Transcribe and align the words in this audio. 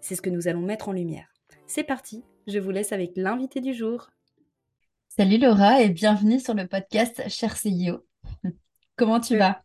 C'est 0.00 0.14
ce 0.14 0.22
que 0.22 0.30
nous 0.30 0.48
allons 0.48 0.60
mettre 0.60 0.88
en 0.88 0.92
lumière. 0.92 1.28
C'est 1.66 1.84
parti, 1.84 2.22
je 2.46 2.58
vous 2.58 2.70
laisse 2.70 2.92
avec 2.92 3.12
l'invité 3.16 3.60
du 3.60 3.74
jour. 3.74 4.08
Salut 5.08 5.38
Laura 5.38 5.82
et 5.82 5.88
bienvenue 5.88 6.38
sur 6.38 6.54
le 6.54 6.66
podcast 6.66 7.28
Cher 7.28 7.54
CEO. 7.54 8.06
Comment 8.96 9.20
tu 9.20 9.36
vas? 9.36 9.62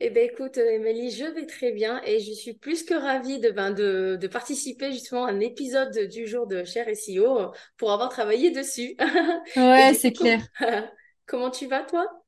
Eh 0.00 0.10
bien, 0.10 0.24
écoute, 0.24 0.58
Émilie, 0.58 1.12
je 1.12 1.24
vais 1.24 1.46
très 1.46 1.70
bien 1.70 2.02
et 2.04 2.18
je 2.18 2.32
suis 2.32 2.54
plus 2.54 2.82
que 2.82 2.94
ravie 2.94 3.38
de, 3.38 3.50
ben, 3.50 3.70
de, 3.70 4.18
de, 4.20 4.26
participer 4.26 4.92
justement 4.92 5.24
à 5.24 5.30
un 5.30 5.40
épisode 5.40 5.96
du 6.08 6.26
jour 6.26 6.48
de 6.48 6.64
Cher 6.64 6.86
SEO 6.94 7.52
pour 7.76 7.92
avoir 7.92 8.08
travaillé 8.08 8.50
dessus. 8.50 8.96
Ouais, 9.56 9.94
c'est 9.94 10.12
clair. 10.12 10.40
Comment 11.26 11.50
tu 11.50 11.66
vas, 11.68 11.84
toi? 11.84 12.23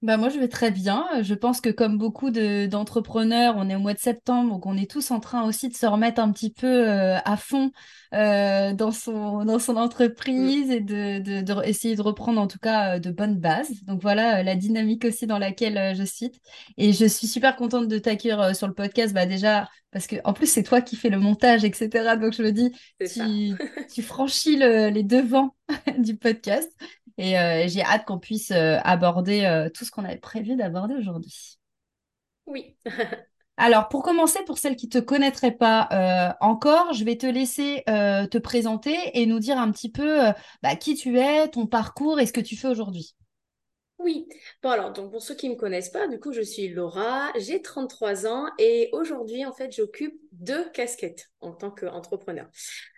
Bah 0.00 0.16
moi, 0.16 0.28
je 0.28 0.38
vais 0.38 0.46
très 0.46 0.70
bien. 0.70 1.08
Je 1.22 1.34
pense 1.34 1.60
que 1.60 1.70
comme 1.70 1.98
beaucoup 1.98 2.30
de, 2.30 2.66
d'entrepreneurs, 2.66 3.54
on 3.56 3.68
est 3.68 3.74
au 3.74 3.80
mois 3.80 3.94
de 3.94 3.98
septembre, 3.98 4.50
donc 4.52 4.64
on 4.64 4.76
est 4.76 4.88
tous 4.88 5.10
en 5.10 5.18
train 5.18 5.42
aussi 5.44 5.68
de 5.68 5.74
se 5.74 5.86
remettre 5.86 6.20
un 6.20 6.30
petit 6.30 6.52
peu 6.52 6.68
euh, 6.88 7.16
à 7.24 7.36
fond 7.36 7.72
euh, 8.14 8.72
dans 8.74 8.92
son, 8.92 9.44
dans 9.44 9.58
son 9.58 9.76
entreprise 9.76 10.70
et 10.70 10.78
de, 10.80 11.18
de, 11.18 11.40
de 11.42 11.64
essayer 11.66 11.96
de 11.96 12.02
reprendre 12.02 12.40
en 12.40 12.46
tout 12.46 12.60
cas 12.60 12.94
euh, 12.96 12.98
de 13.00 13.10
bonnes 13.10 13.40
bases. 13.40 13.72
Donc 13.86 14.00
voilà 14.00 14.44
la 14.44 14.54
dynamique 14.54 15.04
aussi 15.04 15.26
dans 15.26 15.38
laquelle 15.38 15.96
je 15.96 16.04
suis. 16.04 16.30
Et 16.76 16.92
je 16.92 17.04
suis 17.06 17.26
super 17.26 17.56
contente 17.56 17.88
de 17.88 17.98
t'accueillir 17.98 18.54
sur 18.54 18.68
le 18.68 18.74
podcast. 18.74 19.12
Bah 19.12 19.26
déjà, 19.26 19.68
parce 19.90 20.06
que 20.06 20.14
en 20.22 20.32
plus, 20.32 20.46
c'est 20.46 20.62
toi 20.62 20.80
qui 20.80 20.94
fais 20.94 21.10
le 21.10 21.18
montage, 21.18 21.64
etc. 21.64 22.16
Donc 22.16 22.34
je 22.34 22.42
me 22.44 22.52
dis, 22.52 22.70
tu, 23.04 23.58
tu 23.92 24.02
franchis 24.02 24.56
le, 24.56 24.90
les 24.90 25.02
devants 25.02 25.56
du 25.98 26.16
podcast. 26.16 26.70
Et 27.18 27.36
euh, 27.36 27.66
j'ai 27.66 27.82
hâte 27.82 28.06
qu'on 28.06 28.20
puisse 28.20 28.52
euh, 28.52 28.78
aborder 28.84 29.44
euh, 29.44 29.68
tout 29.68 29.84
ce 29.84 29.90
qu'on 29.90 30.04
avait 30.04 30.18
prévu 30.18 30.54
d'aborder 30.54 30.94
aujourd'hui. 30.94 31.58
Oui. 32.46 32.76
Alors, 33.56 33.88
pour 33.88 34.04
commencer, 34.04 34.38
pour 34.46 34.56
celles 34.56 34.76
qui 34.76 34.86
ne 34.86 34.92
te 34.92 34.98
connaîtraient 34.98 35.56
pas 35.56 36.36
encore, 36.40 36.92
je 36.92 37.04
vais 37.04 37.16
te 37.16 37.26
laisser 37.26 37.82
te 37.86 38.38
présenter 38.38 38.96
et 39.14 39.26
nous 39.26 39.40
dire 39.40 39.58
un 39.58 39.72
petit 39.72 39.90
peu 39.90 40.20
bah, 40.62 40.76
qui 40.76 40.94
tu 40.94 41.18
es, 41.18 41.48
ton 41.48 41.66
parcours 41.66 42.20
et 42.20 42.26
ce 42.26 42.32
que 42.32 42.40
tu 42.40 42.56
fais 42.56 42.68
aujourd'hui. 42.68 43.16
Oui, 43.98 44.28
bon 44.62 44.70
alors, 44.70 44.92
donc 44.92 45.10
pour 45.10 45.20
ceux 45.22 45.34
qui 45.34 45.48
ne 45.48 45.54
me 45.54 45.58
connaissent 45.58 45.88
pas, 45.88 46.06
du 46.06 46.20
coup, 46.20 46.32
je 46.32 46.40
suis 46.40 46.68
Laura, 46.68 47.32
j'ai 47.36 47.60
33 47.60 48.28
ans 48.28 48.46
et 48.56 48.90
aujourd'hui, 48.92 49.44
en 49.44 49.52
fait, 49.52 49.72
j'occupe 49.74 50.14
deux 50.30 50.70
casquettes 50.70 51.30
en 51.40 51.52
tant 51.52 51.72
qu'entrepreneur. 51.72 52.46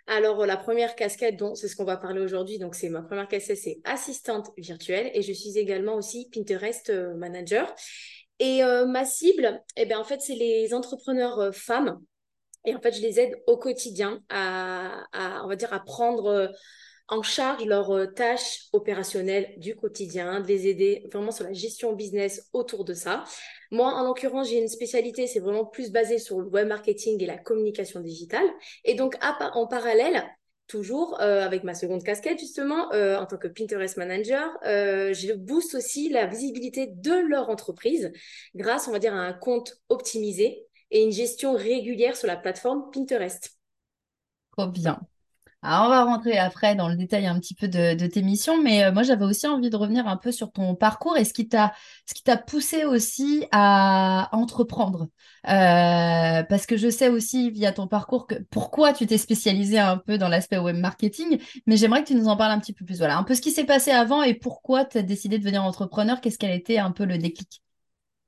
Alors, 0.05 0.45
la 0.45 0.57
première 0.57 0.95
casquette, 0.95 1.41
c'est 1.55 1.67
ce 1.67 1.75
qu'on 1.75 1.85
va 1.85 1.97
parler 1.97 2.21
aujourd'hui, 2.21 2.59
donc 2.59 2.75
c'est 2.75 2.89
ma 2.89 3.01
première 3.01 3.27
casquette, 3.27 3.57
c'est 3.57 3.81
assistante 3.83 4.51
virtuelle 4.57 5.09
et 5.15 5.23
je 5.23 5.33
suis 5.33 5.57
également 5.57 5.95
aussi 5.95 6.29
Pinterest 6.31 6.91
euh, 6.91 7.15
manager. 7.15 7.73
Et 8.37 8.63
euh, 8.63 8.85
ma 8.85 9.03
cible, 9.03 9.63
eh 9.77 9.85
bien, 9.85 9.99
en 9.99 10.03
fait, 10.03 10.21
c'est 10.21 10.35
les 10.35 10.71
entrepreneurs 10.73 11.39
euh, 11.39 11.51
femmes. 11.51 11.99
Et 12.63 12.75
en 12.75 12.79
fait, 12.79 12.93
je 12.95 13.01
les 13.01 13.19
aide 13.19 13.41
au 13.47 13.57
quotidien 13.57 14.21
à, 14.29 15.03
à 15.13 15.43
on 15.43 15.47
va 15.47 15.55
dire, 15.55 15.73
à 15.73 15.79
prendre 15.79 16.51
en 17.11 17.21
charge 17.21 17.65
leurs 17.65 17.91
euh, 17.91 18.07
tâches 18.07 18.69
opérationnelles 18.71 19.53
du 19.57 19.75
quotidien, 19.75 20.39
de 20.39 20.47
les 20.47 20.67
aider 20.67 21.07
vraiment 21.11 21.31
sur 21.31 21.43
la 21.43 21.53
gestion 21.53 21.93
business 21.93 22.49
autour 22.53 22.85
de 22.85 22.93
ça. 22.93 23.25
Moi, 23.69 23.93
en 23.93 24.05
l'occurrence, 24.05 24.49
j'ai 24.49 24.59
une 24.59 24.69
spécialité, 24.69 25.27
c'est 25.27 25.41
vraiment 25.41 25.65
plus 25.65 25.91
basé 25.91 26.17
sur 26.17 26.39
le 26.39 26.47
web 26.47 26.67
marketing 26.67 27.21
et 27.21 27.25
la 27.25 27.37
communication 27.37 27.99
digitale. 27.99 28.45
Et 28.85 28.95
donc, 28.95 29.17
en 29.21 29.67
parallèle, 29.67 30.23
toujours 30.67 31.19
euh, 31.19 31.43
avec 31.43 31.65
ma 31.65 31.73
seconde 31.73 32.01
casquette 32.01 32.39
justement 32.39 32.93
euh, 32.93 33.17
en 33.17 33.25
tant 33.25 33.37
que 33.37 33.49
Pinterest 33.49 33.97
manager, 33.97 34.49
je 34.63 35.33
booste 35.33 35.75
aussi 35.75 36.07
la 36.07 36.27
visibilité 36.27 36.87
de 36.87 37.27
leur 37.27 37.49
entreprise 37.49 38.11
grâce, 38.55 38.87
on 38.87 38.91
va 38.91 38.99
dire, 38.99 39.13
à 39.13 39.19
un 39.19 39.33
compte 39.33 39.81
optimisé 39.89 40.65
et 40.91 41.03
une 41.03 41.11
gestion 41.11 41.53
régulière 41.53 42.15
sur 42.15 42.27
la 42.27 42.37
plateforme 42.37 42.89
Pinterest. 42.93 43.57
Trop 44.55 44.67
bien. 44.67 45.01
On 45.63 45.89
va 45.89 46.03
rentrer 46.05 46.39
après 46.39 46.73
dans 46.75 46.89
le 46.89 46.95
détail 46.95 47.27
un 47.27 47.39
petit 47.39 47.53
peu 47.53 47.67
de, 47.67 48.07
tes 48.07 48.23
missions, 48.23 48.59
mais 48.63 48.83
euh, 48.83 48.91
moi 48.91 49.03
j'avais 49.03 49.25
aussi 49.25 49.45
envie 49.45 49.69
de 49.69 49.75
revenir 49.75 50.07
un 50.07 50.17
peu 50.17 50.31
sur 50.31 50.51
ton 50.51 50.73
parcours 50.73 51.17
et 51.17 51.23
ce 51.23 51.33
qui 51.33 51.47
t'a 51.47 51.71
ce 52.07 52.15
qui 52.15 52.23
t'a 52.23 52.35
poussé 52.35 52.83
aussi 52.83 53.45
à 53.51 54.27
entreprendre. 54.31 55.07
Euh, 55.47 56.43
parce 56.43 56.65
que 56.65 56.77
je 56.77 56.89
sais 56.89 57.09
aussi 57.09 57.51
via 57.51 57.71
ton 57.71 57.87
parcours 57.87 58.25
que 58.25 58.35
pourquoi 58.49 58.91
tu 58.93 59.05
t'es 59.05 59.19
spécialisé 59.19 59.77
un 59.77 59.97
peu 59.97 60.17
dans 60.17 60.29
l'aspect 60.29 60.57
web 60.57 60.77
marketing, 60.77 61.39
mais 61.67 61.77
j'aimerais 61.77 62.01
que 62.03 62.07
tu 62.07 62.15
nous 62.15 62.27
en 62.27 62.37
parles 62.37 62.53
un 62.53 62.59
petit 62.59 62.73
peu 62.73 62.83
plus. 62.83 62.97
Voilà, 62.97 63.17
un 63.17 63.23
peu 63.23 63.35
ce 63.35 63.41
qui 63.41 63.51
s'est 63.51 63.65
passé 63.65 63.91
avant 63.91 64.23
et 64.23 64.33
pourquoi 64.33 64.83
tu 64.85 64.97
as 64.97 65.03
décidé 65.03 65.37
de 65.37 65.43
devenir 65.43 65.63
entrepreneur, 65.63 66.21
qu'est-ce 66.21 66.39
qu'elle 66.39 66.55
était 66.55 66.79
un 66.79 66.91
peu 66.91 67.05
le 67.05 67.19
déclic? 67.19 67.61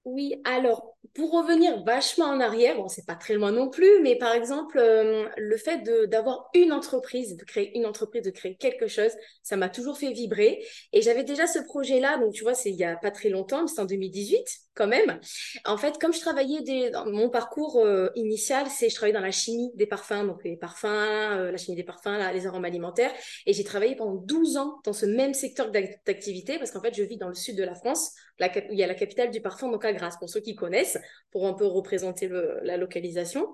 Oui, 0.06 0.36
alors 0.46 0.93
pour 1.14 1.32
revenir 1.32 1.84
vachement 1.84 2.26
en 2.26 2.40
arrière, 2.40 2.76
bon, 2.78 2.88
c'est 2.88 3.06
pas 3.06 3.16
très 3.16 3.36
loin 3.36 3.52
non 3.52 3.70
plus, 3.70 4.02
mais 4.02 4.18
par 4.18 4.34
exemple, 4.34 4.80
euh, 4.80 5.28
le 5.38 5.58
fait 5.58 5.84
d'avoir 6.10 6.50
une 6.56 6.72
entreprise, 6.72 7.36
de 7.38 7.44
créer 7.44 7.78
une 7.78 7.86
entreprise, 7.86 8.24
de 8.24 8.32
créer 8.32 8.56
quelque 8.56 8.88
chose, 8.88 9.12
ça 9.44 9.56
m'a 9.58 9.70
toujours 9.70 9.98
fait 9.98 10.12
vibrer. 10.12 10.66
Et 10.92 11.02
j'avais 11.02 11.24
déjà 11.24 11.46
ce 11.46 11.60
projet-là, 11.60 12.18
donc 12.18 12.34
tu 12.34 12.44
vois, 12.44 12.56
c'est 12.56 12.72
il 12.72 12.78
y 12.78 12.84
a 12.84 12.96
pas 12.96 13.12
très 13.12 13.30
longtemps, 13.30 13.68
c'est 13.68 13.82
en 13.82 13.86
2018 13.86 14.64
quand 14.76 14.88
même. 14.88 15.20
En 15.66 15.78
fait, 15.78 16.00
comme 16.00 16.14
je 16.14 16.20
travaillais 16.20 16.90
dans 16.90 17.06
mon 17.06 17.30
parcours 17.30 17.80
euh, 17.86 18.10
initial, 18.16 18.68
c'est 18.70 18.90
je 18.90 18.96
travaillais 18.96 19.14
dans 19.14 19.20
la 19.20 19.32
chimie 19.32 19.72
des 19.76 19.86
parfums, 19.86 20.26
donc 20.26 20.44
les 20.44 20.58
parfums, 20.58 20.86
euh, 20.86 21.52
la 21.52 21.58
chimie 21.58 21.78
des 21.78 21.84
parfums, 21.84 22.32
les 22.34 22.48
arômes 22.48 22.66
alimentaires, 22.66 23.12
et 23.46 23.54
j'ai 23.54 23.64
travaillé 23.64 23.96
pendant 23.96 24.16
12 24.16 24.58
ans 24.58 24.80
dans 24.84 24.94
ce 24.94 25.06
même 25.06 25.34
secteur 25.34 25.70
d'activité, 25.70 26.58
parce 26.58 26.72
qu'en 26.72 26.82
fait, 26.82 26.96
je 26.96 27.04
vis 27.04 27.18
dans 27.18 27.28
le 27.28 27.36
sud 27.36 27.56
de 27.56 27.64
la 27.64 27.76
France, 27.76 28.14
où 28.42 28.46
il 28.72 28.80
y 28.80 28.84
a 28.84 28.88
la 28.88 28.96
capitale 28.96 29.30
du 29.30 29.42
parfum, 29.42 29.70
donc 29.70 29.86
à 29.86 29.94
Grasse, 29.94 30.18
pour 30.18 30.30
ceux 30.30 30.40
qui 30.40 30.56
connaissent 30.56 30.93
pour 31.32 31.48
un 31.48 31.54
peu 31.54 31.66
représenter 31.66 32.30
la 32.30 32.78
localisation. 32.78 33.54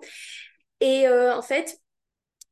Et 0.82 1.08
euh, 1.08 1.36
en 1.36 1.42
fait, 1.42 1.78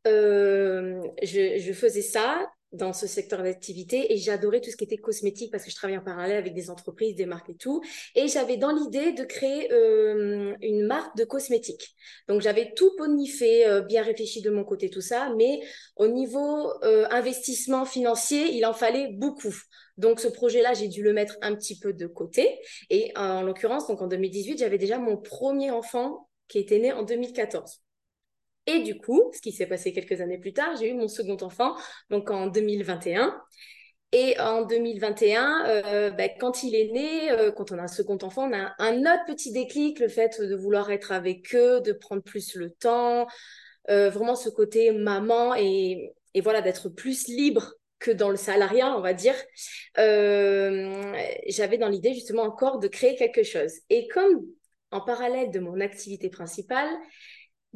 euh, 0.08 1.02
je, 1.24 1.74
faisais 1.74 2.02
ça 2.02 2.48
dans 2.74 2.92
ce 2.92 3.08
secteur 3.08 3.44
d'activité 3.44 4.14
et 4.14 4.18
j'adorais 4.18 4.60
tout 4.60 4.70
ce 4.70 4.76
qui 4.76 4.84
était 4.84 4.98
cosmétique 4.98 5.52
parce 5.52 5.64
que 5.64 5.70
je 5.72 5.76
travaillais 5.76 6.00
en 6.00 6.04
parallèle 6.04 6.38
avec 6.38 6.54
des 6.54 6.70
entreprises, 6.70 7.16
des 7.16 7.26
marques 7.26 7.50
et 7.50 7.56
tout. 7.56 7.82
Et 8.16 8.28
j'avais 8.28 8.58
dans 8.58 8.72
l'idée 8.72 9.14
de 9.14 9.24
créer 9.24 9.72
euh, 9.72 10.54
une 10.62 10.86
marque 10.86 11.16
de 11.16 11.24
cosmétiques. 11.24 11.96
Donc 12.28 12.42
j'avais 12.42 12.74
tout 12.76 12.92
bonifié, 12.98 13.82
bien 13.88 14.04
réfléchi 14.04 14.42
de 14.42 14.50
mon 14.50 14.66
côté, 14.66 14.90
tout 14.90 15.02
ça. 15.02 15.34
Mais 15.38 15.62
au 15.96 16.08
niveau 16.08 16.74
investissement 16.84 17.86
financier, 17.86 18.52
il 18.52 18.66
en 18.66 18.74
fallait 18.74 19.10
beaucoup. 19.14 19.56
Donc 19.98 20.20
ce 20.20 20.28
projet-là, 20.28 20.74
j'ai 20.74 20.88
dû 20.88 21.04
le 21.04 21.14
mettre 21.14 21.38
un 21.42 21.56
petit 21.56 21.80
peu 21.80 21.94
de 21.94 22.08
côté. 22.08 22.60
Et 22.90 23.12
en 23.16 23.42
l'occurrence, 23.42 23.88
donc 23.88 24.02
en 24.02 24.08
2018, 24.08 24.60
j'avais 24.60 24.78
déjà 24.78 25.00
mon 25.00 25.18
premier 25.18 25.72
enfant 25.72 26.30
qui 26.48 26.60
était 26.60 26.80
né 26.80 26.92
en 26.92 27.04
2014. 27.04 27.82
Et 28.68 28.80
du 28.80 28.98
coup, 28.98 29.32
ce 29.34 29.42
qui 29.42 29.52
s'est 29.52 29.66
passé 29.66 29.94
quelques 29.94 30.20
années 30.22 30.38
plus 30.38 30.54
tard, 30.54 30.76
j'ai 30.78 30.90
eu 30.90 30.94
mon 30.94 31.08
second 31.08 31.38
enfant, 31.42 31.76
donc 32.10 32.30
en 32.30 32.48
2021. 32.48 33.42
Et 34.14 34.40
en 34.40 34.64
2021, 34.64 35.66
euh, 35.68 36.12
ben, 36.12 36.30
quand 36.40 36.64
il 36.64 36.76
est 36.76 36.92
né, 36.92 37.32
euh, 37.32 37.52
quand 37.52 37.72
on 37.72 37.78
a 37.78 37.84
un 37.84 37.88
second 37.88 38.18
enfant, 38.22 38.50
on 38.50 38.54
a 38.54 38.74
un 38.80 39.00
autre 39.02 39.26
petit 39.28 39.52
déclic, 39.52 40.00
le 40.00 40.08
fait 40.08 40.42
de 40.42 40.56
vouloir 40.56 40.92
être 40.92 41.12
avec 41.12 41.54
eux, 41.56 41.82
de 41.82 41.92
prendre 41.92 42.22
plus 42.22 42.56
le 42.56 42.70
temps, 42.70 43.28
euh, 43.90 44.10
vraiment 44.10 44.36
ce 44.36 44.50
côté 44.50 44.92
maman 44.92 45.56
et, 45.56 46.14
et 46.34 46.42
voilà, 46.42 46.62
d'être 46.62 46.88
plus 46.90 47.28
libre 47.28 47.74
que 48.00 48.12
dans 48.12 48.30
le 48.30 48.36
salariat, 48.36 48.96
on 48.96 49.02
va 49.02 49.14
dire, 49.14 49.36
euh, 49.98 51.14
j'avais 51.48 51.78
dans 51.78 51.90
l'idée 51.90 52.14
justement 52.14 52.44
encore 52.44 52.80
de 52.80 52.88
créer 52.88 53.16
quelque 53.16 53.44
chose. 53.44 53.74
Et 53.90 54.08
comme 54.08 54.46
en 54.92 55.02
parallèle 55.02 55.52
de 55.52 55.60
mon 55.60 55.80
activité 55.80 56.30
principale, 56.30 56.90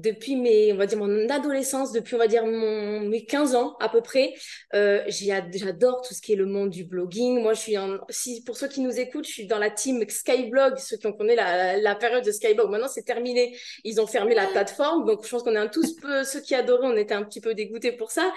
depuis 0.01 0.35
mes, 0.35 0.73
on 0.73 0.77
va 0.77 0.85
dire, 0.85 0.97
mon 0.97 1.29
adolescence, 1.29 1.91
depuis, 1.91 2.15
on 2.15 2.17
va 2.17 2.27
dire, 2.27 2.45
mon, 2.45 3.01
mes 3.01 3.25
15 3.25 3.55
ans 3.55 3.75
à 3.79 3.89
peu 3.89 4.01
près, 4.01 4.33
euh, 4.73 5.03
j'adore 5.07 6.01
tout 6.01 6.13
ce 6.13 6.21
qui 6.21 6.33
est 6.33 6.35
le 6.35 6.45
monde 6.45 6.69
du 6.69 6.83
blogging. 6.83 7.41
Moi, 7.41 7.53
je 7.53 7.59
suis, 7.59 7.77
en, 7.77 7.99
si, 8.09 8.43
pour 8.43 8.57
ceux 8.57 8.67
qui 8.67 8.81
nous 8.81 8.99
écoutent, 8.99 9.27
je 9.27 9.31
suis 9.31 9.47
dans 9.47 9.59
la 9.59 9.69
team 9.69 10.03
Skyblog, 10.07 10.77
ceux 10.77 10.97
qui 10.97 11.07
ont 11.07 11.13
connu 11.13 11.35
la, 11.35 11.77
la 11.77 11.95
période 11.95 12.25
de 12.25 12.31
Skyblog. 12.31 12.69
Maintenant, 12.69 12.87
c'est 12.87 13.03
terminé. 13.03 13.55
Ils 13.83 14.01
ont 14.01 14.07
fermé 14.07 14.33
la 14.35 14.47
plateforme. 14.47 15.05
Donc, 15.05 15.25
je 15.25 15.29
pense 15.29 15.43
qu'on 15.43 15.55
est 15.55 15.59
un 15.59 15.67
tous 15.67 15.93
peu, 16.01 16.23
ceux 16.23 16.41
qui 16.41 16.55
adoraient, 16.55 16.87
on 16.87 16.97
était 16.97 17.13
un 17.13 17.23
petit 17.23 17.41
peu 17.41 17.53
dégoûtés 17.53 17.91
pour 17.91 18.11
ça. 18.11 18.31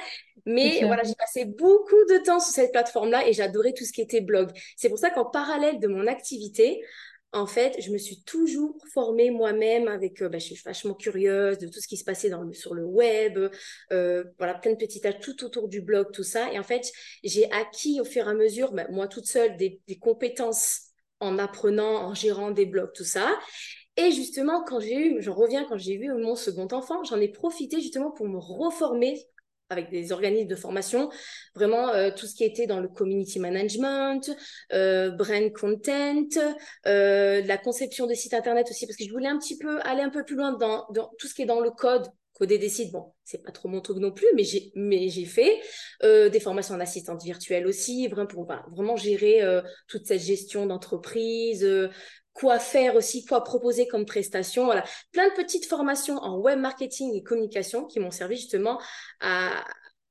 Mais 0.46 0.82
voilà, 0.84 1.02
j'ai 1.04 1.14
passé 1.14 1.44
beaucoup 1.46 2.04
de 2.10 2.22
temps 2.22 2.40
sur 2.40 2.52
cette 2.52 2.72
plateforme-là 2.72 3.26
et 3.26 3.32
j'adorais 3.32 3.72
tout 3.72 3.84
ce 3.84 3.92
qui 3.92 4.02
était 4.02 4.20
blog. 4.20 4.50
C'est 4.76 4.88
pour 4.88 4.98
ça 4.98 5.10
qu'en 5.10 5.24
parallèle 5.24 5.80
de 5.80 5.88
mon 5.88 6.06
activité, 6.06 6.82
en 7.34 7.46
fait, 7.46 7.76
je 7.80 7.90
me 7.90 7.98
suis 7.98 8.22
toujours 8.22 8.76
formée 8.92 9.30
moi-même 9.30 9.88
avec, 9.88 10.22
euh, 10.22 10.28
bah, 10.28 10.38
je 10.38 10.46
suis 10.46 10.56
vachement 10.64 10.94
curieuse 10.94 11.58
de 11.58 11.66
tout 11.66 11.80
ce 11.80 11.88
qui 11.88 11.96
se 11.96 12.04
passait 12.04 12.30
sur 12.52 12.74
le 12.74 12.84
web, 12.84 13.38
euh, 13.92 14.24
voilà, 14.38 14.54
plein 14.54 14.72
de 14.72 14.76
petits 14.76 15.00
tâches 15.00 15.20
tout 15.20 15.44
autour 15.44 15.68
du 15.68 15.80
blog, 15.80 16.12
tout 16.12 16.22
ça. 16.22 16.52
Et 16.52 16.58
en 16.58 16.62
fait, 16.62 16.92
j'ai 17.24 17.50
acquis 17.50 18.00
au 18.00 18.04
fur 18.04 18.26
et 18.26 18.30
à 18.30 18.34
mesure, 18.34 18.72
bah, 18.72 18.86
moi 18.90 19.08
toute 19.08 19.26
seule, 19.26 19.56
des, 19.56 19.80
des, 19.88 19.98
compétences 19.98 20.92
en 21.20 21.38
apprenant, 21.38 22.06
en 22.06 22.14
gérant 22.14 22.52
des 22.52 22.66
blogs, 22.66 22.92
tout 22.94 23.04
ça. 23.04 23.28
Et 23.96 24.10
justement, 24.12 24.64
quand 24.64 24.80
j'ai 24.80 24.94
eu, 24.96 25.22
j'en 25.22 25.34
reviens, 25.34 25.64
quand 25.64 25.78
j'ai 25.78 25.96
vu 25.96 26.12
mon 26.12 26.36
second 26.36 26.68
enfant, 26.72 27.02
j'en 27.04 27.20
ai 27.20 27.28
profité 27.28 27.80
justement 27.80 28.10
pour 28.10 28.28
me 28.28 28.38
reformer 28.38 29.20
avec 29.74 29.90
des 29.90 30.12
organismes 30.12 30.48
de 30.48 30.56
formation, 30.56 31.10
vraiment 31.54 31.88
euh, 31.90 32.10
tout 32.14 32.26
ce 32.26 32.34
qui 32.34 32.44
était 32.44 32.66
dans 32.66 32.80
le 32.80 32.88
community 32.88 33.38
management, 33.38 34.30
euh, 34.72 35.10
brand 35.10 35.52
content, 35.52 36.28
euh, 36.86 37.42
la 37.42 37.58
conception 37.58 38.06
de 38.06 38.14
sites 38.14 38.34
internet 38.34 38.68
aussi, 38.70 38.86
parce 38.86 38.96
que 38.96 39.04
je 39.04 39.10
voulais 39.10 39.28
un 39.28 39.38
petit 39.38 39.58
peu 39.58 39.80
aller 39.82 40.02
un 40.02 40.10
peu 40.10 40.24
plus 40.24 40.36
loin 40.36 40.52
dans, 40.52 40.86
tout 41.18 41.26
ce 41.26 41.34
qui 41.34 41.42
est 41.42 41.46
dans 41.46 41.60
le 41.60 41.70
code, 41.70 42.06
coder 42.32 42.58
des 42.58 42.68
sites. 42.68 42.92
Bon, 42.92 43.12
c'est 43.24 43.42
pas 43.42 43.52
trop 43.52 43.68
mon 43.68 43.80
truc 43.80 43.98
non 43.98 44.10
plus, 44.10 44.26
mais 44.34 44.44
j'ai 44.44 44.72
mais 44.74 45.08
j'ai 45.08 45.24
fait 45.24 45.60
des 46.02 46.40
formations 46.40 46.74
en 46.74 46.80
assistante 46.80 47.22
virtuelle 47.22 47.66
aussi, 47.66 48.08
vraiment 48.08 48.26
pour 48.26 48.48
vraiment 48.72 48.96
gérer 48.96 49.40
toute 49.86 50.06
cette 50.06 50.22
gestion 50.22 50.66
d'entreprise, 50.66 51.64
quoi 52.34 52.58
faire 52.58 52.96
aussi, 52.96 53.24
quoi 53.24 53.42
proposer 53.42 53.86
comme 53.86 54.04
prestation. 54.04 54.64
Voilà, 54.64 54.84
plein 55.12 55.28
de 55.28 55.34
petites 55.34 55.66
formations 55.66 56.16
en 56.16 56.38
web 56.38 56.58
marketing 56.58 57.14
et 57.14 57.22
communication 57.22 57.86
qui 57.86 58.00
m'ont 58.00 58.10
servi 58.10 58.36
justement 58.36 58.80
à, 59.20 59.64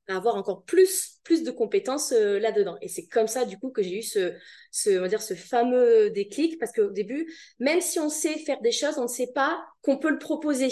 avoir 0.07 0.35
encore 0.35 0.63
plus, 0.65 1.19
plus 1.23 1.43
de 1.43 1.51
compétences 1.51 2.11
euh, 2.11 2.39
là-dedans. 2.39 2.77
Et 2.81 2.87
c'est 2.87 3.05
comme 3.05 3.27
ça, 3.27 3.45
du 3.45 3.57
coup, 3.57 3.69
que 3.69 3.81
j'ai 3.81 3.99
eu 3.99 4.03
ce, 4.03 4.33
ce, 4.71 4.97
on 4.97 5.01
va 5.01 5.07
dire, 5.07 5.21
ce 5.21 5.33
fameux 5.33 6.09
déclic, 6.09 6.59
parce 6.59 6.73
qu'au 6.73 6.89
début, 6.89 7.31
même 7.59 7.79
si 7.79 7.99
on 7.99 8.09
sait 8.09 8.37
faire 8.39 8.59
des 8.61 8.71
choses, 8.71 8.97
on 8.97 9.03
ne 9.03 9.07
sait 9.07 9.31
pas 9.33 9.63
qu'on 9.81 9.97
peut 9.97 10.09
le 10.09 10.19
proposer. 10.19 10.69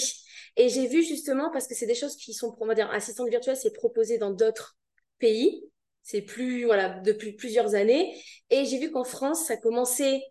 Et 0.57 0.67
j'ai 0.67 0.87
vu 0.87 1.03
justement, 1.03 1.49
parce 1.51 1.67
que 1.67 1.75
c'est 1.75 1.85
des 1.85 1.95
choses 1.95 2.17
qui 2.17 2.33
sont, 2.33 2.55
on 2.59 2.65
va 2.65 2.75
dire, 2.75 2.89
assistante 2.91 3.29
virtuelle, 3.29 3.55
c'est 3.55 3.73
proposé 3.73 4.17
dans 4.17 4.31
d'autres 4.31 4.77
pays. 5.19 5.63
C'est 6.03 6.21
plus, 6.21 6.65
voilà, 6.65 6.89
depuis 6.89 7.33
plusieurs 7.33 7.75
années. 7.75 8.13
Et 8.49 8.65
j'ai 8.65 8.79
vu 8.79 8.91
qu'en 8.91 9.03
France, 9.05 9.45
ça 9.45 9.55
commençait 9.55 10.21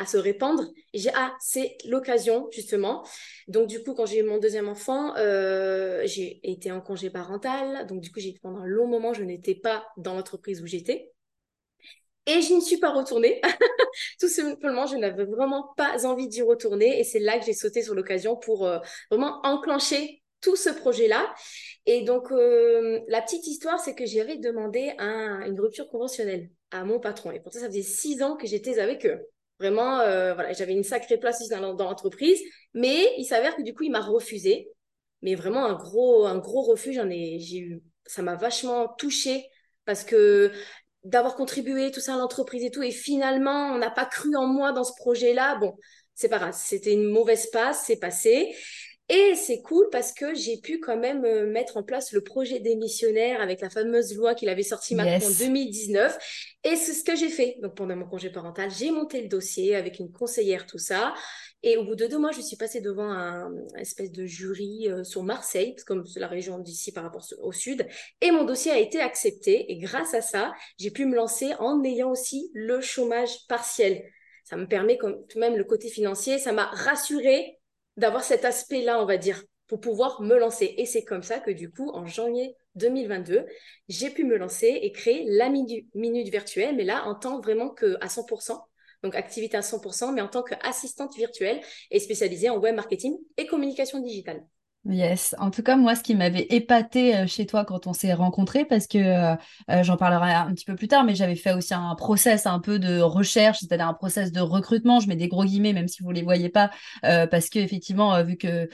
à 0.00 0.06
se 0.06 0.16
répandre. 0.16 0.64
Ah 1.14 1.34
c'est 1.40 1.76
l'occasion 1.84 2.48
justement. 2.50 3.06
Donc 3.48 3.68
du 3.68 3.82
coup 3.82 3.94
quand 3.94 4.06
j'ai 4.06 4.20
eu 4.20 4.22
mon 4.22 4.38
deuxième 4.38 4.68
enfant, 4.68 5.14
euh, 5.16 6.02
j'ai 6.06 6.40
été 6.42 6.72
en 6.72 6.80
congé 6.80 7.10
parental. 7.10 7.86
Donc 7.86 8.00
du 8.00 8.10
coup 8.10 8.20
pendant 8.42 8.60
un 8.60 8.66
long 8.66 8.86
moment 8.86 9.12
je 9.12 9.22
n'étais 9.22 9.54
pas 9.54 9.86
dans 9.98 10.14
l'entreprise 10.14 10.62
où 10.62 10.66
j'étais. 10.66 11.12
Et 12.26 12.42
je 12.42 12.54
n'y 12.54 12.62
suis 12.62 12.78
pas 12.78 12.92
retournée. 12.92 13.40
Tout 14.20 14.28
simplement, 14.28 14.86
je 14.86 14.96
n'avais 14.96 15.24
vraiment 15.24 15.72
pas 15.76 16.06
envie 16.06 16.28
d'y 16.28 16.42
retourner. 16.42 17.00
Et 17.00 17.04
c'est 17.04 17.18
là 17.18 17.38
que 17.38 17.44
j'ai 17.44 17.54
sauté 17.54 17.82
sur 17.82 17.94
l'occasion 17.94 18.36
pour 18.36 18.66
euh, 18.66 18.78
vraiment 19.10 19.40
enclencher 19.42 20.22
tout 20.40 20.54
ce 20.54 20.70
projet-là. 20.70 21.34
Et 21.86 22.02
donc, 22.02 22.30
euh, 22.30 23.00
la 23.08 23.20
petite 23.22 23.46
histoire, 23.46 23.80
c'est 23.80 23.94
que 23.94 24.06
j'avais 24.06 24.36
demandé 24.36 24.92
un, 24.98 25.40
une 25.46 25.60
rupture 25.60 25.88
conventionnelle 25.88 26.50
à 26.70 26.84
mon 26.84 27.00
patron. 27.00 27.32
Et 27.32 27.40
pourtant, 27.40 27.58
ça 27.58 27.66
faisait 27.66 27.82
six 27.82 28.22
ans 28.22 28.36
que 28.36 28.46
j'étais 28.46 28.78
avec 28.78 29.06
eux. 29.06 29.26
Vraiment, 29.60 30.00
euh, 30.00 30.34
voilà, 30.34 30.52
j'avais 30.54 30.72
une 30.74 30.84
sacrée 30.84 31.18
place 31.18 31.48
dans, 31.48 31.74
dans 31.74 31.84
l'entreprise, 31.86 32.40
mais 32.74 33.12
il 33.18 33.24
s'avère 33.26 33.56
que 33.56 33.62
du 33.62 33.74
coup, 33.74 33.84
il 33.84 33.92
m'a 33.92 34.00
refusé. 34.00 34.70
Mais 35.22 35.34
vraiment 35.34 35.66
un 35.66 35.74
gros, 35.74 36.26
un 36.26 36.38
gros 36.38 36.62
refus, 36.62 36.94
j'en 36.94 37.10
ai, 37.10 37.38
j'ai 37.40 37.58
eu, 37.58 37.82
ça 38.06 38.22
m'a 38.22 38.36
vachement 38.36 38.88
touchée 38.98 39.46
parce 39.84 40.02
que 40.04 40.50
d'avoir 41.04 41.36
contribué 41.36 41.90
tout 41.90 42.00
ça 42.00 42.14
à 42.14 42.18
l'entreprise 42.18 42.64
et 42.64 42.70
tout, 42.70 42.82
et 42.82 42.90
finalement, 42.90 43.72
on 43.74 43.78
n'a 43.78 43.90
pas 43.90 44.06
cru 44.06 44.34
en 44.36 44.46
moi 44.46 44.72
dans 44.72 44.84
ce 44.84 44.94
projet-là. 44.96 45.56
Bon, 45.56 45.76
c'est 46.14 46.28
pas 46.30 46.38
grave, 46.38 46.54
c'était 46.58 46.92
une 46.94 47.10
mauvaise 47.10 47.48
passe, 47.50 47.84
c'est 47.86 47.98
passé. 47.98 48.54
Et 49.12 49.34
c'est 49.34 49.60
cool 49.62 49.88
parce 49.90 50.12
que 50.12 50.34
j'ai 50.34 50.58
pu 50.58 50.78
quand 50.78 50.96
même 50.96 51.24
euh, 51.24 51.44
mettre 51.44 51.76
en 51.76 51.82
place 51.82 52.12
le 52.12 52.20
projet 52.20 52.60
démissionnaire 52.60 53.40
avec 53.40 53.60
la 53.60 53.68
fameuse 53.68 54.14
loi 54.14 54.36
qu'il 54.36 54.48
avait 54.48 54.62
sortie 54.62 54.94
Macron 54.94 55.26
en 55.26 55.30
2019. 55.30 56.16
Et 56.62 56.76
c'est 56.76 56.92
ce 56.92 57.02
que 57.02 57.16
j'ai 57.16 57.28
fait. 57.28 57.56
Donc 57.60 57.74
pendant 57.74 57.96
mon 57.96 58.06
congé 58.06 58.30
parental, 58.30 58.70
j'ai 58.70 58.92
monté 58.92 59.20
le 59.20 59.26
dossier 59.26 59.74
avec 59.74 59.98
une 59.98 60.12
conseillère, 60.12 60.64
tout 60.64 60.78
ça. 60.78 61.12
Et 61.64 61.76
au 61.76 61.84
bout 61.84 61.96
de 61.96 62.06
deux 62.06 62.18
mois, 62.18 62.30
je 62.30 62.40
suis 62.40 62.56
passée 62.56 62.80
devant 62.80 63.10
un, 63.10 63.52
espèce 63.76 64.12
de 64.12 64.26
jury 64.26 64.88
euh, 64.88 65.02
sur 65.02 65.24
Marseille, 65.24 65.72
parce 65.72 65.82
que 65.82 65.92
comme 65.92 66.06
c'est 66.06 66.20
la 66.20 66.28
région 66.28 66.58
d'ici 66.58 66.92
par 66.92 67.02
rapport 67.02 67.26
au 67.42 67.50
sud. 67.50 67.88
Et 68.20 68.30
mon 68.30 68.44
dossier 68.44 68.70
a 68.70 68.78
été 68.78 69.00
accepté. 69.00 69.72
Et 69.72 69.78
grâce 69.78 70.14
à 70.14 70.20
ça, 70.20 70.52
j'ai 70.78 70.92
pu 70.92 71.04
me 71.04 71.16
lancer 71.16 71.52
en 71.58 71.82
ayant 71.82 72.12
aussi 72.12 72.52
le 72.54 72.80
chômage 72.80 73.44
partiel. 73.48 74.04
Ça 74.44 74.56
me 74.56 74.68
permet, 74.68 74.98
comme 74.98 75.16
même 75.34 75.56
le 75.56 75.64
côté 75.64 75.88
financier, 75.88 76.38
ça 76.38 76.52
m'a 76.52 76.66
rassuré 76.66 77.59
d'avoir 78.00 78.24
cet 78.24 78.44
aspect-là, 78.44 79.00
on 79.00 79.06
va 79.06 79.18
dire, 79.18 79.42
pour 79.68 79.80
pouvoir 79.80 80.20
me 80.22 80.36
lancer. 80.36 80.74
Et 80.78 80.86
c'est 80.86 81.04
comme 81.04 81.22
ça 81.22 81.38
que 81.38 81.50
du 81.50 81.70
coup, 81.70 81.90
en 81.90 82.06
janvier 82.06 82.56
2022, 82.74 83.46
j'ai 83.88 84.10
pu 84.10 84.24
me 84.24 84.36
lancer 84.36 84.78
et 84.82 84.90
créer 84.90 85.24
la 85.28 85.48
minute 85.48 86.28
virtuelle, 86.28 86.74
mais 86.76 86.84
là, 86.84 87.04
en 87.06 87.14
tant 87.14 87.40
vraiment 87.40 87.68
que 87.68 87.96
à 88.00 88.08
100%, 88.08 88.58
donc 89.02 89.14
activité 89.14 89.56
à 89.56 89.62
100%, 89.62 90.12
mais 90.12 90.22
en 90.22 90.28
tant 90.28 90.42
qu'assistante 90.42 91.14
virtuelle 91.14 91.60
et 91.90 92.00
spécialisée 92.00 92.50
en 92.50 92.58
web 92.58 92.74
marketing 92.74 93.16
et 93.36 93.46
communication 93.46 94.00
digitale. 94.00 94.44
Yes. 94.86 95.34
En 95.38 95.50
tout 95.50 95.62
cas, 95.62 95.76
moi, 95.76 95.94
ce 95.94 96.02
qui 96.02 96.14
m'avait 96.14 96.46
épaté 96.48 97.14
euh, 97.14 97.26
chez 97.26 97.44
toi 97.44 97.66
quand 97.66 97.86
on 97.86 97.92
s'est 97.92 98.14
rencontrés, 98.14 98.64
parce 98.64 98.86
que 98.86 98.96
euh, 98.96 99.36
euh, 99.70 99.82
j'en 99.82 99.98
parlerai 99.98 100.32
un 100.32 100.54
petit 100.54 100.64
peu 100.64 100.74
plus 100.74 100.88
tard, 100.88 101.04
mais 101.04 101.14
j'avais 101.14 101.36
fait 101.36 101.52
aussi 101.52 101.74
un 101.74 101.94
process 101.96 102.46
un 102.46 102.60
peu 102.60 102.78
de 102.78 102.98
recherche, 102.98 103.58
c'est-à-dire 103.60 103.86
un 103.86 103.92
process 103.92 104.32
de 104.32 104.40
recrutement. 104.40 104.98
Je 104.98 105.08
mets 105.08 105.16
des 105.16 105.28
gros 105.28 105.44
guillemets, 105.44 105.74
même 105.74 105.86
si 105.86 106.02
vous 106.02 106.10
les 106.12 106.22
voyez 106.22 106.48
pas, 106.48 106.70
parce 107.02 107.50
que 107.50 107.58
effectivement, 107.58 108.22
vu 108.24 108.36
que 108.38 108.68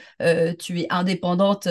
tu 0.53 0.79
es 0.79 0.87
indépendante, 0.89 1.67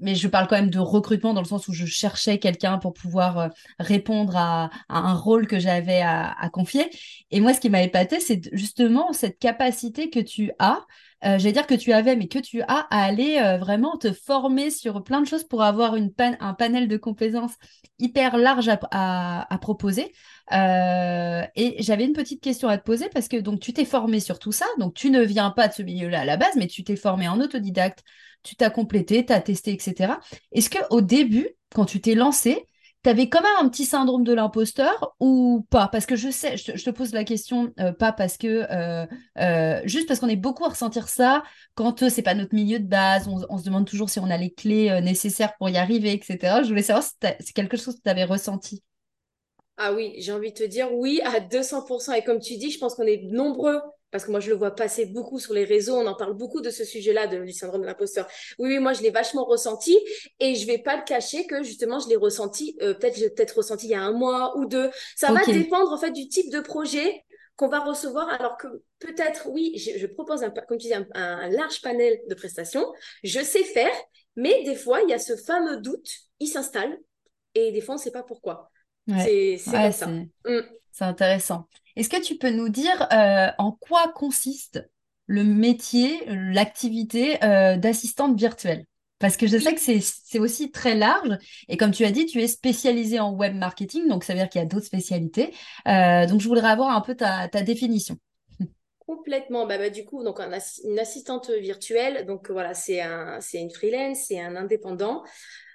mais 0.00 0.14
je 0.14 0.28
parle 0.28 0.46
quand 0.48 0.56
même 0.56 0.70
de 0.70 0.78
recrutement 0.78 1.34
dans 1.34 1.42
le 1.42 1.46
sens 1.46 1.68
où 1.68 1.74
je 1.74 1.84
cherchais 1.84 2.38
quelqu'un 2.38 2.78
pour 2.78 2.94
pouvoir 2.94 3.50
répondre 3.78 4.36
à, 4.36 4.70
un 4.88 5.14
rôle 5.14 5.46
que 5.46 5.58
j'avais 5.58 6.00
à, 6.00 6.32
à 6.32 6.48
confier. 6.48 6.88
Et 7.30 7.40
moi, 7.40 7.52
ce 7.52 7.60
qui 7.60 7.68
m'a 7.70 7.82
épaté, 7.82 8.18
c'est 8.20 8.40
justement 8.52 9.12
cette 9.12 9.38
capacité 9.38 10.08
que 10.08 10.20
tu 10.20 10.50
as 10.58 10.86
euh, 11.24 11.38
j'allais 11.38 11.52
dire 11.52 11.66
que 11.66 11.74
tu 11.74 11.92
avais, 11.92 12.16
mais 12.16 12.26
que 12.26 12.38
tu 12.38 12.62
as 12.62 12.86
à 12.90 13.04
aller 13.04 13.38
euh, 13.38 13.56
vraiment 13.56 13.96
te 13.96 14.12
former 14.12 14.70
sur 14.70 15.04
plein 15.04 15.20
de 15.20 15.26
choses 15.26 15.44
pour 15.44 15.62
avoir 15.62 15.94
un 15.94 16.54
panel 16.54 16.88
de 16.88 16.96
compétences 16.96 17.54
hyper 17.98 18.36
large 18.36 18.68
à, 18.90 19.58
proposer. 19.60 20.12
Euh, 20.52 21.42
et 21.54 21.82
j'avais 21.82 22.04
une 22.04 22.12
petite 22.12 22.42
question 22.42 22.68
à 22.68 22.76
te 22.76 22.82
poser 22.82 23.08
parce 23.08 23.28
que 23.28 23.36
donc 23.36 23.60
tu 23.60 23.72
t'es 23.72 23.84
formé 23.84 24.18
sur 24.18 24.38
tout 24.38 24.52
ça, 24.52 24.66
donc 24.78 24.94
tu 24.94 25.10
ne 25.10 25.22
viens 25.22 25.50
pas 25.50 25.68
de 25.68 25.72
ce 25.72 25.82
milieu-là 25.82 26.22
à 26.22 26.24
la 26.24 26.36
base, 26.36 26.56
mais 26.56 26.66
tu 26.66 26.82
t'es 26.82 26.96
formé 26.96 27.28
en 27.28 27.40
autodidacte, 27.40 28.02
tu 28.42 28.56
t'as 28.56 28.70
complété, 28.70 29.24
tu 29.24 29.32
as 29.32 29.40
testé, 29.40 29.72
etc. 29.72 30.14
Est-ce 30.50 30.70
qu'au 30.70 31.00
début, 31.00 31.48
quand 31.72 31.84
tu 31.84 32.00
t'es 32.00 32.14
lancé, 32.14 32.66
T'avais 33.02 33.28
quand 33.28 33.42
même 33.42 33.56
un 33.58 33.68
petit 33.68 33.84
syndrome 33.84 34.22
de 34.22 34.32
l'imposteur 34.32 35.16
ou 35.18 35.66
pas? 35.70 35.88
Parce 35.88 36.06
que 36.06 36.14
je 36.14 36.30
sais, 36.30 36.56
je 36.56 36.84
te, 36.84 36.90
pose 36.90 37.12
la 37.12 37.24
question, 37.24 37.72
euh, 37.80 37.92
pas 37.92 38.12
parce 38.12 38.36
que, 38.36 38.64
euh, 38.70 39.06
euh, 39.38 39.80
juste 39.86 40.06
parce 40.06 40.20
qu'on 40.20 40.28
est 40.28 40.36
beaucoup 40.36 40.64
à 40.64 40.68
ressentir 40.68 41.08
ça 41.08 41.42
quand 41.74 42.08
c'est 42.08 42.22
pas 42.22 42.34
notre 42.34 42.54
milieu 42.54 42.78
de 42.78 42.86
base, 42.86 43.26
on, 43.26 43.58
se 43.58 43.64
demande 43.64 43.88
toujours 43.88 44.08
si 44.08 44.20
on 44.20 44.30
a 44.30 44.36
les 44.36 44.52
clés 44.52 45.00
nécessaires 45.00 45.56
pour 45.58 45.68
y 45.68 45.78
arriver, 45.78 46.12
etc. 46.12 46.62
Je 46.62 46.68
voulais 46.68 46.82
savoir 46.82 47.02
si 47.02 47.12
c'est 47.20 47.52
quelque 47.52 47.76
chose 47.76 47.96
que 47.96 48.02
tu 48.02 48.10
avais 48.10 48.24
ressenti. 48.24 48.84
Ah 49.78 49.92
oui, 49.92 50.14
j'ai 50.18 50.30
envie 50.30 50.52
de 50.52 50.58
te 50.58 50.64
dire 50.64 50.92
oui 50.92 51.20
à 51.24 51.40
200%. 51.40 52.12
Et 52.12 52.22
comme 52.22 52.38
tu 52.38 52.56
dis, 52.56 52.70
je 52.70 52.78
pense 52.78 52.94
qu'on 52.94 53.06
est 53.06 53.22
nombreux 53.24 53.80
parce 54.12 54.24
que 54.24 54.30
moi 54.30 54.38
je 54.38 54.50
le 54.50 54.56
vois 54.56 54.72
passer 54.72 55.06
beaucoup 55.06 55.40
sur 55.40 55.54
les 55.54 55.64
réseaux, 55.64 55.96
on 55.96 56.06
en 56.06 56.14
parle 56.14 56.34
beaucoup 56.34 56.60
de 56.60 56.70
ce 56.70 56.84
sujet-là, 56.84 57.26
du 57.26 57.52
syndrome 57.52 57.80
de 57.80 57.86
l'imposteur. 57.86 58.28
Oui, 58.58 58.68
oui, 58.68 58.78
moi 58.78 58.92
je 58.92 59.02
l'ai 59.02 59.10
vachement 59.10 59.44
ressenti 59.44 59.98
et 60.38 60.54
je 60.54 60.66
vais 60.66 60.78
pas 60.78 60.96
le 60.96 61.02
cacher 61.02 61.46
que 61.46 61.62
justement 61.64 61.98
je 61.98 62.08
l'ai 62.08 62.16
ressenti, 62.16 62.76
euh, 62.82 62.94
peut-être 62.94 63.16
j'ai 63.16 63.30
peut-être 63.30 63.56
ressenti 63.56 63.86
il 63.86 63.90
y 63.90 63.94
a 63.94 64.02
un 64.02 64.12
mois 64.12 64.56
ou 64.58 64.66
deux. 64.66 64.90
Ça 65.16 65.32
va 65.32 65.44
dépendre 65.44 65.90
en 65.90 65.98
fait 65.98 66.12
du 66.12 66.28
type 66.28 66.52
de 66.52 66.60
projet 66.60 67.24
qu'on 67.56 67.68
va 67.68 67.80
recevoir, 67.80 68.28
alors 68.28 68.56
que 68.56 68.66
peut-être, 68.98 69.48
oui, 69.48 69.76
je, 69.76 70.06
propose, 70.06 70.42
un, 70.42 70.50
comme 70.50 70.78
tu 70.78 70.88
dis, 70.88 70.94
un, 70.94 71.48
large 71.50 71.82
panel 71.82 72.18
de 72.28 72.34
prestations, 72.34 72.86
je 73.24 73.40
sais 73.40 73.64
faire, 73.64 73.94
mais 74.36 74.62
des 74.64 74.74
fois, 74.74 75.02
il 75.02 75.10
y 75.10 75.12
a 75.12 75.18
ce 75.18 75.36
fameux 75.36 75.76
doute, 75.78 76.08
il 76.40 76.46
s'installe, 76.46 76.98
et 77.54 77.70
des 77.72 77.80
fois, 77.80 77.94
on 77.94 77.98
ne 77.98 78.02
sait 78.02 78.10
pas 78.10 78.22
pourquoi. 78.22 78.70
C'est 79.06 79.58
ça. 79.58 80.06
Mm. 80.06 80.62
C'est 80.92 81.04
intéressant. 81.04 81.66
Est-ce 81.96 82.08
que 82.08 82.22
tu 82.22 82.36
peux 82.36 82.50
nous 82.50 82.68
dire 82.68 83.08
euh, 83.12 83.48
en 83.58 83.72
quoi 83.72 84.12
consiste 84.14 84.88
le 85.26 85.42
métier, 85.42 86.22
l'activité 86.26 87.42
euh, 87.42 87.76
d'assistante 87.76 88.38
virtuelle? 88.38 88.84
Parce 89.18 89.36
que 89.36 89.46
je 89.46 89.56
sais 89.56 89.74
que 89.74 89.80
c'est 89.80 90.38
aussi 90.40 90.72
très 90.72 90.96
large. 90.96 91.38
Et 91.68 91.76
comme 91.76 91.92
tu 91.92 92.04
as 92.04 92.10
dit, 92.10 92.26
tu 92.26 92.42
es 92.42 92.48
spécialisée 92.48 93.20
en 93.20 93.32
web 93.32 93.54
marketing, 93.54 94.08
donc 94.08 94.24
ça 94.24 94.32
veut 94.32 94.40
dire 94.40 94.48
qu'il 94.48 94.60
y 94.60 94.64
a 94.64 94.66
d'autres 94.66 94.86
spécialités. 94.86 95.54
Euh, 95.86 96.26
donc 96.26 96.40
je 96.40 96.48
voudrais 96.48 96.68
avoir 96.68 96.90
un 96.90 97.00
peu 97.00 97.14
ta, 97.14 97.46
définition. 97.48 98.18
Complètement. 98.98 99.66
Bah, 99.66 99.78
bah, 99.78 99.90
du 99.90 100.04
coup, 100.04 100.24
donc 100.24 100.40
une 100.40 100.98
assistante 100.98 101.50
virtuelle, 101.50 102.26
donc 102.26 102.50
voilà, 102.50 102.74
c'est 102.74 103.00
un, 103.00 103.38
une 103.54 103.70
freelance, 103.70 104.24
c'est 104.26 104.40
un 104.40 104.56
indépendant. 104.56 105.22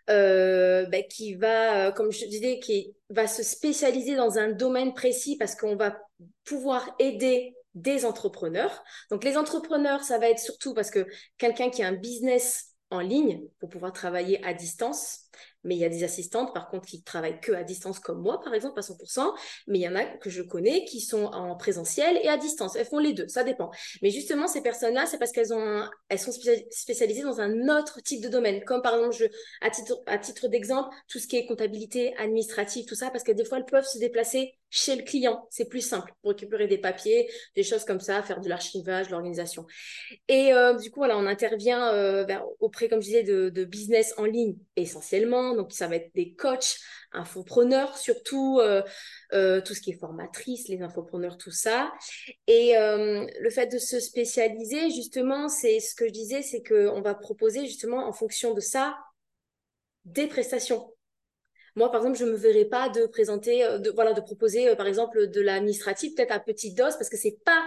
Euh, 0.10 0.86
bah, 0.86 1.02
qui 1.04 1.36
va, 1.36 1.92
comme 1.92 2.14
je 2.14 2.26
disais, 2.26 2.60
qui 2.60 2.96
va 3.10 3.28
se 3.28 3.44
spécialiser 3.44 4.16
dans 4.16 4.38
un 4.38 4.52
domaine 4.52 4.94
précis 4.94 5.36
parce 5.38 5.54
qu'on 5.54 5.76
va 5.76 6.00
pouvoir 6.46 6.96
aider 6.98 7.56
des 7.74 8.06
entrepreneurs. 8.06 8.84
Donc 9.12 9.26
les 9.26 9.38
entrepreneurs, 9.38 10.04
ça 10.04 10.18
va 10.18 10.30
être 10.30 10.40
surtout 10.40 10.74
parce 10.74 10.92
que 10.92 11.06
quelqu'un 11.38 11.70
qui 11.70 11.84
a 11.84 11.88
un 11.88 11.94
business 11.94 12.74
en 12.90 13.02
ligne 13.02 13.42
pour 13.60 13.70
pouvoir 13.70 13.92
travailler 13.92 14.42
à 14.46 14.54
distance, 14.54 15.26
mais 15.64 15.76
il 15.76 15.80
y 15.80 15.86
a 15.86 15.90
des 15.90 16.04
assistantes, 16.04 16.54
par 16.54 16.70
contre, 16.70 16.88
qui 16.88 17.04
travaillent 17.04 17.40
que 17.40 17.52
à 17.52 17.64
distance, 17.64 18.00
comme 18.00 18.22
moi, 18.22 18.40
par 18.42 18.54
exemple, 18.54 18.80
à 18.80 18.82
100%. 18.82 19.34
Mais 19.68 19.80
il 19.80 19.82
y 19.82 19.88
en 19.88 19.96
a 19.96 20.06
que 20.06 20.30
je 20.30 20.42
connais 20.42 20.86
qui 20.86 21.02
sont 21.02 21.26
en 21.26 21.56
présentiel 21.56 22.18
et 22.24 22.30
à 22.30 22.38
distance. 22.38 22.76
Elles 22.76 22.86
font 22.86 23.00
les 23.00 23.14
deux, 23.14 23.28
ça 23.28 23.44
dépend. 23.44 23.72
Mais 24.02 24.10
justement, 24.10 24.48
ces 24.48 24.62
personnes-là, 24.62 25.06
c'est 25.06 25.18
parce 25.18 25.32
qu'elles 25.32 25.54
ont, 25.54 25.84
elles 26.10 26.20
sont 26.20 26.32
spécialisées 26.72 27.24
dans 27.24 27.42
un 27.42 27.70
autre 27.70 28.02
type 28.02 28.22
de 28.22 28.30
domaine. 28.30 28.64
Comme 28.64 28.82
par 28.82 28.96
exemple, 28.96 29.30
à 29.62 30.18
titre 30.18 30.48
d'exemple, 30.48 30.90
tout 31.08 31.20
ce 31.20 31.28
qui 31.28 31.38
est 31.38 31.46
comptabilité, 31.46 32.16
administrative, 32.18 32.86
tout 32.86 32.96
ça, 32.96 33.10
parce 33.10 33.24
que 33.24 33.32
des 33.32 33.46
fois, 33.46 33.58
elles 33.58 33.66
peuvent 33.66 33.86
se 33.86 34.00
déplacer 34.00 34.54
chez 34.70 34.96
le 34.96 35.04
client. 35.04 35.48
C'est 35.50 35.70
plus 35.70 35.82
simple 35.82 36.14
pour 36.22 36.32
récupérer 36.32 36.68
des 36.68 36.78
papiers, 36.78 37.30
des 37.56 37.64
choses 37.64 37.86
comme 37.86 38.00
ça, 38.00 38.22
faire 38.24 38.42
de 38.42 38.50
l'archivage, 38.50 39.08
de 39.08 39.12
l'organisation. 39.12 39.66
Et 40.28 40.54
euh, 40.54 40.74
du 40.74 40.92
coup, 40.92 41.00
voilà, 41.00 41.18
on 41.18 41.26
intervient 41.26 41.94
euh, 41.94 42.26
auprès, 42.60 42.90
comme 42.90 43.02
je 43.02 43.08
disais, 43.08 43.24
de, 43.24 43.66
business 43.66 44.14
en 44.18 44.26
ligne 44.26 44.56
essentiellement 44.76 45.56
donc, 45.56 45.74
ça 45.74 45.88
va 45.88 45.96
être 45.96 46.14
des 46.16 46.34
coachs, 46.34 46.78
infopreneurs, 47.12 47.98
surtout 47.98 48.60
euh, 48.60 49.62
tout 49.62 49.74
ce 49.74 49.82
qui 49.82 49.92
est 49.92 50.00
formatrice, 50.00 50.68
les 50.68 50.82
infopreneurs, 50.82 51.38
tout 51.38 51.52
ça. 51.52 51.92
Et 52.48 52.74
le 52.76 53.50
fait 53.50 53.68
de 53.68 53.78
se 53.78 54.00
spécialiser, 54.00 54.90
justement, 54.90 55.50
c'est 55.50 55.80
ce 55.80 55.96
que 55.96 56.08
je 56.08 56.12
disais, 56.12 56.42
c'est 56.42 56.64
qu'on 56.64 57.02
va 57.02 57.16
proposer 57.16 57.66
justement 57.66 58.08
en 58.08 58.14
fonction 58.14 58.54
de 58.54 58.62
ça 58.62 58.98
des 60.06 60.28
prestations. 60.28 60.94
Moi, 61.78 61.90
par 61.92 62.02
exemple, 62.02 62.20
je 62.20 62.26
ne 62.26 62.32
me 62.32 62.36
verrais 62.36 62.66
pas 62.66 62.90
de 62.90 63.06
présenter, 63.06 63.66
de, 63.80 63.90
voilà, 63.92 64.12
de 64.14 64.22
proposer, 64.22 64.76
par 64.76 64.88
exemple, 64.88 65.28
de 65.28 65.42
l'administratif, 65.42 66.14
peut-être 66.16 66.32
à 66.32 66.40
petite 66.40 66.78
dose, 66.78 66.96
parce 66.98 67.10
que 67.10 67.18
c'est 67.18 67.38
pas 67.46 67.64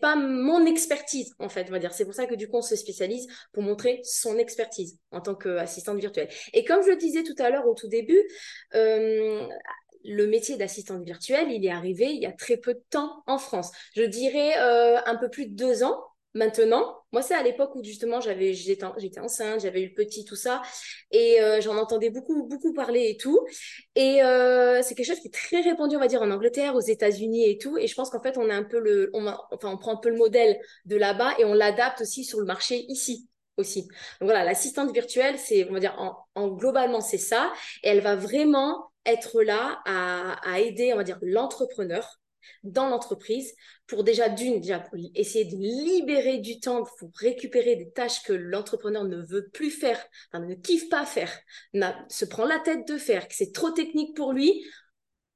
pas 0.00 0.16
mon 0.16 0.66
expertise 0.66 1.34
en 1.38 1.48
fait, 1.48 1.66
on 1.68 1.72
va 1.72 1.78
dire. 1.78 1.92
C'est 1.92 2.04
pour 2.04 2.14
ça 2.14 2.26
que 2.26 2.34
du 2.34 2.48
coup 2.48 2.56
on 2.56 2.62
se 2.62 2.76
spécialise 2.76 3.26
pour 3.52 3.62
montrer 3.62 4.00
son 4.02 4.36
expertise 4.38 4.98
en 5.10 5.20
tant 5.20 5.34
qu'assistante 5.34 5.98
virtuelle. 5.98 6.28
Et 6.52 6.64
comme 6.64 6.82
je 6.82 6.90
le 6.90 6.96
disais 6.96 7.22
tout 7.22 7.34
à 7.38 7.50
l'heure 7.50 7.66
au 7.66 7.74
tout 7.74 7.88
début, 7.88 8.20
euh, 8.74 9.46
le 10.04 10.26
métier 10.26 10.56
d'assistante 10.56 11.04
virtuelle, 11.04 11.50
il 11.50 11.64
est 11.64 11.70
arrivé 11.70 12.06
il 12.06 12.20
y 12.20 12.26
a 12.26 12.32
très 12.32 12.56
peu 12.56 12.74
de 12.74 12.82
temps 12.90 13.22
en 13.26 13.38
France. 13.38 13.70
Je 13.94 14.02
dirais 14.02 14.58
euh, 14.58 14.98
un 15.06 15.16
peu 15.16 15.28
plus 15.28 15.46
de 15.46 15.54
deux 15.54 15.82
ans. 15.84 16.02
Maintenant, 16.38 17.02
moi, 17.10 17.20
c'est 17.20 17.34
à 17.34 17.42
l'époque 17.42 17.74
où 17.74 17.82
justement 17.82 18.20
j'avais, 18.20 18.54
j'étais, 18.54 18.84
enceinte, 19.18 19.60
j'avais 19.60 19.82
eu 19.82 19.88
le 19.88 19.94
petit, 19.94 20.24
tout 20.24 20.36
ça, 20.36 20.62
et 21.10 21.40
euh, 21.40 21.60
j'en 21.60 21.76
entendais 21.76 22.10
beaucoup, 22.10 22.46
beaucoup 22.46 22.72
parler 22.72 23.08
et 23.10 23.16
tout. 23.16 23.44
Et 23.96 24.22
euh, 24.22 24.80
c'est 24.82 24.94
quelque 24.94 25.06
chose 25.06 25.18
qui 25.18 25.26
est 25.26 25.34
très 25.34 25.60
répandu, 25.62 25.96
on 25.96 25.98
va 25.98 26.06
dire, 26.06 26.22
en 26.22 26.30
Angleterre, 26.30 26.76
aux 26.76 26.80
États-Unis 26.80 27.50
et 27.50 27.58
tout. 27.58 27.76
Et 27.76 27.88
je 27.88 27.94
pense 27.96 28.10
qu'en 28.10 28.22
fait, 28.22 28.38
on 28.38 28.48
est 28.48 28.54
un 28.54 28.62
peu 28.62 28.78
le, 28.78 29.10
enfin, 29.14 29.68
on 29.70 29.78
prend 29.78 29.94
un 29.94 29.96
peu 29.96 30.10
le 30.10 30.16
modèle 30.16 30.60
de 30.84 30.94
là-bas 30.94 31.34
et 31.40 31.44
on 31.44 31.54
l'adapte 31.54 32.02
aussi 32.02 32.24
sur 32.24 32.38
le 32.38 32.46
marché 32.46 32.84
ici 32.88 33.28
aussi. 33.56 33.82
Donc 34.20 34.28
voilà, 34.28 34.44
l'assistante 34.44 34.92
virtuelle, 34.92 35.36
c'est, 35.38 35.68
on 35.68 35.72
va 35.72 35.80
dire, 35.80 35.96
en, 35.98 36.16
en 36.36 36.46
globalement, 36.46 37.00
c'est 37.00 37.18
ça. 37.18 37.52
Et 37.82 37.88
elle 37.88 38.00
va 38.00 38.14
vraiment 38.14 38.92
être 39.04 39.42
là 39.42 39.80
à 39.86 40.60
aider, 40.60 40.92
on 40.92 40.96
va 40.98 41.02
dire, 41.02 41.18
l'entrepreneur 41.22 42.17
dans 42.62 42.88
l'entreprise 42.88 43.54
pour 43.86 44.04
déjà 44.04 44.28
d'une, 44.28 44.60
déjà 44.60 44.80
pour 44.80 44.98
essayer 45.14 45.44
de 45.44 45.56
libérer 45.56 46.38
du 46.38 46.60
temps 46.60 46.84
pour 46.98 47.10
récupérer 47.16 47.76
des 47.76 47.90
tâches 47.90 48.22
que 48.22 48.32
l'entrepreneur 48.32 49.04
ne 49.04 49.22
veut 49.22 49.48
plus 49.48 49.70
faire, 49.70 50.02
ne 50.34 50.54
kiffe 50.54 50.88
pas 50.88 51.06
faire, 51.06 51.32
se 52.08 52.24
prend 52.24 52.44
la 52.44 52.58
tête 52.58 52.86
de 52.86 52.98
faire, 52.98 53.28
que 53.28 53.34
c'est 53.34 53.52
trop 53.52 53.70
technique 53.70 54.16
pour 54.16 54.32
lui, 54.32 54.64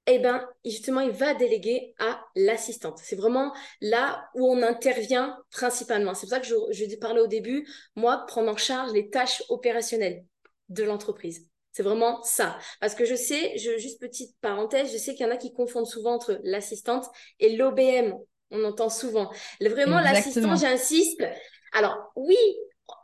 eh 0.07 0.19
bien, 0.19 0.49
justement, 0.65 1.01
il 1.01 1.13
va 1.13 1.35
déléguer 1.35 1.95
à 1.99 2.25
l'assistante. 2.35 2.99
C'est 3.03 3.15
vraiment 3.17 3.55
là 3.81 4.29
où 4.35 4.47
on 4.47 4.61
intervient 4.63 5.39
principalement. 5.53 6.15
C'est 6.15 6.23
pour 6.23 6.31
ça 6.31 6.41
que 6.41 6.47
je, 6.47 6.57
je 6.73 6.97
parlais 6.97 7.21
au 7.21 7.29
début, 7.29 7.69
moi, 7.95 8.25
prendre 8.27 8.51
en 8.51 8.57
charge 8.57 8.93
les 8.93 9.11
tâches 9.11 9.45
opérationnelles 9.49 10.25
de 10.71 10.83
l'entreprise. 10.83 11.52
C'est 11.73 11.83
vraiment 11.83 12.23
ça. 12.23 12.59
Parce 12.81 12.95
que 12.95 13.05
je 13.05 13.15
sais, 13.15 13.57
je, 13.57 13.79
juste 13.79 14.01
petite 14.01 14.37
parenthèse, 14.41 14.93
je 14.93 14.99
sais 14.99 15.15
qu'il 15.15 15.27
y 15.27 15.29
en 15.29 15.33
a 15.33 15.39
qui 15.39 15.53
confondent 15.53 15.87
souvent 15.87 16.15
entre 16.15 16.39
l'assistante 16.45 17.07
et 17.41 17.57
l'OBM. 17.57 18.15
On 18.51 18.65
entend 18.65 18.91
souvent. 18.91 19.31
Vraiment, 19.61 20.01
l'assistante, 20.01 20.61
j'insiste. 20.61 21.25
Alors, 21.73 22.13
oui, 22.17 22.37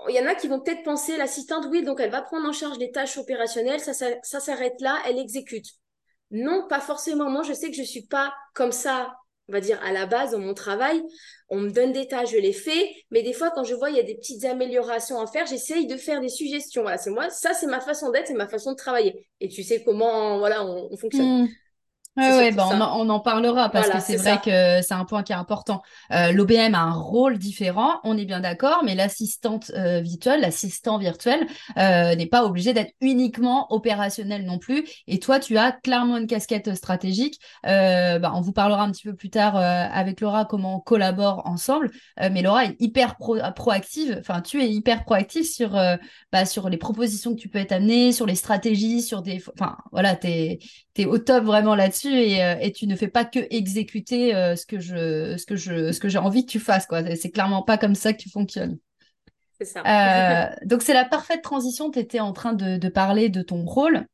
il 0.08 0.14
y 0.14 0.20
en 0.20 0.26
a 0.26 0.34
qui 0.34 0.48
vont 0.48 0.60
peut-être 0.60 0.82
penser, 0.82 1.16
l'assistante, 1.16 1.66
oui, 1.70 1.82
donc 1.82 2.00
elle 2.00 2.10
va 2.10 2.20
prendre 2.20 2.46
en 2.46 2.52
charge 2.52 2.78
les 2.78 2.90
tâches 2.90 3.16
opérationnelles, 3.16 3.80
ça, 3.80 3.94
ça, 3.94 4.08
ça 4.22 4.40
s'arrête 4.40 4.78
là, 4.80 4.98
elle 5.06 5.18
exécute. 5.18 5.66
Non, 6.30 6.66
pas 6.68 6.80
forcément. 6.80 7.30
Moi, 7.30 7.42
je 7.42 7.54
sais 7.54 7.70
que 7.70 7.76
je 7.76 7.80
ne 7.80 7.86
suis 7.86 8.06
pas 8.06 8.34
comme 8.54 8.72
ça 8.72 9.14
on 9.48 9.52
va 9.52 9.60
dire, 9.60 9.80
à 9.82 9.92
la 9.92 10.06
base, 10.06 10.32
dans 10.32 10.38
mon 10.38 10.54
travail, 10.54 11.02
on 11.48 11.58
me 11.58 11.70
donne 11.70 11.92
des 11.92 12.06
tâches, 12.06 12.32
je 12.32 12.38
les 12.38 12.52
fais, 12.52 12.94
mais 13.10 13.22
des 13.22 13.32
fois, 13.32 13.50
quand 13.50 13.64
je 13.64 13.74
vois 13.74 13.90
il 13.90 13.96
y 13.96 14.00
a 14.00 14.02
des 14.02 14.14
petites 14.14 14.44
améliorations 14.44 15.20
à 15.20 15.26
faire, 15.26 15.46
j'essaye 15.46 15.86
de 15.86 15.96
faire 15.96 16.20
des 16.20 16.28
suggestions. 16.28 16.82
Voilà, 16.82 16.98
c'est 16.98 17.10
moi, 17.10 17.30
ça, 17.30 17.54
c'est 17.54 17.66
ma 17.66 17.80
façon 17.80 18.10
d'être, 18.10 18.26
c'est 18.26 18.34
ma 18.34 18.48
façon 18.48 18.72
de 18.72 18.76
travailler. 18.76 19.26
Et 19.40 19.48
tu 19.48 19.62
sais 19.62 19.82
comment, 19.82 20.38
voilà, 20.38 20.64
on, 20.64 20.96
fonctionne. 20.96 21.44
Mmh. 21.44 21.48
Oui, 22.18 22.52
bah, 22.52 22.68
on, 22.96 23.08
en 23.08 23.20
parlera 23.20 23.68
parce 23.68 23.90
que 23.90 24.00
c'est 24.00 24.16
vrai 24.16 24.40
que 24.44 24.82
c'est 24.82 24.94
un 24.94 25.04
point 25.04 25.22
qui 25.22 25.32
est 25.32 25.36
important. 25.36 25.82
Euh, 26.12 26.32
L'OBM 26.32 26.74
a 26.74 26.80
un 26.80 26.92
rôle 26.92 27.38
différent, 27.38 28.00
on 28.02 28.18
est 28.18 28.24
bien 28.24 28.40
d'accord, 28.40 28.82
mais 28.84 28.96
l'assistante 28.96 29.70
euh, 29.76 30.00
virtuelle, 30.00 30.40
l'assistant 30.40 30.98
virtuel 30.98 31.46
euh, 31.76 32.16
n'est 32.16 32.26
pas 32.26 32.44
obligé 32.44 32.72
d'être 32.72 32.92
uniquement 33.00 33.72
opérationnel 33.72 34.44
non 34.44 34.58
plus. 34.58 34.84
Et 35.06 35.20
toi, 35.20 35.38
tu 35.38 35.58
as 35.58 35.70
clairement 35.70 36.16
une 36.16 36.26
casquette 36.26 36.74
stratégique. 36.74 37.40
Bah, 37.62 38.32
on 38.34 38.40
vous 38.40 38.52
parlera 38.52 38.82
un 38.82 38.90
petit 38.90 39.04
peu 39.04 39.14
plus 39.14 39.30
tard 39.30 39.56
avec 39.56 40.20
Laura 40.20 40.44
comment 40.44 40.76
on 40.76 40.80
collabore 40.80 41.46
ensemble. 41.46 41.90
mais 42.18 42.42
Laura 42.42 42.64
est 42.64 42.76
hyper 42.80 43.16
proactive, 43.16 44.16
enfin 44.18 44.40
tu 44.40 44.62
es 44.62 44.68
hyper 44.68 45.04
proactive 45.04 45.44
sur, 45.44 45.78
bah, 46.32 46.44
sur 46.46 46.68
les 46.68 46.78
propositions 46.78 47.34
que 47.34 47.40
tu 47.40 47.48
peux 47.48 47.58
être 47.58 47.72
amenée, 47.72 48.12
sur 48.12 48.26
les 48.26 48.34
stratégies, 48.34 49.02
sur 49.02 49.22
des... 49.22 49.42
Enfin 49.54 49.76
voilà, 49.92 50.16
tu 50.16 50.26
es, 50.26 50.58
es 50.96 51.06
au 51.06 51.18
top 51.18 51.44
vraiment 51.44 51.74
là-dessus. 51.74 52.07
Euh, 52.08 52.56
et, 52.60 52.72
tu 52.72 52.86
ne 52.86 52.96
fais 52.96 53.08
pas 53.08 53.24
que 53.24 53.40
exécuter 53.50 54.34
euh, 54.34 54.56
ce 54.56 54.66
que 54.66 54.78
je 54.78 55.36
ce 55.36 55.46
que 55.46 55.56
je 55.56 55.92
ce 55.92 56.00
que 56.00 56.08
j'ai 56.08 56.18
envie 56.18 56.44
que 56.44 56.50
tu 56.50 56.60
fasses 56.60 56.86
quoi. 56.86 57.02
C'est 57.16 57.30
clairement 57.30 57.62
pas 57.62 57.78
comme 57.78 57.94
ça 57.94 58.12
que 58.12 58.18
tu 58.18 58.30
fonctionnes. 58.30 58.78
C'est 59.58 59.64
ça. 59.64 59.82
Euh, 59.84 60.54
donc 60.64 60.82
c'est 60.82 60.94
la 60.94 61.04
parfaite 61.04 61.42
transition. 61.42 61.90
Tu 61.90 61.98
étais 61.98 62.20
en 62.20 62.32
train 62.32 62.52
de, 62.52 62.88
parler 62.88 63.28
de 63.28 63.42
ton 63.42 63.64
rôle 63.64 64.06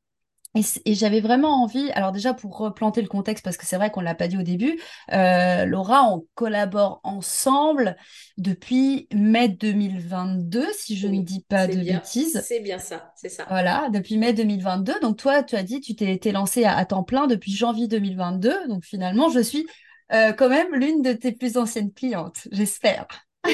et, 0.54 0.94
j'avais 0.94 1.20
vraiment 1.20 1.62
envie, 1.62 1.90
alors 1.92 2.12
déjà 2.12 2.34
pour 2.34 2.56
replanter 2.56 3.02
le 3.02 3.08
contexte, 3.08 3.44
parce 3.44 3.56
que 3.56 3.66
c'est 3.66 3.76
vrai 3.76 3.90
qu'on 3.90 4.00
ne 4.00 4.04
l'a 4.04 4.14
pas 4.14 4.28
dit 4.28 4.38
au 4.38 4.42
début, 4.42 4.78
Laura, 5.10 6.08
on 6.10 6.26
collabore 6.34 7.00
ensemble 7.02 7.96
depuis 8.38 9.08
mai 9.12 9.48
2022, 9.48 10.66
si 10.72 10.96
je 10.96 11.08
ne 11.08 11.22
dis 11.22 11.44
pas 11.48 11.66
de 11.66 11.76
bêtises. 11.76 12.42
C'est 12.46 12.60
bien 12.60 12.78
ça, 12.78 13.12
c'est 13.16 13.28
ça. 13.28 13.46
Voilà, 13.48 13.88
depuis 13.92 14.16
mai 14.16 14.32
2022. 14.32 15.00
Donc 15.00 15.16
toi, 15.16 15.42
tu 15.42 15.56
as 15.56 15.62
dit, 15.62 15.80
tu 15.80 15.94
t'es 15.94 16.32
lancée 16.32 16.64
à, 16.64 16.84
temps 16.84 17.02
plein 17.02 17.26
depuis 17.26 17.52
janvier 17.52 17.88
2022. 17.88 18.68
Donc 18.68 18.84
finalement, 18.84 19.28
je 19.28 19.40
suis 19.40 19.66
quand 20.10 20.48
même 20.48 20.74
l'une 20.74 21.02
de 21.02 21.12
tes 21.12 21.32
plus 21.32 21.56
anciennes 21.56 21.92
clientes, 21.92 22.46
j'espère. 22.52 23.06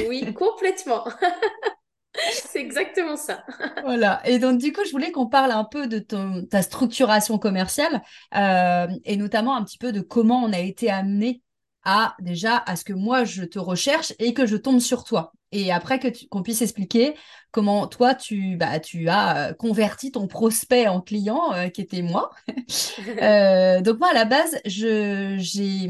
Oui, 0.07 0.33
complètement. 0.33 1.03
C'est 2.31 2.59
exactement 2.59 3.15
ça. 3.15 3.43
voilà. 3.83 4.21
Et 4.27 4.39
donc, 4.39 4.59
du 4.59 4.73
coup, 4.73 4.81
je 4.85 4.91
voulais 4.91 5.11
qu'on 5.11 5.27
parle 5.27 5.51
un 5.51 5.63
peu 5.63 5.87
de 5.87 5.99
ton, 5.99 6.45
ta 6.45 6.61
structuration 6.61 7.37
commerciale 7.37 8.01
euh, 8.35 8.87
et 9.05 9.17
notamment 9.17 9.55
un 9.55 9.63
petit 9.63 9.77
peu 9.77 9.91
de 9.91 10.01
comment 10.01 10.43
on 10.43 10.53
a 10.53 10.59
été 10.59 10.89
amené 10.89 11.41
à 11.83 12.15
déjà 12.19 12.57
à 12.57 12.75
ce 12.75 12.83
que 12.83 12.93
moi 12.93 13.23
je 13.23 13.43
te 13.43 13.57
recherche 13.57 14.13
et 14.19 14.35
que 14.35 14.45
je 14.45 14.55
tombe 14.55 14.79
sur 14.79 15.03
toi. 15.03 15.33
Et 15.51 15.71
après 15.71 15.97
que 15.99 16.07
qu'on 16.27 16.43
puisse 16.43 16.61
expliquer 16.61 17.15
comment 17.49 17.87
toi 17.87 18.13
tu 18.13 18.55
bah 18.55 18.79
tu 18.79 19.09
as 19.09 19.49
euh, 19.49 19.53
converti 19.53 20.11
ton 20.11 20.27
prospect 20.27 20.87
en 20.87 21.01
client 21.01 21.53
euh, 21.53 21.69
qui 21.69 21.81
était 21.81 22.03
moi. 22.03 22.29
donc 22.47 23.99
moi 23.99 24.09
à 24.09 24.13
la 24.13 24.25
base 24.25 24.59
je 24.65 25.37
j'ai 25.39 25.89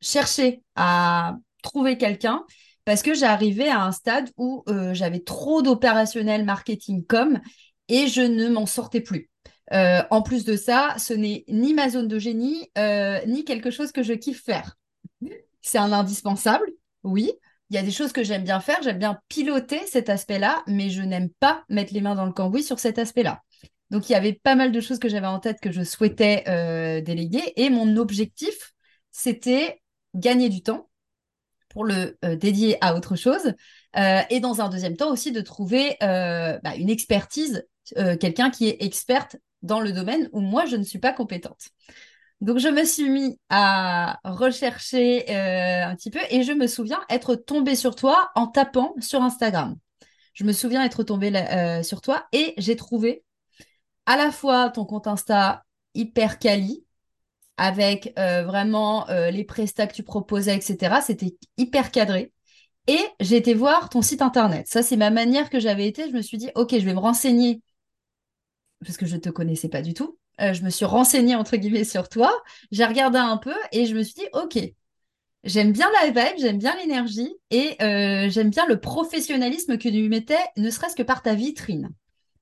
cherché 0.00 0.62
à 0.76 1.36
trouver 1.62 1.98
quelqu'un 1.98 2.46
parce 2.84 3.02
que 3.02 3.14
j'arrivais 3.14 3.68
à 3.68 3.82
un 3.82 3.92
stade 3.92 4.30
où 4.36 4.64
euh, 4.68 4.94
j'avais 4.94 5.20
trop 5.20 5.62
d'opérationnel 5.62 6.44
marketing 6.44 7.04
com 7.06 7.40
et 7.88 8.06
je 8.08 8.22
ne 8.22 8.48
m'en 8.48 8.66
sortais 8.66 9.00
plus. 9.00 9.28
en 9.70 10.22
plus 10.22 10.44
de 10.44 10.56
ça, 10.56 10.94
ce 10.98 11.14
n'est 11.14 11.44
ni 11.48 11.74
ma 11.74 11.88
zone 11.88 12.08
de 12.08 12.18
génie, 12.18 12.70
ni 13.26 13.44
quelque 13.44 13.70
chose 13.70 13.92
que 13.92 14.02
je 14.02 14.12
kiffe 14.12 14.44
faire. 14.44 14.76
C'est 15.60 15.78
un 15.78 15.92
indispensable, 15.92 16.66
oui. 17.04 17.32
Il 17.70 17.76
y 17.76 17.78
a 17.78 17.82
des 17.82 17.90
choses 17.90 18.12
que 18.12 18.22
j'aime 18.22 18.44
bien 18.44 18.60
faire, 18.60 18.76
j'aime 18.82 18.98
bien 18.98 19.18
piloter 19.28 19.80
cet 19.86 20.10
aspect-là, 20.10 20.62
mais 20.66 20.90
je 20.90 21.00
n'aime 21.00 21.30
pas 21.40 21.64
mettre 21.70 21.94
les 21.94 22.02
mains 22.02 22.14
dans 22.14 22.26
le 22.26 22.32
cambouis 22.32 22.62
sur 22.62 22.78
cet 22.78 22.98
aspect-là. 22.98 23.40
Donc, 23.88 24.08
il 24.08 24.12
y 24.12 24.14
avait 24.14 24.34
pas 24.34 24.56
mal 24.56 24.72
de 24.72 24.80
choses 24.80 24.98
que 24.98 25.08
j'avais 25.08 25.26
en 25.26 25.38
tête 25.38 25.58
que 25.60 25.72
je 25.72 25.82
souhaitais 25.82 26.44
euh, 26.48 27.00
déléguer. 27.00 27.52
Et 27.56 27.70
mon 27.70 27.96
objectif, 27.96 28.74
c'était 29.10 29.82
gagner 30.14 30.50
du 30.50 30.62
temps 30.62 30.90
pour 31.72 31.84
le 31.84 32.18
euh, 32.24 32.36
dédier 32.36 32.76
à 32.80 32.94
autre 32.94 33.16
chose. 33.16 33.54
Euh, 33.96 34.20
et 34.30 34.40
dans 34.40 34.60
un 34.60 34.68
deuxième 34.68 34.96
temps 34.96 35.10
aussi, 35.10 35.32
de 35.32 35.40
trouver 35.40 35.96
bah, 36.00 36.76
une 36.76 36.90
expertise, 36.90 37.66
quelqu'un 38.20 38.50
qui 38.50 38.68
est 38.68 38.82
experte 38.82 39.36
dans 39.62 39.80
le 39.80 39.92
domaine 39.92 40.28
où 40.32 40.40
moi, 40.40 40.66
je 40.66 40.76
ne 40.76 40.84
suis 40.84 40.98
pas 40.98 41.12
compétente. 41.12 41.68
Donc, 42.40 42.58
je 42.58 42.68
me 42.68 42.84
suis 42.84 43.08
mis 43.08 43.38
à 43.48 44.18
rechercher 44.24 45.28
un 45.30 45.94
petit 45.94 46.10
peu 46.10 46.20
et 46.30 46.42
je 46.42 46.52
me 46.52 46.66
souviens 46.66 47.00
être 47.08 47.34
tombée 47.34 47.76
sur 47.76 47.94
toi 47.94 48.30
en 48.34 48.46
tapant 48.46 48.94
sur 49.00 49.22
Instagram. 49.22 49.76
Je 50.34 50.44
me 50.44 50.52
souviens 50.52 50.84
être 50.84 51.02
tombée 51.04 51.32
sur 51.82 52.00
toi 52.00 52.26
et 52.32 52.54
j'ai 52.58 52.76
trouvé 52.76 53.24
à 54.06 54.16
la 54.16 54.30
fois 54.30 54.70
ton 54.70 54.84
compte 54.84 55.06
Insta 55.06 55.64
hyper 55.94 56.38
quali, 56.38 56.84
avec 57.56 58.12
euh, 58.18 58.44
vraiment 58.44 59.08
euh, 59.08 59.30
les 59.30 59.44
prestats 59.44 59.86
que 59.86 59.94
tu 59.94 60.02
proposais, 60.02 60.56
etc. 60.56 60.96
C'était 61.04 61.36
hyper 61.56 61.90
cadré. 61.90 62.32
Et 62.88 63.00
j'ai 63.20 63.36
été 63.36 63.54
voir 63.54 63.88
ton 63.88 64.02
site 64.02 64.22
internet. 64.22 64.66
Ça, 64.66 64.82
c'est 64.82 64.96
ma 64.96 65.10
manière 65.10 65.50
que 65.50 65.60
j'avais 65.60 65.86
été. 65.86 66.08
Je 66.08 66.14
me 66.14 66.22
suis 66.22 66.38
dit, 66.38 66.50
OK, 66.56 66.70
je 66.72 66.84
vais 66.84 66.94
me 66.94 66.98
renseigner, 66.98 67.62
parce 68.84 68.96
que 68.96 69.06
je 69.06 69.14
ne 69.14 69.20
te 69.20 69.28
connaissais 69.28 69.68
pas 69.68 69.82
du 69.82 69.94
tout. 69.94 70.18
Euh, 70.40 70.52
je 70.52 70.62
me 70.62 70.70
suis 70.70 70.84
renseignée, 70.84 71.36
entre 71.36 71.56
guillemets, 71.56 71.84
sur 71.84 72.08
toi. 72.08 72.32
J'ai 72.72 72.84
regardé 72.84 73.18
un 73.18 73.36
peu 73.36 73.54
et 73.70 73.86
je 73.86 73.94
me 73.94 74.02
suis 74.02 74.14
dit, 74.14 74.26
OK, 74.32 74.58
j'aime 75.44 75.72
bien 75.72 75.88
la 76.02 76.06
vibe, 76.08 76.38
j'aime 76.40 76.58
bien 76.58 76.74
l'énergie 76.76 77.32
et 77.50 77.76
j'aime 77.78 78.50
bien 78.50 78.66
le 78.66 78.80
professionnalisme 78.80 79.78
que 79.78 79.88
tu 79.88 80.08
mettais, 80.08 80.42
ne 80.56 80.70
serait-ce 80.70 80.96
que 80.96 81.02
par 81.02 81.22
ta 81.22 81.34
vitrine. 81.34 81.90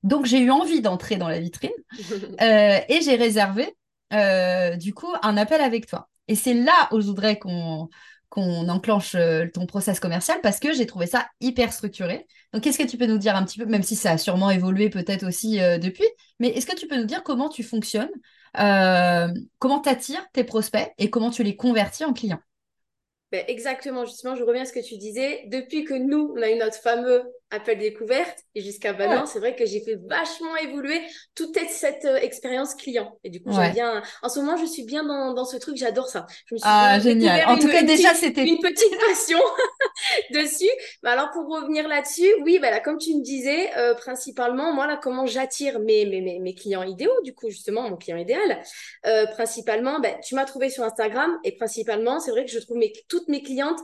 Donc 0.01 0.25
j'ai 0.25 0.39
eu 0.39 0.49
envie 0.49 0.81
d'entrer 0.81 1.17
dans 1.17 1.27
la 1.27 1.39
vitrine 1.39 1.69
et 2.39 3.01
j'ai 3.03 3.15
réservé 3.15 3.75
euh, 4.13 4.75
du 4.75 4.93
coup 4.93 5.13
un 5.21 5.37
appel 5.37 5.61
avec 5.61 5.87
toi. 5.87 6.09
Et 6.27 6.35
c'est 6.35 6.53
là 6.53 6.89
où 6.91 7.01
je 7.01 7.07
voudrais 7.07 7.39
qu'on 7.39 7.89
enclenche 8.35 9.15
euh, 9.15 9.47
ton 9.53 9.65
process 9.65 9.99
commercial 9.99 10.39
parce 10.41 10.59
que 10.59 10.73
j'ai 10.73 10.85
trouvé 10.85 11.07
ça 11.07 11.27
hyper 11.39 11.73
structuré. 11.73 12.25
Donc 12.53 12.63
qu'est-ce 12.63 12.77
que 12.77 12.87
tu 12.87 12.97
peux 12.97 13.07
nous 13.07 13.17
dire 13.17 13.35
un 13.35 13.43
petit 13.43 13.59
peu, 13.59 13.65
même 13.65 13.83
si 13.83 13.95
ça 13.95 14.11
a 14.11 14.17
sûrement 14.17 14.49
évolué 14.49 14.89
peut-être 14.89 15.25
aussi 15.25 15.59
depuis, 15.59 16.07
mais 16.39 16.49
est-ce 16.49 16.65
que 16.65 16.75
tu 16.75 16.87
peux 16.87 16.97
nous 16.97 17.05
dire 17.05 17.23
comment 17.23 17.49
tu 17.49 17.63
fonctionnes, 17.63 18.11
comment 18.53 19.79
tu 19.81 19.89
attires 19.89 20.25
tes 20.33 20.43
prospects 20.43 20.91
et 20.97 21.09
comment 21.09 21.29
tu 21.29 21.43
les 21.43 21.55
convertis 21.55 22.03
en 22.03 22.13
clients? 22.13 22.41
Ben 23.31 23.45
exactement, 23.47 24.03
justement, 24.03 24.35
je 24.35 24.43
reviens 24.43 24.63
à 24.63 24.65
ce 24.65 24.73
que 24.73 24.85
tu 24.85 24.97
disais. 24.97 25.45
Depuis 25.47 25.85
que 25.85 25.93
nous, 25.93 26.33
on 26.37 26.41
a 26.41 26.49
eu 26.49 26.57
notre 26.57 26.75
fameux 26.75 27.23
appel 27.51 27.77
découverte 27.77 28.39
et 28.55 28.61
jusqu'à 28.61 28.93
maintenant, 28.93 29.25
c'est 29.25 29.39
vrai 29.39 29.55
que 29.55 29.65
j'ai 29.65 29.81
fait 29.81 29.97
vachement 30.07 30.55
évoluer 30.57 31.01
toute 31.35 31.57
cette 31.69 32.05
euh, 32.05 32.17
expérience 32.17 32.75
client. 32.75 33.17
Et 33.23 33.29
du 33.29 33.41
coup, 33.41 33.51
j'aime 33.51 33.73
bien. 33.73 34.01
En 34.23 34.29
ce 34.29 34.39
moment, 34.39 34.57
je 34.57 34.65
suis 34.65 34.83
bien 34.83 35.03
dans, 35.03 35.33
dans 35.33 35.45
ce 35.45 35.57
truc, 35.57 35.75
j'adore 35.77 36.07
ça. 36.07 36.25
Je 36.47 36.55
me 36.55 36.57
suis 36.59 36.67
ah, 36.69 36.99
génial. 36.99 37.47
En 37.49 37.57
tout 37.57 37.67
cas, 37.67 37.83
déjà, 37.83 38.13
c'était 38.13 38.45
une 38.45 38.59
petite 38.59 38.97
passion 39.07 39.39
dessus. 40.31 40.69
Bah, 41.03 41.11
alors, 41.11 41.31
pour 41.31 41.47
revenir 41.47 41.87
là-dessus, 41.87 42.29
oui, 42.43 42.59
bah, 42.59 42.71
là, 42.71 42.79
comme 42.79 42.97
tu 42.97 43.15
me 43.15 43.21
disais, 43.21 43.69
euh, 43.77 43.93
principalement, 43.93 44.73
moi, 44.73 44.87
là, 44.87 44.99
comment 45.01 45.25
j'attire 45.25 45.79
mes, 45.79 46.05
mes, 46.05 46.21
mes, 46.21 46.39
mes, 46.39 46.55
clients 46.55 46.83
idéaux, 46.83 47.21
du 47.23 47.33
coup, 47.33 47.49
justement, 47.49 47.89
mon 47.89 47.97
client 47.97 48.17
idéal. 48.17 48.63
Euh, 49.05 49.25
principalement, 49.27 49.99
bah, 49.99 50.13
tu 50.23 50.35
m'as 50.35 50.45
trouvé 50.45 50.69
sur 50.69 50.83
Instagram 50.83 51.37
et 51.43 51.55
principalement, 51.55 52.19
c'est 52.19 52.31
vrai 52.31 52.45
que 52.45 52.51
je 52.51 52.59
trouve 52.59 52.77
mes, 52.77 52.93
toutes 53.07 53.27
mes 53.27 53.43
clientes 53.43 53.79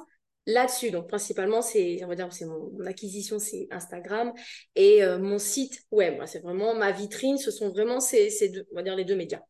là-dessus. 0.48 0.90
Donc, 0.90 1.08
principalement, 1.08 1.62
c'est, 1.62 2.04
on 2.04 2.08
va 2.08 2.16
dire, 2.16 2.34
c'est 2.34 2.46
mon, 2.46 2.72
acquisition, 2.86 3.38
c'est 3.38 3.68
Instagram 3.70 4.34
et 4.76 5.04
euh, 5.04 5.20
mon 5.20 5.38
site 5.38 5.84
web. 5.92 6.20
C'est 6.26 6.40
vraiment 6.40 6.74
ma 6.74 6.92
vitrine. 6.92 7.38
Ce 7.38 7.52
sont 7.52 7.70
vraiment 7.70 8.00
ces, 8.00 8.32
ces 8.32 8.50
deux, 8.50 8.66
on 8.72 8.76
va 8.76 8.82
dire, 8.82 8.96
les 8.96 9.06
deux 9.06 9.16
médias. 9.16 9.42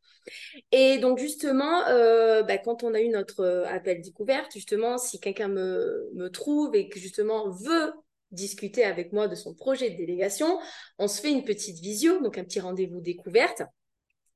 Et 0.74 0.98
donc, 0.98 1.20
justement, 1.20 1.88
euh, 1.88 2.44
bah, 2.44 2.58
quand 2.58 2.84
on 2.84 2.94
a 2.94 3.00
eu 3.00 3.10
notre 3.10 3.42
euh, 3.42 3.66
appel 3.68 4.02
découverte, 4.02 4.52
justement, 4.52 4.98
si 4.98 5.20
quelqu'un 5.22 5.48
me, 5.48 6.10
me 6.14 6.30
trouve 6.30 6.76
et 6.76 6.90
que, 6.90 7.00
justement, 7.00 7.50
veut 7.50 7.94
discuter 8.32 8.84
avec 8.84 9.14
moi 9.14 9.30
de 9.30 9.36
son 9.36 9.54
projet 9.54 9.92
de 9.92 9.96
délégation, 9.96 10.60
on 11.00 11.08
se 11.08 11.22
fait 11.22 11.32
une 11.32 11.46
petite 11.46 11.80
visio, 11.80 12.22
donc 12.22 12.38
un 12.38 12.44
petit 12.44 12.60
rendez-vous 12.60 13.00
découverte. 13.00 13.62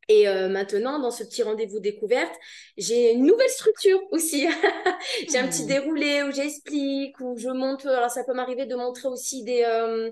Et 0.08 0.28
euh, 0.28 0.50
maintenant, 0.50 1.00
dans 1.00 1.12
ce 1.12 1.24
petit 1.24 1.44
rendez-vous 1.44 1.80
découverte, 1.80 2.34
j'ai 2.78 3.14
une 3.14 3.26
nouvelle 3.26 3.50
structure 3.50 4.00
aussi. 4.12 4.48
j'ai 5.30 5.38
un 5.38 5.48
petit 5.48 5.64
hmm. 5.64 5.68
déroulé 5.68 6.24
où 6.24 6.32
j'explique, 6.32 7.20
où 7.20 7.38
je 7.38 7.50
montre. 7.50 7.88
Alors, 7.88 8.10
ça 8.10 8.24
peut 8.24 8.34
m'arriver 8.34 8.66
de 8.66 8.76
montrer 8.76 9.08
aussi 9.08 9.44
des, 9.44 9.64
euh, 9.64 10.12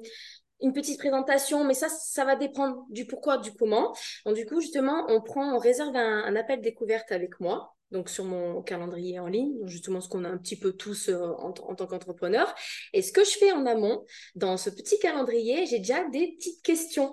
une 0.62 0.74
petite 0.74 1.00
présentation, 1.00 1.64
mais 1.64 1.74
ça, 1.74 1.90
ça 1.90 2.24
va 2.24 2.36
dépendre 2.36 2.86
du 2.90 3.06
pourquoi, 3.06 3.38
du 3.38 3.54
comment. 3.54 3.94
Donc, 4.26 4.36
du 4.36 4.46
coup, 4.46 4.62
justement, 4.62 5.06
on 5.10 5.22
prend, 5.22 5.56
on 5.56 5.60
réserve 5.60 5.96
un, 5.96 6.36
appel 6.36 6.62
découverte 6.62 7.12
avec 7.12 7.40
moi. 7.40 7.76
Donc, 7.92 8.10
sur 8.10 8.24
mon 8.24 8.62
calendrier 8.62 9.20
en 9.20 9.28
ligne, 9.28 9.56
justement, 9.66 10.00
ce 10.00 10.08
qu'on 10.08 10.24
a 10.24 10.30
un 10.30 10.38
petit 10.38 10.60
peu 10.60 10.74
tous 10.74 11.10
euh, 11.10 11.18
en, 11.18 11.50
en 11.50 11.76
tant 11.76 11.88
qu'entrepreneur. 11.88 12.54
Et 12.94 13.02
ce 13.02 13.12
que 13.12 13.24
je 13.24 13.32
fais 13.32 13.52
en 13.52 13.66
amont, 13.66 14.06
dans 14.36 14.58
ce 14.58 14.70
petit 14.70 15.00
calendrier, 15.00 15.66
j'ai 15.66 15.80
déjà 15.80 16.08
des 16.10 16.36
petites 16.38 16.62
questions 16.62 17.12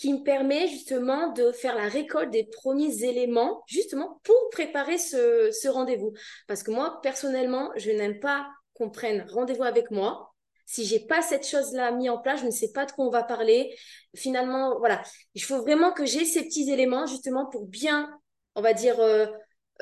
qui 0.00 0.14
me 0.14 0.22
permet 0.22 0.66
justement 0.66 1.30
de 1.32 1.52
faire 1.52 1.76
la 1.76 1.86
récolte 1.86 2.30
des 2.30 2.44
premiers 2.44 3.04
éléments, 3.04 3.62
justement 3.66 4.18
pour 4.24 4.48
préparer 4.50 4.96
ce, 4.96 5.68
rendez-vous. 5.68 6.14
Parce 6.46 6.62
que 6.62 6.70
moi, 6.70 7.00
personnellement, 7.02 7.70
je 7.76 7.90
n'aime 7.90 8.18
pas 8.18 8.48
qu'on 8.72 8.88
prenne 8.88 9.26
rendez-vous 9.28 9.64
avec 9.64 9.90
moi. 9.90 10.32
Si 10.64 10.86
j'ai 10.86 11.00
pas 11.00 11.20
cette 11.20 11.46
chose-là 11.46 11.90
mis 11.92 12.08
en 12.08 12.16
place, 12.16 12.40
je 12.40 12.46
ne 12.46 12.50
sais 12.50 12.72
pas 12.72 12.86
de 12.86 12.92
quoi 12.92 13.04
on 13.04 13.10
va 13.10 13.22
parler. 13.22 13.76
Finalement, 14.16 14.78
voilà, 14.78 15.02
il 15.34 15.42
faut 15.42 15.60
vraiment 15.60 15.92
que 15.92 16.06
j'ai 16.06 16.24
ces 16.24 16.44
petits 16.44 16.70
éléments 16.70 17.04
justement 17.06 17.44
pour 17.44 17.66
bien, 17.66 18.10
on 18.54 18.62
va 18.62 18.72
dire, 18.72 18.98
euh, 19.00 19.26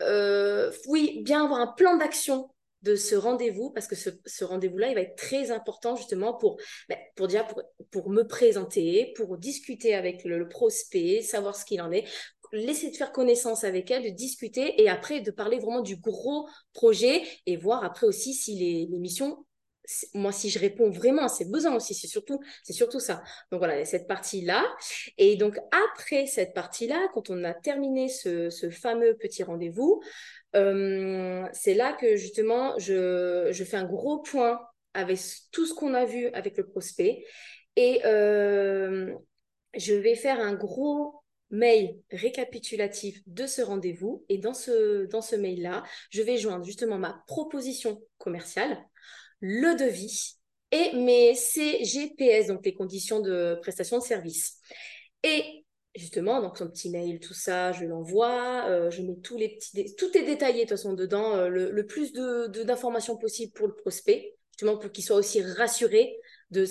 euh, 0.01 0.73
oui, 0.89 1.23
bien 1.23 1.45
avoir 1.45 1.61
un 1.61 1.69
plan 1.69 1.97
d'action 1.97 2.51
de 2.83 2.95
ce 2.95 3.15
rendez-vous, 3.15 3.71
parce 3.71 3.87
que 3.87 3.97
ce, 3.97 4.45
rendez-vous-là, 4.45 4.89
il 4.89 4.95
va 4.95 5.01
être 5.01 5.17
très 5.17 5.51
important 5.51 5.97
justement 5.97 6.35
pour, 6.35 6.59
ben, 6.89 6.99
pour, 7.17 7.27
dire, 7.27 7.47
pour, 7.91 8.11
me 8.11 8.23
présenter, 8.23 9.13
pour 9.17 9.37
discuter 9.37 9.95
avec 9.95 10.25
le, 10.25 10.49
prospect, 10.49 11.23
savoir 11.23 11.57
ce 11.57 11.65
qu'il 11.65 11.83
en 11.83 11.91
est, 11.91 12.05
laisser 12.53 12.91
de 12.91 12.97
faire 12.97 13.13
connaissance 13.13 13.65
avec 13.65 13.91
elle, 13.91 14.05
de 14.05 14.11
discuter 14.11 14.81
et 14.81 14.89
après 14.89 15.21
de 15.21 15.31
parler 15.31 15.59
vraiment 15.59 15.83
du 15.83 15.97
gros 15.97 16.49
projet 16.73 17.23
et 17.47 17.57
voir 17.57 17.85
après 17.85 18.07
aussi 18.07 18.33
si 18.33 18.55
les, 18.55 18.99
missions 18.99 19.45
moi, 20.13 20.33
si 20.33 20.51
je 20.51 20.59
réponds 20.59 20.91
vraiment 20.91 21.23
à 21.23 21.29
ses 21.29 21.47
besoins 21.47 21.75
aussi, 21.75 21.95
c'est 21.95 22.09
surtout, 22.09 22.41
c'est 22.63 22.75
surtout 22.75 23.01
ça. 23.01 23.23
Donc 23.51 23.61
voilà, 23.61 23.87
cette 23.87 24.07
partie-là. 24.07 24.63
Et 25.17 25.37
donc 25.37 25.59
après 25.71 26.27
cette 26.27 26.53
partie-là, 26.53 27.09
quand 27.15 27.31
on 27.31 27.43
a 27.43 27.55
terminé 27.55 28.09
ce, 28.09 28.51
ce 28.51 28.69
fameux 28.69 29.17
petit 29.17 29.43
rendez-vous, 29.43 30.03
c'est 30.55 31.75
là 31.75 31.93
que 32.01 32.17
justement 32.17 32.79
je, 32.79 33.49
je, 33.53 33.65
fais 33.65 33.77
un 33.77 33.85
gros 33.85 34.19
point 34.19 34.61
avec 34.95 35.21
tout 35.53 35.67
ce 35.67 35.75
qu'on 35.75 35.95
a 35.95 36.05
vu 36.05 36.29
avec 36.29 36.57
le 36.57 36.67
prospect 36.67 37.25
et 37.77 38.01
euh, 38.05 39.15
je 39.75 39.95
vais 39.95 40.17
faire 40.17 40.41
un 40.41 40.55
gros 40.55 41.23
mail 41.51 42.01
récapitulatif 42.11 43.23
de 43.27 43.47
ce 43.47 43.63
rendez-vous 43.63 44.25
et 44.29 44.39
dans 44.39 44.55
ce, 44.55 45.07
dans 45.07 45.23
ce 45.23 45.37
mail-là, 45.37 45.85
je 46.11 46.23
vais 46.23 46.39
joindre 46.39 46.65
justement 46.65 46.99
ma 46.99 47.23
proposition 47.27 48.03
commerciale, 48.19 48.77
le 49.41 49.77
devis 49.77 50.39
et 50.73 50.93
mes 50.95 51.35
CGPS, 51.35 52.49
donc 52.49 52.65
les 52.65 52.75
conditions 52.75 53.21
de 53.21 53.57
prestation 53.63 53.99
de 53.99 54.03
service. 54.03 54.59
Et 55.23 55.65
justement, 55.95 56.41
donc 56.41 56.59
son 56.59 56.69
petit 56.69 56.91
mail, 56.91 57.21
tout 57.21 57.35
ça, 57.35 57.73
je 57.73 57.85
l'envoie, 57.85 58.67
euh, 58.69 58.91
je 58.91 59.03
mets 59.03 59.17
tous 59.17 59.37
les 59.37 59.49
petits, 59.49 59.95
tout 59.97 60.17
est 60.17 60.25
détaillé 60.25 60.65
de 60.65 60.69
toute 60.69 60.71
façon 60.71 60.93
dedans, 60.93 61.37
euh, 61.37 61.49
le, 61.49 61.87
plus 61.87 62.13
de 62.13 62.47
d'informations 62.63 63.17
possible 63.17 63.53
pour 63.53 63.67
le 63.67 63.75
prospect, 63.75 64.37
justement 64.53 64.77
pour 64.77 64.91
qu'il 64.91 65.05
soit 65.05 65.17
aussi 65.17 65.43
rassuré 65.43 66.19
de 66.51 66.65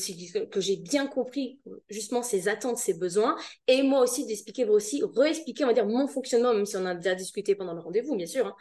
que 0.45 0.59
j'ai 0.59 0.77
bien 0.77 1.05
compris 1.05 1.59
justement 1.89 2.23
ses 2.23 2.47
attentes, 2.47 2.77
ses 2.77 2.95
besoins, 2.95 3.37
et 3.67 3.83
moi 3.83 4.01
aussi 4.01 4.25
d'expliquer 4.25 4.65
aussi, 4.65 5.03
réexpliquer, 5.15 5.65
on 5.65 5.67
va 5.67 5.73
dire 5.73 5.85
mon 5.85 6.07
fonctionnement, 6.07 6.53
même 6.53 6.65
si 6.65 6.77
on 6.77 6.85
a 6.85 6.95
déjà 6.95 7.13
discuté 7.13 7.53
pendant 7.53 7.73
le 7.73 7.81
rendez-vous, 7.81 8.15
bien 8.15 8.25
sûr, 8.25 8.47
hein. 8.47 8.55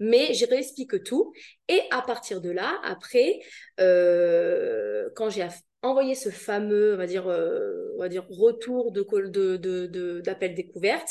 mais 0.00 0.32
je 0.32 0.46
réexplique 0.46 1.04
tout, 1.04 1.32
et 1.68 1.82
à 1.90 2.00
partir 2.00 2.40
de 2.40 2.50
là, 2.50 2.80
après, 2.84 3.40
euh, 3.80 5.10
quand 5.14 5.28
j'ai 5.28 5.46
envoyer 5.82 6.14
ce 6.14 6.30
fameux, 6.30 6.94
on 6.94 6.96
va 6.96 7.06
dire, 7.06 7.28
euh, 7.28 7.92
on 7.96 8.00
va 8.00 8.08
dire 8.08 8.26
retour 8.30 8.92
de 8.92 9.02
de, 9.28 9.56
de, 9.56 10.20
d'appel 10.20 10.54
découverte. 10.54 11.08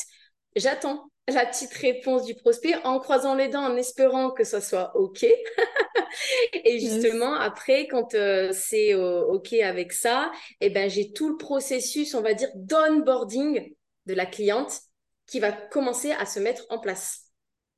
J'attends 0.56 1.12
la 1.28 1.46
petite 1.46 1.74
réponse 1.74 2.26
du 2.26 2.36
prospect 2.36 2.76
en 2.84 3.00
croisant 3.00 3.36
les 3.36 3.48
dents, 3.48 3.64
en 3.64 3.78
espérant 3.78 4.32
que 4.32 4.44
ça 4.44 4.62
soit 4.62 4.96
OK. 4.96 5.24
et 6.54 6.80
justement, 6.80 7.36
après, 7.36 7.88
quand 7.88 8.14
euh, 8.16 8.52
c'est 8.54 8.94
euh, 8.94 9.22
OK 9.24 9.54
avec 9.54 9.94
ça, 9.94 10.32
eh 10.60 10.70
ben, 10.70 10.90
j'ai 10.90 11.12
tout 11.12 11.30
le 11.30 11.38
processus, 11.38 12.14
on 12.16 12.22
va 12.22 12.34
dire, 12.34 12.50
d'onboarding 12.56 13.74
de 14.08 14.14
la 14.14 14.26
cliente 14.26 14.82
qui 15.28 15.40
va 15.40 15.52
commencer 15.52 16.12
à 16.12 16.26
se 16.26 16.40
mettre 16.40 16.66
en 16.70 16.80
place. 16.80 17.21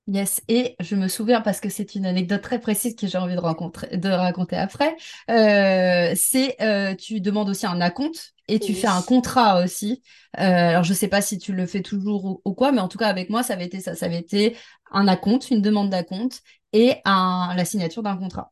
Yes, 0.07 0.41
et 0.49 0.75
je 0.81 0.97
me 0.97 1.07
souviens 1.07 1.39
parce 1.39 1.61
que 1.61 1.69
c'est 1.69 1.95
une 1.95 2.05
anecdote 2.05 2.41
très 2.41 2.59
précise 2.59 2.93
que 2.93 3.07
j'ai 3.07 3.17
envie 3.17 3.35
de, 3.35 3.39
rencontrer, 3.39 3.95
de 3.95 4.09
raconter 4.09 4.57
après. 4.57 4.97
Euh, 5.29 6.11
c'est 6.13 6.61
euh, 6.61 6.93
tu 6.93 7.21
demandes 7.21 7.47
aussi 7.47 7.65
un 7.65 7.79
acompte 7.79 8.33
et 8.49 8.59
tu 8.59 8.73
fais 8.73 8.87
un 8.87 9.01
contrat 9.01 9.63
aussi. 9.63 10.03
Euh, 10.39 10.41
alors 10.41 10.83
je 10.83 10.93
sais 10.93 11.07
pas 11.07 11.21
si 11.21 11.37
tu 11.37 11.53
le 11.53 11.65
fais 11.65 11.81
toujours 11.81 12.41
ou, 12.43 12.53
quoi, 12.53 12.73
mais 12.73 12.81
en 12.81 12.89
tout 12.89 12.97
cas 12.97 13.07
avec 13.07 13.29
moi 13.29 13.43
ça 13.43 13.53
avait 13.53 13.65
été 13.65 13.79
ça, 13.79 13.95
ça 13.95 14.07
avait 14.07 14.19
été 14.19 14.57
un 14.91 15.07
acompte, 15.07 15.49
une 15.51 15.61
demande 15.61 15.89
d'acompte 15.89 16.41
et 16.73 16.95
un, 17.05 17.53
la 17.55 17.63
signature 17.63 18.03
d'un 18.03 18.17
contrat. 18.17 18.51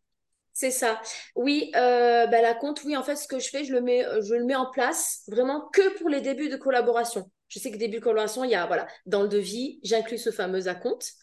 C'est 0.54 0.72
ça. 0.72 1.02
Oui, 1.36 1.72
euh, 1.76 2.28
bah, 2.28 2.42
la 2.42 2.54
compte, 2.54 2.84
oui, 2.84 2.96
en 2.96 3.04
fait, 3.04 3.16
ce 3.16 3.28
que 3.28 3.40
je 3.40 3.50
fais, 3.50 3.64
je 3.64 3.74
le 3.74 3.82
mets, 3.82 4.06
je 4.22 4.36
le 4.36 4.44
mets 4.44 4.54
en 4.54 4.70
place 4.70 5.24
vraiment 5.28 5.62
que 5.74 5.98
pour 5.98 6.08
les 6.08 6.22
débuts 6.22 6.50
de 6.50 6.58
collaboration. 6.58 7.32
Je 7.48 7.58
sais 7.58 7.72
que 7.72 7.78
début 7.78 7.98
de 7.98 8.04
collaboration, 8.04 8.44
il 8.44 8.52
y 8.52 8.56
a, 8.56 8.68
voilà, 8.68 8.86
dans 9.06 9.24
le 9.24 9.28
devis, 9.28 9.80
j'inclus 9.84 10.20
ce 10.20 10.30
fameux 10.30 10.68
acompte. 10.68 11.14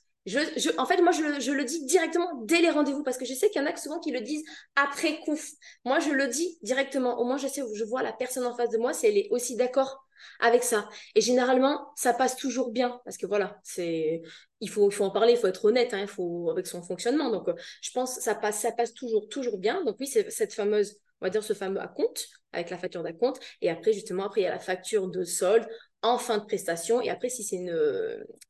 En 0.79 0.87
fait, 0.87 1.01
moi, 1.03 1.13
je 1.13 1.53
le, 1.53 1.65
dis 1.65 1.85
directement 1.87 2.29
dès 2.43 2.61
les 2.61 2.71
rendez-vous 2.71 3.03
parce 3.03 3.19
que 3.19 3.25
je 3.25 3.35
sais 3.35 3.51
qu'il 3.51 3.63
y 3.63 3.65
en 3.65 3.69
a 3.69 3.77
souvent 3.77 4.01
qui 4.01 4.11
le 4.11 4.21
disent 4.21 4.45
après 4.77 5.21
coup. 5.21 5.39
Moi, 5.85 6.01
je 6.01 6.11
le 6.11 6.29
dis 6.29 6.59
directement. 6.63 7.19
Au 7.21 7.25
moins, 7.25 7.37
je 7.37 7.47
sais 7.47 7.63
je 7.75 7.85
vois 7.85 8.03
la 8.03 8.13
personne 8.13 8.47
en 8.47 8.57
face 8.57 8.71
de 8.71 8.79
moi 8.79 8.93
si 8.93 9.07
elle 9.07 9.17
est 9.17 9.29
aussi 9.31 9.57
d'accord 9.57 10.05
avec 10.41 10.63
ça. 10.63 10.89
Et 11.15 11.21
généralement, 11.21 11.93
ça 11.97 12.13
passe 12.13 12.37
toujours 12.37 12.71
bien 12.71 13.01
parce 13.05 13.17
que 13.17 13.27
voilà, 13.27 13.59
c'est 13.63 14.23
il 14.61 14.71
faut, 14.71 14.91
en 15.01 15.11
parler, 15.11 15.33
il 15.33 15.39
faut 15.39 15.47
être 15.47 15.65
honnête, 15.65 15.95
hein, 15.95 16.01
il 16.01 16.09
faut 16.09 16.51
avec 16.51 16.67
son 16.67 16.83
fonctionnement. 16.83 17.31
Donc, 17.31 17.49
euh, 17.49 17.55
je 17.83 17.91
pense 17.93 18.17
que 18.17 18.23
ça 18.23 18.35
passe, 18.35 18.61
ça 18.61 18.73
passe 18.73 18.93
toujours, 18.95 19.29
toujours 19.29 19.59
bien. 19.59 19.85
Donc 19.85 19.97
oui, 20.01 20.07
c'est 20.07 20.31
cette 20.31 20.55
fameuse, 20.55 20.99
on 21.21 21.27
va 21.27 21.31
dire 21.31 21.43
ce 21.45 21.53
fameux 21.53 21.81
acompte 21.81 22.29
avec 22.53 22.71
la 22.71 22.79
facture 22.79 23.03
d'acompte. 23.03 23.41
Et 23.61 23.71
après, 23.71 23.93
justement, 23.93 24.27
après 24.27 24.43
il 24.43 24.45
y 24.45 24.47
a 24.47 24.51
la 24.51 24.59
facture 24.59 25.09
de 25.09 25.25
solde 25.25 25.67
en 26.03 26.19
fin 26.19 26.39
de 26.39 26.45
prestation. 26.45 27.01
Et 27.01 27.11
après, 27.11 27.29
si 27.29 27.43
c'est 27.43 27.57
une, 27.57 27.75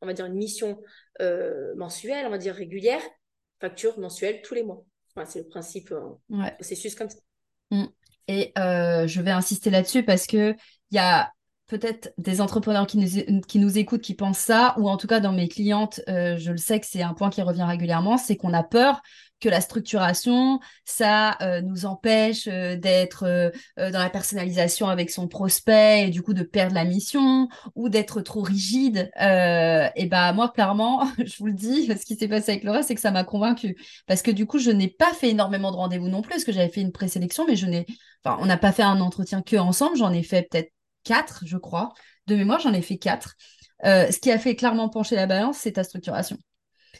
on 0.01 0.07
va 0.07 0.13
dire 0.13 0.27
une 0.27 0.35
mission 0.35 0.79
euh, 1.21 1.75
mensuelle, 1.77 2.27
on 2.27 2.31
va 2.31 2.39
dire 2.39 2.55
régulière, 2.55 3.03
facture 3.61 3.99
mensuelle 3.99 4.41
tous 4.43 4.55
les 4.55 4.63
mois. 4.63 4.85
c'est 5.27 5.41
le 5.41 5.49
principe, 5.49 5.93
euh, 5.93 6.51
processus 6.55 6.95
comme 6.95 7.11
ça. 7.11 7.19
Mmh. 7.71 7.87
Et 8.29 8.53
euh, 8.59 9.07
je 9.07 9.21
vais 9.21 9.31
insister 9.31 9.71
là-dessus 9.71 10.05
parce 10.05 10.27
que 10.27 10.55
il 10.91 10.95
y 10.95 10.99
a 10.99 11.33
peut-être 11.67 12.13
des 12.19 12.41
entrepreneurs 12.41 12.87
qui 12.87 12.99
nous, 12.99 13.41
qui 13.43 13.59
nous 13.59 13.79
écoutent 13.79 14.01
qui 14.01 14.15
pensent 14.15 14.39
ça, 14.39 14.75
ou 14.79 14.89
en 14.89 14.97
tout 14.97 15.07
cas 15.07 15.21
dans 15.21 15.33
mes 15.33 15.49
clientes, 15.49 16.01
je 16.07 16.51
le 16.51 16.57
sais 16.57 16.81
que 16.81 16.87
c'est 16.87 17.03
un 17.03 17.13
point 17.13 17.29
qui 17.29 17.43
revient 17.43 17.65
régulièrement, 17.65 18.17
c'est 18.17 18.37
qu'on 18.37 18.55
a 18.55 18.63
peur 18.63 19.03
que 19.41 19.49
la 19.49 19.61
structuration, 19.61 20.61
ça 20.85 21.37
euh, 21.43 21.61
nous 21.61 21.85
empêche 21.85 22.49
euh, 22.49 22.77
d'être 22.77 23.25
euh, 23.25 23.51
dans 23.77 23.99
la 23.99 24.11
personnalisation 24.11 24.89
avec 24.89 25.11
son 25.11 25.29
prospect 25.29 26.09
et 26.09 26.11
du 26.11 26.23
coup 26.23 26.35
de 26.35 26.43
perdre 26.43 26.75
la 26.75 26.85
mission 26.85 27.49
ou 27.75 27.89
d'être 27.89 28.21
trop 28.21 28.43
rigide. 28.43 29.11
et 29.17 30.07
ben 30.07 30.33
moi 30.33 30.49
clairement, 30.49 31.09
je 31.19 31.37
vous 31.39 31.47
le 31.47 31.53
dis, 31.53 31.87
ce 31.87 32.05
qui 32.05 32.17
s'est 32.17 32.29
passé 32.29 32.53
avec 32.53 32.65
Laura, 32.65 32.83
c'est 32.83 32.95
que 32.95 33.01
ça 33.01 33.11
m'a 33.11 33.25
convaincue 33.25 33.77
parce 34.07 34.23
que 34.23 34.31
du 34.31 34.47
coup 34.47 34.59
je 34.59 34.71
n'ai 34.71 34.89
pas 34.89 35.13
fait 35.15 35.31
énormément 35.31 35.71
de 35.71 35.77
rendez-vous 35.77 36.09
non 36.09 36.23
plus, 36.23 36.31
parce 36.31 36.45
que 36.45 36.53
j'avais 36.53 36.71
fait 36.71 36.81
une 36.81 36.93
présélection, 36.93 37.47
mais 37.47 37.57
je 37.57 37.67
n'ai, 37.67 37.87
enfin 38.25 38.39
on 38.41 38.47
n'a 38.47 38.59
pas 38.59 38.73
fait 38.73 38.83
un 38.83 39.01
entretien 39.01 39.43
que 39.43 39.57
ensemble, 39.57 39.97
j'en 39.97 40.13
ai 40.13 40.23
fait 40.23 40.49
peut-être 40.51 40.73
quatre, 41.05 41.43
je 41.47 41.57
crois. 41.57 41.93
De 42.27 42.37
mémoire, 42.37 42.61
j'en 42.61 42.75
ai 42.75 42.83
fait 42.83 42.99
quatre. 42.99 43.35
ce 43.85 44.19
qui 44.19 44.31
a 44.31 44.39
fait 44.39 44.57
clairement 44.57 44.89
pencher 44.89 45.17
la 45.17 45.27
balance, 45.27 45.59
c'est 45.59 45.73
ta 45.73 45.85
structuration. 45.85 46.37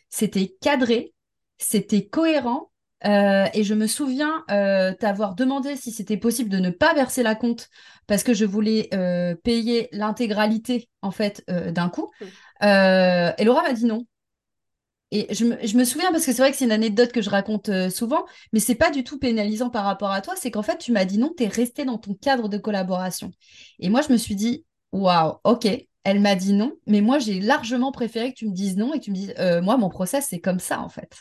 C'était 0.09 0.57
cadré, 0.61 1.13
c'était 1.59 2.07
cohérent. 2.07 2.71
Euh, 3.05 3.47
et 3.55 3.63
je 3.63 3.75
me 3.75 3.87
souviens 3.87 4.45
euh, 4.51 4.93
t'avoir 4.93 5.37
demandé 5.37 5.77
si 5.77 5.93
c'était 5.93 6.17
possible 6.17 6.51
de 6.51 6.59
ne 6.59 6.71
pas 6.71 6.95
verser 6.95 7.23
la 7.23 7.37
compte 7.37 7.69
parce 8.09 8.25
que 8.25 8.35
je 8.35 8.45
voulais 8.45 8.89
euh, 8.93 9.37
payer 9.37 9.89
l'intégralité 9.93 10.89
en 11.01 11.13
fait 11.13 11.45
d'un 11.49 11.91
coup. 11.91 12.11
et 12.61 13.45
Laura 13.45 13.63
m'a 13.63 13.73
dit 13.73 13.85
non. 13.85 14.05
Et 15.11 15.33
je 15.33 15.45
me, 15.45 15.85
souviens 15.85 16.13
parce 16.13 16.27
que 16.27 16.33
c'est 16.33 16.43
vrai 16.43 16.51
que 16.51 16.59
c'est 16.59 16.67
une 16.67 16.73
anecdote 16.73 17.13
que 17.13 17.23
je 17.23 17.31
raconte 17.31 17.71
souvent, 17.89 18.27
mais 18.53 18.61
c'est 18.61 18.75
pas 18.75 18.91
du 18.91 19.05
tout 19.05 19.19
pénalisant 19.19 19.71
par 19.71 19.85
rapport 19.85 20.11
à 20.11 20.21
toi. 20.21 20.35
C'est 20.37 20.51
qu'en 20.51 20.63
fait, 20.63 20.77
tu 20.77 20.93
m'as 20.93 21.07
dit 21.07 21.17
non, 21.17 21.33
tu 21.35 21.45
es 21.45 21.49
resté 21.49 21.87
dans 21.87 21.97
ton 21.97 22.13
cadre 22.13 22.49
de 22.49 22.59
collaboration. 22.59 23.31
Et 23.79 23.89
moi, 23.89 24.03
je 24.03 24.13
me 24.13 24.19
suis 24.19 24.35
dit, 24.35 24.67
waouh, 24.93 25.39
ok, 25.45 25.67
elle 26.05 26.21
m'a 26.21 26.35
dit 26.35 26.53
non, 26.53 26.73
mais 26.87 27.01
moi 27.01 27.19
j'ai 27.19 27.41
largement 27.41 27.93
préféré 27.93 28.33
que 28.33 28.39
tu 28.39 28.47
me 28.47 28.55
dises 28.55 28.77
non 28.77 28.95
et 28.95 28.99
que 28.99 29.05
tu 29.05 29.11
me 29.11 29.17
dises 29.17 29.35
euh, 29.39 29.61
moi 29.61 29.77
mon 29.77 29.89
process 29.89 30.27
c'est 30.31 30.41
comme 30.41 30.61
ça 30.61 30.81
en 30.81 30.89
fait. 30.89 31.13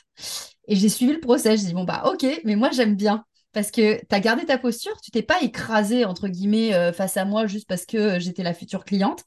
Et 0.68 0.76
j'ai 0.76 0.90
suivi 0.90 1.14
le 1.14 1.20
process, 1.20 1.62
j'ai 1.62 1.68
dit 1.68 1.74
bon 1.74 1.84
bah 1.84 2.04
ok, 2.06 2.26
mais 2.44 2.56
moi 2.56 2.70
j'aime 2.72 2.96
bien 2.96 3.26
parce 3.54 3.72
que 3.72 4.00
tu 4.00 4.16
as 4.16 4.20
gardé 4.20 4.46
ta 4.46 4.58
posture, 4.58 5.00
tu 5.02 5.12
t'es 5.12 5.24
pas 5.24 5.42
écrasé 5.42 6.06
entre 6.06 6.28
guillemets 6.28 6.74
euh, 6.74 6.94
face 6.94 7.18
à 7.18 7.26
moi 7.26 7.48
juste 7.48 7.68
parce 7.68 7.86
que 7.86 7.98
euh, 7.98 8.20
j'étais 8.20 8.44
la 8.44 8.54
future 8.54 8.86
cliente. 8.86 9.24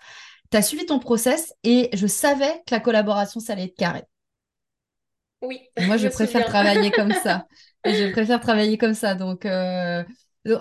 Tu 0.50 0.56
as 0.56 0.62
suivi 0.62 0.86
ton 0.86 0.98
process 0.98 1.52
et 1.62 1.90
je 1.92 2.06
savais 2.06 2.62
que 2.66 2.74
la 2.74 2.80
collaboration 2.80 3.40
ça 3.40 3.52
allait 3.52 3.64
être 3.64 3.76
carré. 3.76 4.02
Oui. 5.42 5.60
Moi 5.80 5.96
je, 5.98 6.08
préfère 6.08 6.46
travailler 6.46 6.90
comme 6.90 7.12
ça. 7.12 7.46
je 7.84 8.10
préfère 8.12 8.40
travailler 8.40 8.78
comme 8.78 8.94
ça 8.94 9.14
donc 9.14 9.46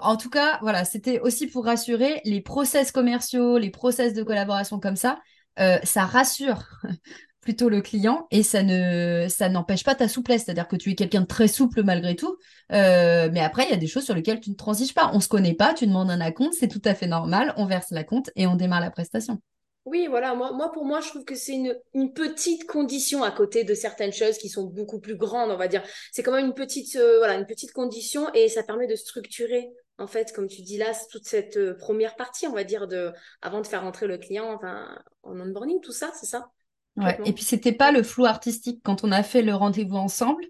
en 0.02 0.18
tout 0.18 0.30
cas, 0.30 0.60
voilà, 0.62 0.86
c'était 0.86 1.20
aussi 1.20 1.48
pour 1.48 1.66
rassurer 1.66 2.22
les 2.26 2.42
process 2.42 2.92
commerciaux, 2.92 3.58
les 3.58 3.70
process 3.70 4.14
de 4.14 4.24
collaboration 4.24 4.80
comme 4.80 4.96
ça, 4.96 5.20
euh, 5.60 5.78
ça 5.84 6.06
rassure 6.06 6.64
plutôt 7.42 7.70
le 7.70 7.82
client 7.82 8.28
et 8.32 8.44
ça 8.44 8.64
ne 8.64 9.28
ça 9.30 9.50
n'empêche 9.50 9.84
pas 9.84 9.96
ta 9.96 10.08
souplesse, 10.08 10.44
c'est-à-dire 10.46 10.68
que 10.68 10.76
tu 10.76 10.92
es 10.92 10.96
quelqu'un 10.96 11.22
de 11.22 11.26
très 11.26 11.48
souple 11.48 11.84
malgré 11.84 12.16
tout, 12.16 12.38
euh, 12.74 13.30
mais 13.32 13.40
après 13.40 13.64
il 13.66 13.70
y 13.72 13.74
a 13.74 13.78
des 13.78 13.88
choses 13.88 14.04
sur 14.04 14.16
lesquelles 14.16 14.42
tu 14.42 14.50
ne 14.50 14.56
transiges 14.56 14.94
pas. 14.94 15.12
On 15.14 15.20
se 15.20 15.30
connaît 15.30 15.56
pas, 15.56 15.74
tu 15.74 15.88
demandes 15.88 16.12
un 16.12 16.22
acompte, 16.22 16.54
c'est 16.60 16.68
tout 16.68 16.82
à 16.86 16.94
fait 16.94 17.08
normal, 17.08 17.54
on 17.58 17.66
verse 17.66 17.92
la 17.92 18.04
compte 18.04 18.30
et 18.36 18.48
on 18.48 18.56
démarre 18.56 18.82
la 18.82 18.92
prestation. 18.92 19.40
Oui, 19.86 20.08
voilà, 20.08 20.36
moi, 20.36 20.52
moi 20.52 20.72
pour 20.72 20.86
moi, 20.86 21.00
je 21.02 21.08
trouve 21.08 21.24
que 21.24 21.36
c'est 21.36 21.54
une, 21.54 21.76
une, 21.94 22.14
petite 22.14 22.68
condition 22.68 23.24
à 23.24 23.32
côté 23.32 23.64
de 23.64 23.74
certaines 23.74 24.12
choses 24.12 24.38
qui 24.38 24.50
sont 24.50 24.66
beaucoup 24.66 25.00
plus 25.00 25.16
grandes, 25.16 25.52
on 25.52 25.58
va 25.58 25.68
dire. 25.68 25.82
C'est 26.12 26.22
quand 26.22 26.34
même 26.34 26.48
une 26.48 26.54
petite, 26.54 26.96
euh, 26.98 27.18
voilà, 27.20 27.36
une 27.36 27.46
petite 27.46 27.72
condition 27.72 28.32
et 28.34 28.50
ça 28.50 28.62
permet 28.62 28.88
de 28.88 28.96
structurer, 28.96 29.70
en 29.98 30.08
fait, 30.08 30.34
comme 30.34 30.48
tu 30.48 30.62
dis 30.62 30.78
là, 30.78 30.92
toute 31.10 31.26
cette 31.26 31.58
euh, 31.58 31.76
première 31.76 32.16
partie, 32.18 32.46
on 32.46 32.54
va 32.54 32.64
dire, 32.64 32.88
de, 32.88 33.12
avant 33.42 33.62
de 33.62 33.68
faire 33.68 33.82
rentrer 33.82 34.06
le 34.06 34.18
client 34.18 34.54
enfin, 34.54 34.86
en 35.24 35.40
onboarding, 35.40 35.80
tout 35.82 35.94
ça, 35.94 36.12
c'est 36.20 36.28
ça? 36.28 36.50
Ouais, 36.98 37.18
et 37.24 37.32
puis 37.32 37.46
c'était 37.46 37.72
pas 37.72 37.92
le 37.92 38.04
flou 38.04 38.26
artistique 38.26 38.82
quand 38.84 39.06
on 39.06 39.12
a 39.12 39.24
fait 39.24 39.42
le 39.42 39.56
rendez-vous 39.56 39.96
ensemble. 39.96 40.44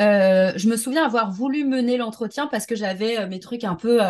Euh, 0.00 0.52
je 0.54 0.68
me 0.68 0.76
souviens 0.76 1.04
avoir 1.04 1.32
voulu 1.32 1.64
mener 1.64 1.96
l'entretien 1.96 2.46
parce 2.46 2.66
que 2.66 2.76
j'avais 2.76 3.26
mes 3.26 3.40
trucs 3.40 3.64
un 3.64 3.74
peu 3.74 4.00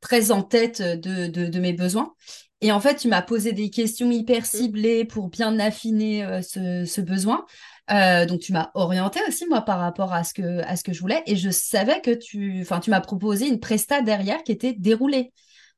très 0.00 0.32
en 0.32 0.42
tête 0.42 0.82
de, 0.82 1.28
de, 1.28 1.46
de, 1.46 1.60
mes 1.60 1.72
besoins. 1.72 2.14
Et 2.62 2.72
en 2.72 2.80
fait, 2.80 2.96
tu 2.96 3.08
m'as 3.08 3.22
posé 3.22 3.52
des 3.52 3.70
questions 3.70 4.10
hyper 4.10 4.42
mmh. 4.42 4.44
ciblées 4.44 5.04
pour 5.04 5.28
bien 5.28 5.58
affiner 5.58 6.24
euh, 6.24 6.42
ce, 6.42 7.00
besoin. 7.00 7.46
Euh, 7.90 8.26
donc, 8.26 8.40
tu 8.40 8.52
m'as 8.52 8.70
orienté 8.74 9.20
aussi, 9.26 9.46
moi, 9.46 9.62
par 9.62 9.78
rapport 9.78 10.12
à 10.12 10.24
ce 10.24 10.34
que, 10.34 10.60
à 10.62 10.76
ce 10.76 10.84
que 10.84 10.92
je 10.92 11.00
voulais. 11.00 11.22
Et 11.26 11.36
je 11.36 11.50
savais 11.50 12.00
que 12.02 12.10
tu, 12.10 12.60
enfin, 12.60 12.80
tu 12.80 12.90
m'as 12.90 13.00
proposé 13.00 13.48
une 13.48 13.60
presta 13.60 14.02
derrière 14.02 14.42
qui 14.42 14.52
était 14.52 14.74
déroulée. 14.74 15.32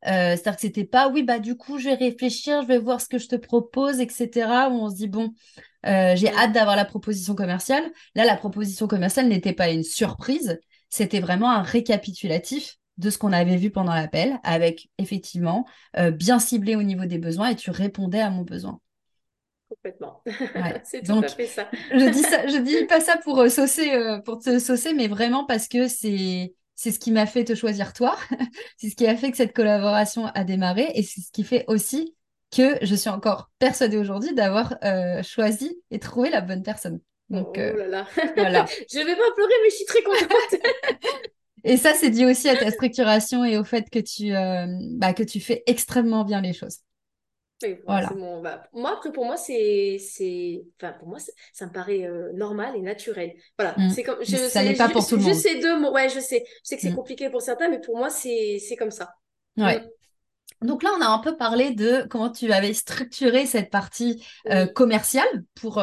Euh, 0.07 0.35
c'est-à-dire 0.35 0.57
que 0.57 0.61
c'était 0.63 0.85
pas, 0.85 1.09
oui, 1.09 1.23
bah, 1.23 1.39
du 1.39 1.57
coup, 1.57 1.79
je 1.79 1.85
vais 1.85 1.95
réfléchir, 1.95 2.63
je 2.63 2.67
vais 2.67 2.79
voir 2.79 3.01
ce 3.01 3.09
que 3.09 3.19
je 3.19 3.29
te 3.29 3.37
propose, 3.37 4.01
etc. 4.01 4.49
Où 4.69 4.75
on 4.75 4.91
se 4.91 4.97
dit, 4.97 5.09
bon, 5.09 5.33
j'ai 5.85 6.31
mmh. 6.31 6.39
hâte 6.39 6.53
d'avoir 6.53 6.75
la 6.75 6.85
proposition 6.85 7.37
commerciale. 7.37 7.85
Là, 8.17 8.25
la 8.25 8.37
proposition 8.37 8.89
commerciale 8.89 9.29
n'était 9.29 9.53
pas 9.53 9.71
une 9.71 9.85
surprise, 9.85 10.59
c'était 10.91 11.21
vraiment 11.21 11.51
un 11.51 11.63
récapitulatif 11.63 12.77
de 12.99 13.11
ce 13.11 13.19
qu'on 13.19 13.33
avait 13.33 13.57
vu 13.57 13.71
pendant 13.71 13.95
l'appel, 13.95 14.39
avec 14.45 14.91
effectivement 14.99 15.67
euh, 15.99 16.11
bien 16.11 16.39
ciblé 16.39 16.77
au 16.77 16.83
niveau 16.83 17.05
des 17.05 17.19
besoins 17.19 17.49
et 17.49 17.57
tu 17.57 17.71
répondais 17.71 18.21
à 18.21 18.31
mon 18.31 18.43
besoin. 18.43 18.81
Complètement. 19.69 20.23
c'est 20.85 21.03
tout 21.03 21.13
à 21.13 21.29
fait 21.29 21.47
ça. 21.47 21.69
je 21.91 22.11
dis 22.11 22.23
ça, 22.23 22.47
je 22.47 22.59
dis 22.59 22.85
pas 22.87 23.01
ça 23.01 23.17
pour 23.17 23.41
euh, 23.41 23.49
saucer, 23.49 23.93
euh, 23.95 24.19
pour 24.19 24.39
te 24.39 24.59
saucer, 24.59 24.93
mais 24.93 25.09
vraiment 25.09 25.45
parce 25.45 25.69
que 25.69 25.89
c'est 25.89 26.55
c'est 26.75 26.91
ce 26.91 26.99
qui 26.99 27.13
m'a 27.13 27.27
fait 27.27 27.45
te 27.45 27.55
choisir 27.55 27.93
toi. 27.93 28.17
c'est 28.77 28.91
ce 28.91 28.97
qui 28.97 29.07
a 29.07 29.17
fait 29.17 29.31
que 29.31 29.37
cette 29.37 29.55
collaboration 29.55 30.27
a 30.27 30.45
démarré 30.45 30.91
et 30.95 31.03
c'est 31.03 31.21
ce 31.21 31.31
qui 31.31 31.45
fait 31.45 31.65
aussi 31.69 32.17
que 32.51 32.79
je 32.83 32.95
suis 32.95 33.09
encore 33.09 33.51
persuadée 33.59 33.97
aujourd'hui 33.97 34.35
d'avoir 34.35 34.75
choisi 35.23 35.81
et 35.91 35.99
trouvé 35.99 36.29
la 36.29 36.43
bonne 36.43 36.63
personne. 36.63 37.01
Donc, 37.31 37.55
oh 37.57 37.77
là 37.79 37.87
là. 37.87 38.07
voilà. 38.37 38.67
je 38.93 38.99
vais 38.99 39.17
pas 39.17 39.33
pleurer, 39.35 39.55
mais 39.63 39.71
je 39.71 39.77
suis 39.77 39.85
très 39.87 40.03
contente. 40.03 40.61
Et 41.65 41.77
ça, 41.77 41.95
c'est 41.95 42.11
dû 42.11 42.25
aussi 42.27 42.49
à 42.49 42.57
ta 42.57 42.71
structuration 42.71 43.45
et 43.45 43.57
au 43.57 43.65
fait 43.65 43.89
que 43.91 43.99
tu, 43.99 44.35
euh, 44.35 44.67
bah, 44.93 45.13
que 45.13 45.23
tu 45.23 45.41
fais 45.41 45.63
extrêmement 45.67 46.25
bien 46.25 46.41
les 46.41 46.53
choses. 46.53 46.79
voilà. 47.87 48.11
Bah, 48.43 48.65
moi, 48.73 48.95
après, 48.95 49.13
pour 49.13 49.25
moi, 49.25 49.37
c'est, 49.37 49.99
c'est, 50.01 50.65
enfin, 50.81 50.93
pour 50.99 51.09
moi, 51.09 51.19
ça 51.53 51.67
me 51.67 51.73
paraît 51.73 52.05
euh, 52.05 52.33
normal 52.33 52.75
et 52.77 52.81
naturel. 52.81 53.35
Voilà. 53.59 53.75
Mm. 53.79 53.91
C'est 53.91 54.03
comme, 54.03 54.19
je, 54.23 54.37
ça 54.37 54.65
n'est 54.65 54.75
pas 54.75 54.89
pour 54.89 55.07
tout 55.07 55.17
le 55.17 55.23
monde. 55.23 55.35
Je 55.35 55.39
sais 55.39 55.61
deux 55.61 55.79
mots. 55.79 55.93
Ouais, 55.93 56.09
je 56.09 56.19
sais. 56.19 56.45
Je 56.65 56.69
sais 56.69 56.77
que 56.77 56.83
c'est 56.83 56.91
mm. 56.91 56.97
compliqué 56.97 57.31
pour 57.31 57.43
certains, 57.43 57.69
mais 57.69 57.81
pour 57.81 57.97
moi, 57.97 58.11
c'est, 58.11 58.59
c'est 58.59 58.77
comme 58.77 58.91
ça. 58.91 59.15
Ouais. 59.57 59.81
Mm. 60.61 60.67
Donc 60.67 60.83
là, 60.83 60.91
on 60.99 61.01
a 61.01 61.09
un 61.09 61.19
peu 61.19 61.37
parlé 61.37 61.73
de 61.73 62.07
comment 62.09 62.31
tu 62.31 62.53
avais 62.53 62.75
structuré 62.75 63.47
cette 63.47 63.71
partie 63.71 64.25
euh, 64.49 64.67
commerciale 64.67 65.45
pour 65.55 65.83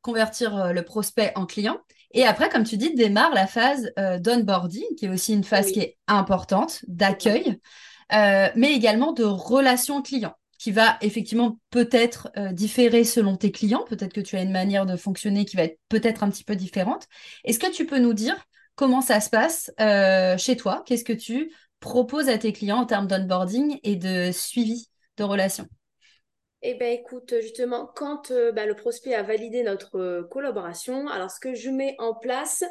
convertir 0.00 0.72
le 0.72 0.82
prospect 0.82 1.32
en 1.34 1.44
client. 1.44 1.78
Et 2.12 2.24
après, 2.24 2.48
comme 2.48 2.64
tu 2.64 2.76
dis, 2.76 2.94
démarre 2.94 3.34
la 3.34 3.46
phase 3.46 3.92
euh, 3.98 4.18
d'onboarding, 4.18 4.94
qui 4.96 5.06
est 5.06 5.08
aussi 5.08 5.34
une 5.34 5.44
phase 5.44 5.70
qui 5.72 5.80
est 5.80 5.98
importante, 6.06 6.80
d'accueil, 6.88 7.60
euh, 8.12 8.48
mais 8.56 8.72
également 8.72 9.12
de 9.12 9.24
relation 9.24 10.02
client. 10.02 10.34
qui 10.58 10.72
va 10.72 10.96
effectivement 11.02 11.58
peut-être 11.70 12.30
euh, 12.36 12.52
différer 12.52 13.04
selon 13.04 13.36
tes 13.36 13.52
clients. 13.52 13.84
Peut-être 13.88 14.12
que 14.12 14.20
tu 14.20 14.36
as 14.36 14.42
une 14.42 14.50
manière 14.50 14.86
de 14.86 14.96
fonctionner 14.96 15.44
qui 15.44 15.56
va 15.56 15.64
être 15.64 15.78
peut-être 15.88 16.24
un 16.24 16.30
petit 16.30 16.42
peu 16.44 16.56
différente. 16.56 17.06
Est-ce 17.44 17.60
que 17.60 17.70
tu 17.70 17.86
peux 17.86 17.98
nous 18.00 18.14
dire 18.14 18.36
comment 18.74 19.00
ça 19.00 19.20
se 19.20 19.30
passe 19.30 19.70
chez 20.38 20.56
toi? 20.56 20.82
Qu'est-ce 20.86 21.04
que 21.04 21.12
tu 21.12 21.52
proposes 21.80 22.28
à 22.28 22.38
tes 22.38 22.52
clients 22.52 22.78
en 22.78 22.86
termes 22.86 23.06
d'onboarding 23.06 23.78
et 23.84 23.96
de 23.96 24.30
suivi 24.32 24.88
de 25.16 25.24
relations? 25.24 25.68
Eh 26.62 26.74
bien, 26.74 26.88
écoute, 26.88 27.34
justement, 27.40 27.86
quand 27.94 28.30
euh, 28.30 28.52
bah, 28.52 28.66
le 28.66 28.74
prospect 28.74 29.14
a 29.14 29.22
validé 29.22 29.62
notre 29.62 30.22
collaboration, 30.30 31.08
alors 31.08 31.30
ce 31.30 31.40
que 31.40 31.54
je 31.54 31.70
mets 31.70 31.94
en 31.98 32.14
place, 32.14 32.64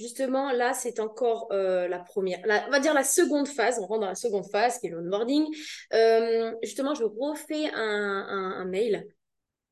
Justement, 0.00 0.50
là, 0.50 0.74
c'est 0.74 0.98
encore 0.98 1.48
euh, 1.52 1.86
la 1.86 2.00
première, 2.00 2.40
on 2.66 2.70
va 2.70 2.80
dire 2.80 2.94
la 2.94 3.04
seconde 3.04 3.46
phase, 3.46 3.78
on 3.78 3.86
rentre 3.86 4.00
dans 4.00 4.08
la 4.08 4.16
seconde 4.16 4.50
phase 4.50 4.80
qui 4.80 4.88
est 4.88 4.90
l'onboarding. 4.90 5.46
Euh, 5.92 6.52
justement, 6.64 6.94
je 6.94 7.04
refais 7.04 7.70
un, 7.72 8.64
mail 8.64 9.06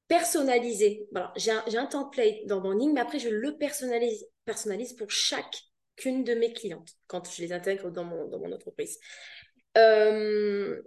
personnalisé. 0.07 1.09
Voilà, 1.11 1.33
j'ai 1.37 1.51
un, 1.77 1.87
template 1.87 2.47
d'onboarding, 2.47 2.93
mais 2.93 3.01
après, 3.01 3.19
je 3.19 3.31
le 3.31 3.57
personnalise, 3.57 4.25
personnalise 4.45 4.93
pour 4.93 5.11
chacune 5.11 6.23
de 6.23 6.35
mes 6.35 6.53
clientes 6.53 6.91
quand 7.09 7.29
je 7.29 7.43
les 7.43 7.53
intègre 7.53 7.91
dans 7.91 8.05
mon, 8.05 8.29
dans 8.29 8.39
mon 8.39 8.53
entreprise. 8.53 9.01
Euh, 9.77 10.81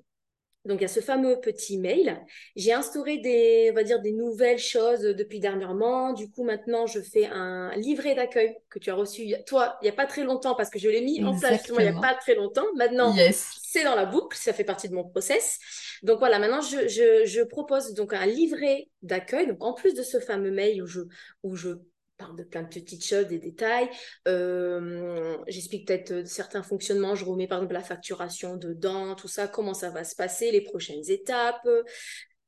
donc, 0.66 0.80
il 0.80 0.82
y 0.82 0.86
a 0.86 0.90
ce 0.90 1.00
fameux 1.00 1.40
petit 1.40 1.78
mail. 1.78 2.20
J'ai 2.56 2.74
instauré 2.74 3.20
des, 3.20 3.70
on 3.72 3.76
va 3.76 3.84
dire, 3.84 4.02
des 4.02 4.12
nouvelles 4.12 4.58
choses 4.58 5.02
depuis 5.02 5.40
dernièrement. 5.40 6.14
Du 6.14 6.30
coup, 6.32 6.44
maintenant, 6.44 6.88
je 6.88 7.00
fais 7.02 7.28
un 7.28 7.76
livret 7.76 8.16
d'accueil 8.16 8.56
que 8.70 8.80
tu 8.80 8.90
as 8.90 8.96
reçu, 8.96 9.36
toi, 9.46 9.78
il 9.82 9.86
n'y 9.86 9.90
a 9.90 9.94
pas 9.94 10.08
très 10.08 10.24
longtemps 10.24 10.56
parce 10.56 10.70
que 10.70 10.80
je 10.80 10.90
l'ai 10.90 11.02
mis 11.02 11.24
en 11.24 11.38
place 11.38 11.68
il 11.68 11.78
n'y 11.78 11.88
a 11.88 12.00
pas 12.00 12.16
très 12.16 12.36
longtemps. 12.36 12.66
Maintenant, 12.76 13.16
c'est 13.32 13.84
dans 13.84 13.96
la 13.96 14.06
boucle, 14.06 14.38
ça 14.38 14.54
fait 14.54 14.64
partie 14.64 14.90
de 14.90 14.96
mon 14.96 15.04
process. 15.08 15.60
Donc 16.02 16.20
voilà, 16.20 16.40
maintenant, 16.40 16.62
je, 16.62 16.88
je 16.88 17.44
propose 17.44 17.94
donc 17.94 18.14
un 18.14 18.26
livret 18.26 18.90
d'accueil. 19.04 19.48
Donc, 19.48 19.64
en 19.64 19.74
plus 19.74 19.94
de 19.94 20.04
ce 20.04 20.20
fameux 20.20 20.52
mail 20.52 20.82
où 20.82 20.88
je, 20.88 21.02
où 21.44 21.56
je 21.56 21.70
parle 22.18 22.36
de 22.36 22.44
plein 22.44 22.64
de 22.64 22.68
petites 22.68 23.06
choses, 23.06 23.28
des 23.28 23.40
détails. 23.40 23.90
Euh, 24.28 25.38
j'explique 25.48 25.88
peut-être 25.88 26.12
euh, 26.12 26.26
certains 26.26 26.64
fonctionnements. 26.64 27.16
Je 27.16 27.26
remets 27.26 27.48
par 27.48 27.60
exemple 27.60 27.74
la 27.74 27.82
facturation 27.82 28.58
dedans, 28.58 29.16
tout 29.16 29.28
ça, 29.28 29.48
comment 29.48 29.74
ça 29.74 29.90
va 29.90 30.04
se 30.04 30.16
passer, 30.16 30.52
les 30.52 30.62
prochaines 30.62 31.10
étapes, 31.10 31.68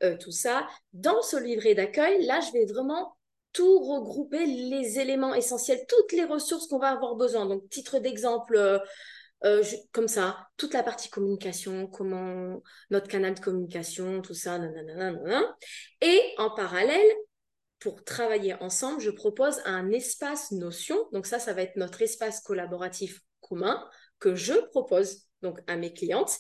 euh, 0.04 0.18
tout 0.18 0.32
ça. 0.32 0.68
Dans 0.94 1.22
ce 1.22 1.38
livret 1.38 1.76
d'accueil, 1.76 2.26
là, 2.26 2.40
je 2.42 2.52
vais 2.54 2.66
vraiment 2.66 3.16
tout 3.54 3.80
regrouper 3.80 4.46
les 4.46 5.00
éléments 5.00 5.34
essentiels, 5.34 5.84
toutes 5.88 6.12
les 6.12 6.26
ressources 6.26 6.68
qu'on 6.68 6.80
va 6.80 6.90
avoir 6.90 7.16
besoin. 7.16 7.46
Donc, 7.46 7.68
titre 7.70 8.00
d'exemple. 8.00 8.82
comme 9.92 10.08
ça, 10.08 10.48
toute 10.58 10.74
la 10.74 10.84
partie 10.84 11.10
communication, 11.10 11.88
comment 11.88 12.62
notre 12.90 13.08
canal 13.08 13.36
de 13.36 13.40
communication, 13.40 14.22
tout 14.22 14.34
ça, 14.34 14.58
nanana, 14.60 15.56
Et 16.02 16.22
en 16.38 16.50
parallèle, 16.52 17.08
pour 17.80 18.04
travailler 18.04 18.56
ensemble, 18.56 19.00
je 19.02 19.12
propose 19.12 19.62
un 19.66 19.92
espace 19.92 20.52
notion. 20.52 20.98
Donc 21.14 21.26
ça, 21.26 21.40
ça 21.40 21.54
va 21.54 21.62
être 21.62 21.76
notre 21.76 22.02
espace 22.02 22.42
collaboratif 22.42 23.22
commun 23.42 23.88
que 24.20 24.36
je 24.36 24.54
propose 24.72 25.28
donc 25.42 25.60
à 25.68 25.76
mes 25.78 25.94
clientes. 25.94 26.38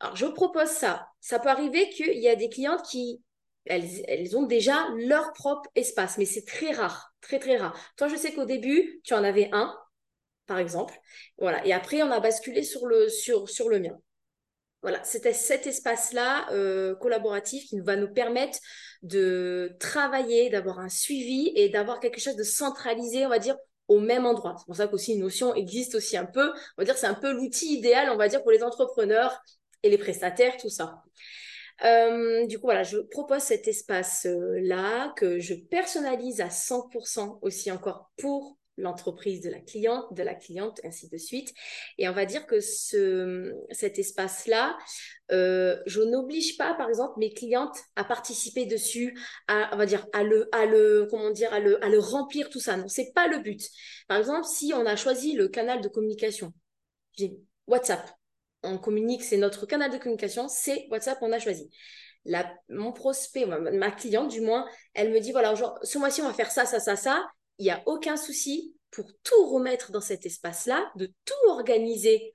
Alors, 0.00 0.16
je 0.16 0.26
propose 0.26 0.68
ça. 0.68 1.06
Ça 1.20 1.38
peut 1.38 1.50
arriver 1.50 1.90
qu'il 1.90 2.18
y 2.18 2.28
a 2.28 2.36
des 2.36 2.48
clientes 2.48 2.82
qui, 2.82 3.22
elles, 3.66 3.88
elles, 4.08 4.36
ont 4.36 4.44
déjà 4.44 4.88
leur 4.96 5.32
propre 5.34 5.68
espace, 5.74 6.16
mais 6.16 6.24
c'est 6.24 6.46
très 6.46 6.72
rare, 6.72 7.12
très, 7.20 7.38
très 7.38 7.58
rare. 7.58 7.78
Toi, 7.96 8.08
je 8.08 8.16
sais 8.16 8.32
qu'au 8.32 8.46
début, 8.46 9.00
tu 9.04 9.12
en 9.12 9.22
avais 9.22 9.50
un, 9.52 9.76
par 10.46 10.58
exemple. 10.58 10.98
Voilà. 11.38 11.64
Et 11.66 11.72
après, 11.74 12.02
on 12.02 12.10
a 12.10 12.20
basculé 12.20 12.62
sur 12.62 12.86
le, 12.86 13.08
sur, 13.10 13.50
sur 13.50 13.68
le 13.68 13.80
mien. 13.80 13.98
Voilà, 14.82 15.02
c'était 15.04 15.34
cet 15.34 15.66
espace-là 15.66 16.50
euh, 16.52 16.94
collaboratif 16.94 17.64
qui 17.64 17.80
va 17.80 17.96
nous 17.96 18.12
permettre 18.12 18.58
de 19.02 19.76
travailler, 19.78 20.48
d'avoir 20.48 20.78
un 20.78 20.88
suivi 20.88 21.52
et 21.54 21.68
d'avoir 21.68 22.00
quelque 22.00 22.20
chose 22.20 22.36
de 22.36 22.42
centralisé, 22.42 23.26
on 23.26 23.28
va 23.28 23.38
dire, 23.38 23.56
au 23.88 23.98
même 23.98 24.24
endroit. 24.24 24.54
C'est 24.58 24.66
pour 24.66 24.76
ça 24.76 24.86
qu'aussi 24.86 25.14
une 25.14 25.20
notion 25.20 25.54
existe 25.54 25.94
aussi 25.96 26.16
un 26.16 26.24
peu. 26.24 26.50
On 26.50 26.82
va 26.82 26.84
dire 26.84 26.96
c'est 26.96 27.06
un 27.06 27.14
peu 27.14 27.32
l'outil 27.32 27.74
idéal, 27.76 28.08
on 28.10 28.16
va 28.16 28.28
dire, 28.28 28.42
pour 28.42 28.52
les 28.52 28.62
entrepreneurs 28.62 29.38
et 29.82 29.90
les 29.90 29.98
prestataires, 29.98 30.56
tout 30.56 30.70
ça. 30.70 31.02
Euh, 31.84 32.46
du 32.46 32.58
coup, 32.58 32.66
voilà, 32.66 32.82
je 32.82 32.98
propose 32.98 33.42
cet 33.42 33.68
espace-là 33.68 35.12
que 35.16 35.38
je 35.40 35.54
personnalise 35.54 36.40
à 36.40 36.48
100% 36.48 37.38
aussi 37.42 37.70
encore 37.70 38.10
pour 38.16 38.56
l'entreprise 38.76 39.40
de 39.42 39.50
la 39.50 39.60
cliente, 39.60 40.06
de 40.14 40.22
la 40.22 40.34
cliente, 40.34 40.80
ainsi 40.84 41.08
de 41.08 41.18
suite. 41.18 41.52
Et 41.98 42.08
on 42.08 42.12
va 42.12 42.24
dire 42.24 42.46
que 42.46 42.60
ce, 42.60 43.52
cet 43.70 43.98
espace-là, 43.98 44.76
euh, 45.32 45.78
je 45.86 46.00
n'oblige 46.00 46.56
pas, 46.56 46.74
par 46.74 46.88
exemple, 46.88 47.18
mes 47.18 47.32
clientes 47.32 47.76
à 47.96 48.04
participer 48.04 48.66
dessus, 48.66 49.18
à, 49.48 49.70
on 49.74 49.76
va 49.76 49.86
dire, 49.86 50.06
à 50.12 50.22
le, 50.22 50.48
à 50.52 50.66
le, 50.66 51.06
comment 51.10 51.30
dire, 51.30 51.52
à 51.52 51.60
le, 51.60 51.82
à 51.84 51.88
le 51.88 51.98
remplir 51.98 52.48
tout 52.48 52.60
ça. 52.60 52.76
Non, 52.76 52.88
c'est 52.88 53.12
pas 53.12 53.28
le 53.28 53.38
but. 53.38 53.62
Par 54.08 54.18
exemple, 54.18 54.46
si 54.46 54.72
on 54.74 54.86
a 54.86 54.96
choisi 54.96 55.32
le 55.32 55.48
canal 55.48 55.80
de 55.80 55.88
communication, 55.88 56.52
j'ai 57.18 57.36
WhatsApp, 57.66 58.08
on 58.62 58.78
communique, 58.78 59.22
c'est 59.22 59.36
notre 59.36 59.66
canal 59.66 59.90
de 59.90 59.98
communication, 59.98 60.48
c'est 60.48 60.86
WhatsApp, 60.90 61.18
on 61.22 61.32
a 61.32 61.38
choisi. 61.38 61.70
La, 62.24 62.52
mon 62.68 62.92
prospect, 62.92 63.46
ma, 63.46 63.58
ma 63.58 63.90
cliente 63.90 64.28
du 64.28 64.40
moins, 64.40 64.66
elle 64.94 65.10
me 65.10 65.20
dit, 65.20 65.32
voilà, 65.32 65.54
genre, 65.54 65.78
ce 65.82 65.98
mois-ci, 65.98 66.22
on 66.22 66.28
va 66.28 66.34
faire 66.34 66.50
ça, 66.50 66.66
ça, 66.66 66.80
ça, 66.80 66.96
ça 66.96 67.26
il 67.60 67.64
n'y 67.64 67.70
a 67.70 67.82
aucun 67.86 68.16
souci 68.16 68.74
pour 68.90 69.06
tout 69.22 69.46
remettre 69.46 69.92
dans 69.92 70.00
cet 70.00 70.26
espace-là, 70.26 70.90
de 70.96 71.06
tout 71.24 71.48
organiser, 71.50 72.34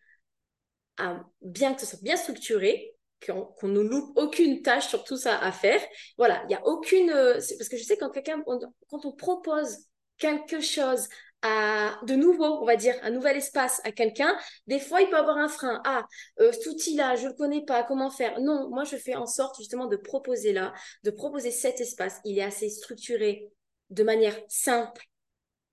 bien 1.42 1.74
que 1.74 1.82
ce 1.82 1.88
soit 1.88 2.02
bien 2.02 2.16
structuré, 2.16 2.96
qu'on 3.26 3.68
ne 3.68 3.82
loupe 3.82 4.18
aucune 4.18 4.62
tâche 4.62 4.88
sur 4.88 5.04
tout 5.04 5.18
ça 5.18 5.38
à 5.40 5.52
faire. 5.52 5.82
Voilà, 6.18 6.42
il 6.44 6.48
n'y 6.48 6.56
a 6.56 6.66
aucune... 6.66 7.10
Euh, 7.10 7.34
parce 7.34 7.70
que 7.70 7.78
je 7.78 7.84
sais 7.84 7.98
quand 7.98 8.12
quelqu'un, 8.12 8.44
quand 8.44 9.06
on 9.06 9.12
propose 9.12 9.78
quelque 10.18 10.62
chose 10.62 11.08
à, 11.42 12.00
de 12.04 12.14
nouveau, 12.16 12.46
on 12.62 12.66
va 12.66 12.76
dire, 12.76 12.96
un 13.02 13.10
nouvel 13.10 13.38
espace 13.38 13.82
à 13.84 13.92
quelqu'un, 13.92 14.38
des 14.68 14.80
fois, 14.80 15.02
il 15.02 15.10
peut 15.10 15.18
avoir 15.18 15.38
un 15.38 15.48
frein. 15.48 15.82
Ah, 15.86 16.06
euh, 16.40 16.52
cet 16.52 16.68
outil-là, 16.68 17.16
je 17.16 17.24
ne 17.24 17.30
le 17.30 17.34
connais 17.36 17.66
pas, 17.66 17.84
comment 17.84 18.12
faire? 18.12 18.40
Non, 18.42 18.70
moi, 18.70 18.84
je 18.84 18.96
fais 18.96 19.16
en 19.16 19.26
sorte 19.26 19.58
justement 19.58 19.88
de 19.88 19.96
proposer 19.98 20.54
là, 20.54 20.74
de 21.04 21.10
proposer 21.10 21.52
cet 21.52 21.82
espace. 21.82 22.20
Il 22.26 22.38
est 22.38 22.44
assez 22.44 22.70
structuré 22.70 23.50
de 23.90 24.04
manière 24.04 24.36
simple, 24.48 25.04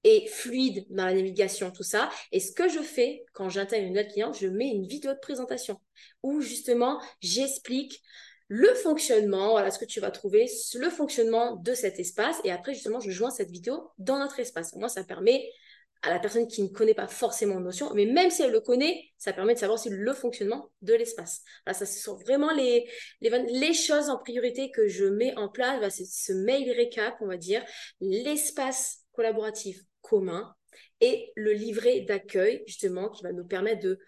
et 0.05 0.27
fluide 0.27 0.87
dans 0.91 1.07
la 1.07 1.15
navigation, 1.15 1.71
tout 1.71 1.83
ça. 1.83 2.11
Et 2.33 2.41
ce 2.41 2.53
que 2.53 2.69
je 2.69 2.81
fais 2.81 3.25
quand 3.33 3.49
j'intègre 3.49 3.85
une 3.85 3.91
nouvelle 3.91 4.09
cliente, 4.09 4.39
je 4.39 4.49
mets 4.49 4.69
une 4.69 4.87
vidéo 4.87 5.13
de 5.13 5.19
présentation 5.19 5.81
où 6.23 6.41
justement 6.41 7.01
j'explique 7.21 8.03
le 8.49 8.75
fonctionnement, 8.75 9.53
voilà 9.53 9.71
ce 9.71 9.79
que 9.79 9.85
tu 9.87 10.01
vas 10.01 10.11
trouver, 10.11 10.47
le 10.75 10.91
fonctionnement 10.91 11.57
de 11.57 11.73
cet 11.73 11.99
espace. 11.99 12.37
Et 12.45 12.51
après, 12.51 12.75
justement, 12.75 13.01
je 13.01 13.11
joins 13.11 13.31
cette 13.31 13.51
vidéo 13.51 13.91
dans 13.97 14.19
notre 14.19 14.41
espace. 14.41 14.75
Moi, 14.75 14.91
ça 14.91 15.05
permet 15.05 15.49
à 16.03 16.11
la 16.11 16.19
personne 16.19 16.47
qui 16.49 16.63
ne 16.63 16.69
connaît 16.69 16.95
pas 16.95 17.07
forcément 17.07 17.61
Notion, 17.61 17.95
mais 17.95 18.05
même 18.05 18.31
si 18.31 18.43
elle 18.43 18.51
le 18.51 18.61
connaît, 18.61 19.05
ça 19.17 19.33
permet 19.33 19.55
de 19.55 19.59
savoir 19.59 19.79
aussi 19.79 19.89
le 19.89 20.13
fonctionnement 20.13 20.71
de 20.83 20.95
l'espace. 20.95 21.43
Ça, 21.67 21.87
ce 21.87 21.99
sont 21.99 22.17
vraiment 22.17 22.53
les, 22.53 22.87
les, 23.21 23.73
choses 23.73 24.11
en 24.11 24.19
priorité 24.19 24.71
que 24.71 24.89
je 24.89 25.05
mets 25.05 25.35
en 25.37 25.49
place. 25.49 25.95
c'est 25.95 26.05
ce 26.05 26.33
mail 26.33 26.71
récap, 26.73 27.15
on 27.21 27.29
va 27.29 27.37
dire, 27.37 27.65
l'espace 28.01 28.99
collaboratif 29.13 29.81
commun 30.13 30.55
et 31.01 31.33
le 31.37 31.53
livret 31.53 32.01
d'accueil, 32.03 32.63
justement, 32.67 33.09
qui 33.09 33.23
va 33.23 33.33
nous 33.33 33.47
permettre 33.47 33.83
de, 33.83 33.99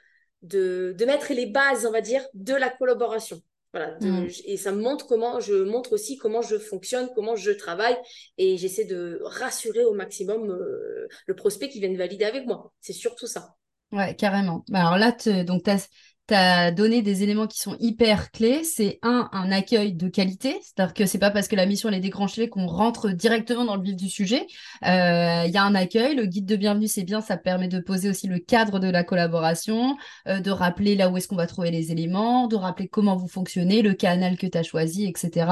de, 0.96 1.04
mettre 1.06 1.32
les 1.32 1.46
bases, 1.46 1.86
on 1.86 1.90
va 1.90 2.02
dire, 2.02 2.22
de 2.34 2.54
la 2.54 2.68
collaboration. 2.68 3.40
Voilà, 3.72 3.98
mm. 4.00 4.28
et 4.44 4.56
ça 4.56 4.70
me 4.70 4.80
montre 4.80 5.06
comment, 5.06 5.40
je 5.40 5.54
montre 5.54 5.94
aussi 5.94 6.16
comment 6.16 6.42
je 6.42 6.56
fonctionne, 6.58 7.08
comment 7.14 7.34
je 7.34 7.50
travaille, 7.50 7.96
et 8.38 8.56
j'essaie 8.56 8.84
de 8.84 9.18
rassurer 9.24 9.84
au 9.84 9.94
maximum 9.94 10.50
euh, 10.50 11.08
le 11.26 11.34
prospect 11.34 11.68
qui 11.68 11.80
vient 11.80 11.90
de 11.90 11.96
valider 11.96 12.24
avec 12.24 12.46
moi. 12.46 12.72
C'est 12.80 12.92
surtout 12.92 13.26
ça. 13.26 13.56
Ouais, 13.90 14.14
carrément. 14.14 14.64
Bah, 14.68 14.80
alors 14.80 14.98
là, 14.98 15.16
donc, 15.44 15.64
tu 15.64 15.70
as 15.70 15.88
tu 16.26 16.34
as 16.34 16.70
donné 16.70 17.02
des 17.02 17.22
éléments 17.22 17.46
qui 17.46 17.58
sont 17.60 17.76
hyper 17.80 18.30
clés. 18.30 18.64
C'est 18.64 18.98
un, 19.02 19.28
un 19.32 19.52
accueil 19.52 19.92
de 19.92 20.08
qualité. 20.08 20.58
C'est-à-dire 20.62 20.94
que 20.94 21.06
c'est 21.06 21.18
pas 21.18 21.30
parce 21.30 21.48
que 21.48 21.56
la 21.56 21.66
mission 21.66 21.90
est 21.90 22.00
déclenchée 22.00 22.48
qu'on 22.48 22.66
rentre 22.66 23.10
directement 23.10 23.64
dans 23.64 23.76
le 23.76 23.82
vif 23.82 23.96
du 23.96 24.08
sujet. 24.08 24.46
Il 24.82 24.88
euh, 24.88 25.46
y 25.46 25.56
a 25.56 25.62
un 25.62 25.74
accueil. 25.74 26.14
Le 26.14 26.24
guide 26.24 26.46
de 26.46 26.56
bienvenue, 26.56 26.88
c'est 26.88 27.02
bien. 27.02 27.20
Ça 27.20 27.36
permet 27.36 27.68
de 27.68 27.78
poser 27.78 28.08
aussi 28.08 28.26
le 28.26 28.38
cadre 28.38 28.78
de 28.78 28.88
la 28.88 29.04
collaboration, 29.04 29.96
euh, 30.26 30.40
de 30.40 30.50
rappeler 30.50 30.96
là 30.96 31.10
où 31.10 31.16
est-ce 31.18 31.28
qu'on 31.28 31.36
va 31.36 31.46
trouver 31.46 31.70
les 31.70 31.92
éléments, 31.92 32.46
de 32.46 32.56
rappeler 32.56 32.88
comment 32.88 33.16
vous 33.16 33.28
fonctionnez, 33.28 33.82
le 33.82 33.92
canal 33.92 34.38
que 34.38 34.46
tu 34.46 34.56
as 34.56 34.62
choisi, 34.62 35.06
etc. 35.06 35.46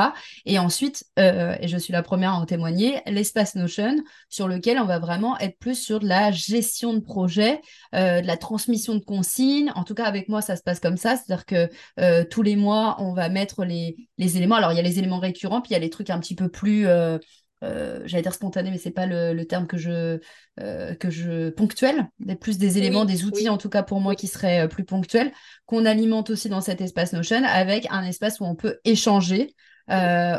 Et 0.46 0.58
ensuite, 0.58 1.04
euh, 1.18 1.54
et 1.60 1.68
je 1.68 1.76
suis 1.76 1.92
la 1.92 2.02
première 2.02 2.32
à 2.32 2.36
en 2.36 2.46
témoigner, 2.46 3.00
l'espace 3.06 3.54
Notion 3.56 3.96
sur 4.30 4.48
lequel 4.48 4.78
on 4.78 4.86
va 4.86 4.98
vraiment 4.98 5.38
être 5.38 5.58
plus 5.58 5.74
sur 5.74 6.00
de 6.00 6.06
la 6.06 6.30
gestion 6.30 6.94
de 6.94 7.00
projet, 7.00 7.60
de 7.92 8.26
la 8.26 8.36
transmission 8.36 8.94
de 8.94 9.04
consignes. 9.04 9.70
En 9.74 9.84
tout 9.84 9.94
cas, 9.94 10.04
avec 10.04 10.28
moi, 10.28 10.40
ça 10.40 10.56
se 10.56 10.61
passe 10.62 10.80
comme 10.80 10.96
ça. 10.96 11.16
C'est-à-dire 11.16 11.46
que 11.46 11.70
euh, 12.00 12.24
tous 12.24 12.42
les 12.42 12.56
mois, 12.56 12.96
on 12.98 13.12
va 13.12 13.28
mettre 13.28 13.64
les, 13.64 13.96
éléments. 14.18 14.56
Alors, 14.56 14.72
il 14.72 14.76
y 14.76 14.80
a 14.80 14.82
les 14.82 14.98
éléments 14.98 15.18
récurrents, 15.18 15.60
puis 15.60 15.70
il 15.70 15.74
y 15.74 15.76
a 15.76 15.80
les 15.80 15.90
trucs 15.90 16.10
un 16.10 16.18
petit 16.18 16.34
peu 16.34 16.48
plus, 16.48 16.86
euh, 16.86 17.18
euh, 17.64 18.00
j'allais 18.04 18.22
dire 18.22 18.34
spontané, 18.34 18.70
mais 18.70 18.78
c'est 18.78 18.90
pas 18.90 19.06
le, 19.06 19.44
terme 19.44 19.66
que 19.66 19.76
je, 19.76 20.18
que 20.58 21.10
je 21.10 21.50
ponctuel, 21.50 22.08
plus 22.40 22.58
des 22.58 22.78
éléments, 22.78 23.04
des 23.04 23.24
outils 23.24 23.48
en 23.48 23.58
tout 23.58 23.68
cas 23.68 23.82
pour 23.82 24.00
moi 24.00 24.14
qui 24.14 24.26
seraient 24.26 24.68
plus 24.68 24.84
ponctuels, 24.84 25.32
qu'on 25.66 25.84
alimente 25.84 26.30
aussi 26.30 26.48
dans 26.48 26.60
cet 26.60 26.80
espace 26.80 27.12
Notion 27.12 27.42
avec 27.44 27.86
un 27.90 28.04
espace 28.04 28.40
où 28.40 28.44
on 28.44 28.56
peut 28.56 28.78
échanger 28.84 29.54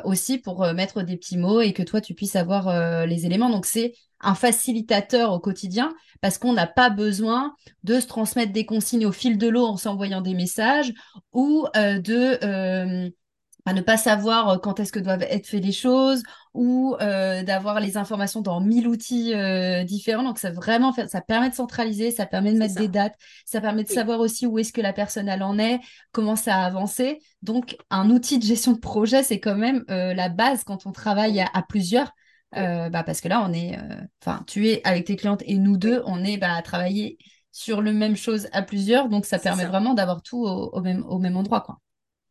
aussi 0.03 0.37
pour 0.39 0.65
mettre 0.73 1.03
des 1.03 1.15
petits 1.15 1.37
mots 1.37 1.61
et 1.61 1.71
que 1.71 1.83
toi 1.83 2.01
tu 2.01 2.13
puisses 2.13 2.35
avoir 2.35 3.05
les 3.05 3.25
éléments. 3.25 3.49
Donc 3.49 3.65
c'est 3.65 3.93
un 4.23 4.35
facilitateur 4.35 5.31
au 5.31 5.39
quotidien 5.39 5.93
parce 6.21 6.37
qu'on 6.37 6.53
n'a 6.53 6.67
pas 6.67 6.89
besoin 6.89 7.55
de 7.83 7.99
se 7.99 8.07
transmettre 8.07 8.53
des 8.53 8.65
consignes 8.65 9.05
au 9.05 9.11
fil 9.11 9.37
de 9.37 9.47
l'eau 9.47 9.65
en 9.65 9.77
s'envoyant 9.77 10.21
des 10.21 10.33
messages 10.33 10.93
ou 11.33 11.67
de 11.73 13.11
à 13.65 13.73
ne 13.73 13.81
pas 13.81 13.97
savoir 13.97 14.49
euh, 14.49 14.57
quand 14.57 14.79
est-ce 14.79 14.91
que 14.91 14.99
doivent 14.99 15.23
être 15.23 15.47
faites 15.47 15.63
les 15.63 15.71
choses 15.71 16.23
ou 16.53 16.95
euh, 17.01 17.43
d'avoir 17.43 17.79
les 17.79 17.97
informations 17.97 18.41
dans 18.41 18.59
mille 18.59 18.87
outils 18.87 19.33
euh, 19.33 19.83
différents. 19.83 20.23
Donc, 20.23 20.37
ça 20.37 20.51
vraiment 20.51 20.93
ça 21.07 21.21
permet 21.21 21.49
de 21.49 21.55
centraliser, 21.55 22.11
ça 22.11 22.25
permet 22.25 22.53
de 22.53 22.57
mettre 22.57 22.75
des 22.75 22.87
dates, 22.87 23.15
ça 23.45 23.61
permet 23.61 23.83
de 23.83 23.89
savoir 23.89 24.19
aussi 24.19 24.45
où 24.45 24.59
est-ce 24.59 24.73
que 24.73 24.81
la 24.81 24.93
personne 24.93 25.29
elle 25.29 25.43
en 25.43 25.57
est, 25.57 25.79
comment 26.11 26.35
ça 26.35 26.57
a 26.57 26.65
avancé. 26.65 27.19
Donc, 27.41 27.77
un 27.89 28.09
outil 28.09 28.37
de 28.37 28.43
gestion 28.43 28.73
de 28.73 28.79
projet, 28.79 29.23
c'est 29.23 29.39
quand 29.39 29.55
même 29.55 29.83
la 29.87 30.29
base 30.29 30.63
quand 30.63 30.85
on 30.85 30.91
travaille 30.91 31.39
à, 31.39 31.63
plusieurs. 31.67 32.11
Bah, 32.55 33.03
parce 33.03 33.21
que 33.21 33.27
là, 33.27 33.45
on 33.47 33.53
est, 33.53 33.77
enfin, 34.21 34.43
tu 34.47 34.69
es 34.69 34.81
avec 34.83 35.05
tes 35.05 35.15
clientes 35.15 35.43
et 35.45 35.57
nous 35.57 35.77
deux, 35.77 36.01
on 36.05 36.23
est 36.23 36.37
bah, 36.37 36.53
à 36.53 36.61
travailler 36.61 37.17
sur 37.53 37.81
le 37.81 37.93
même 37.93 38.17
chose 38.17 38.49
à 38.51 38.63
plusieurs. 38.63 39.07
Donc, 39.07 39.25
ça 39.25 39.39
permet 39.39 39.65
vraiment 39.65 39.93
d'avoir 39.93 40.21
tout 40.21 40.43
au, 40.43 40.81
même, 40.81 41.05
au 41.07 41.19
même 41.19 41.37
endroit, 41.37 41.61
quoi. 41.61 41.79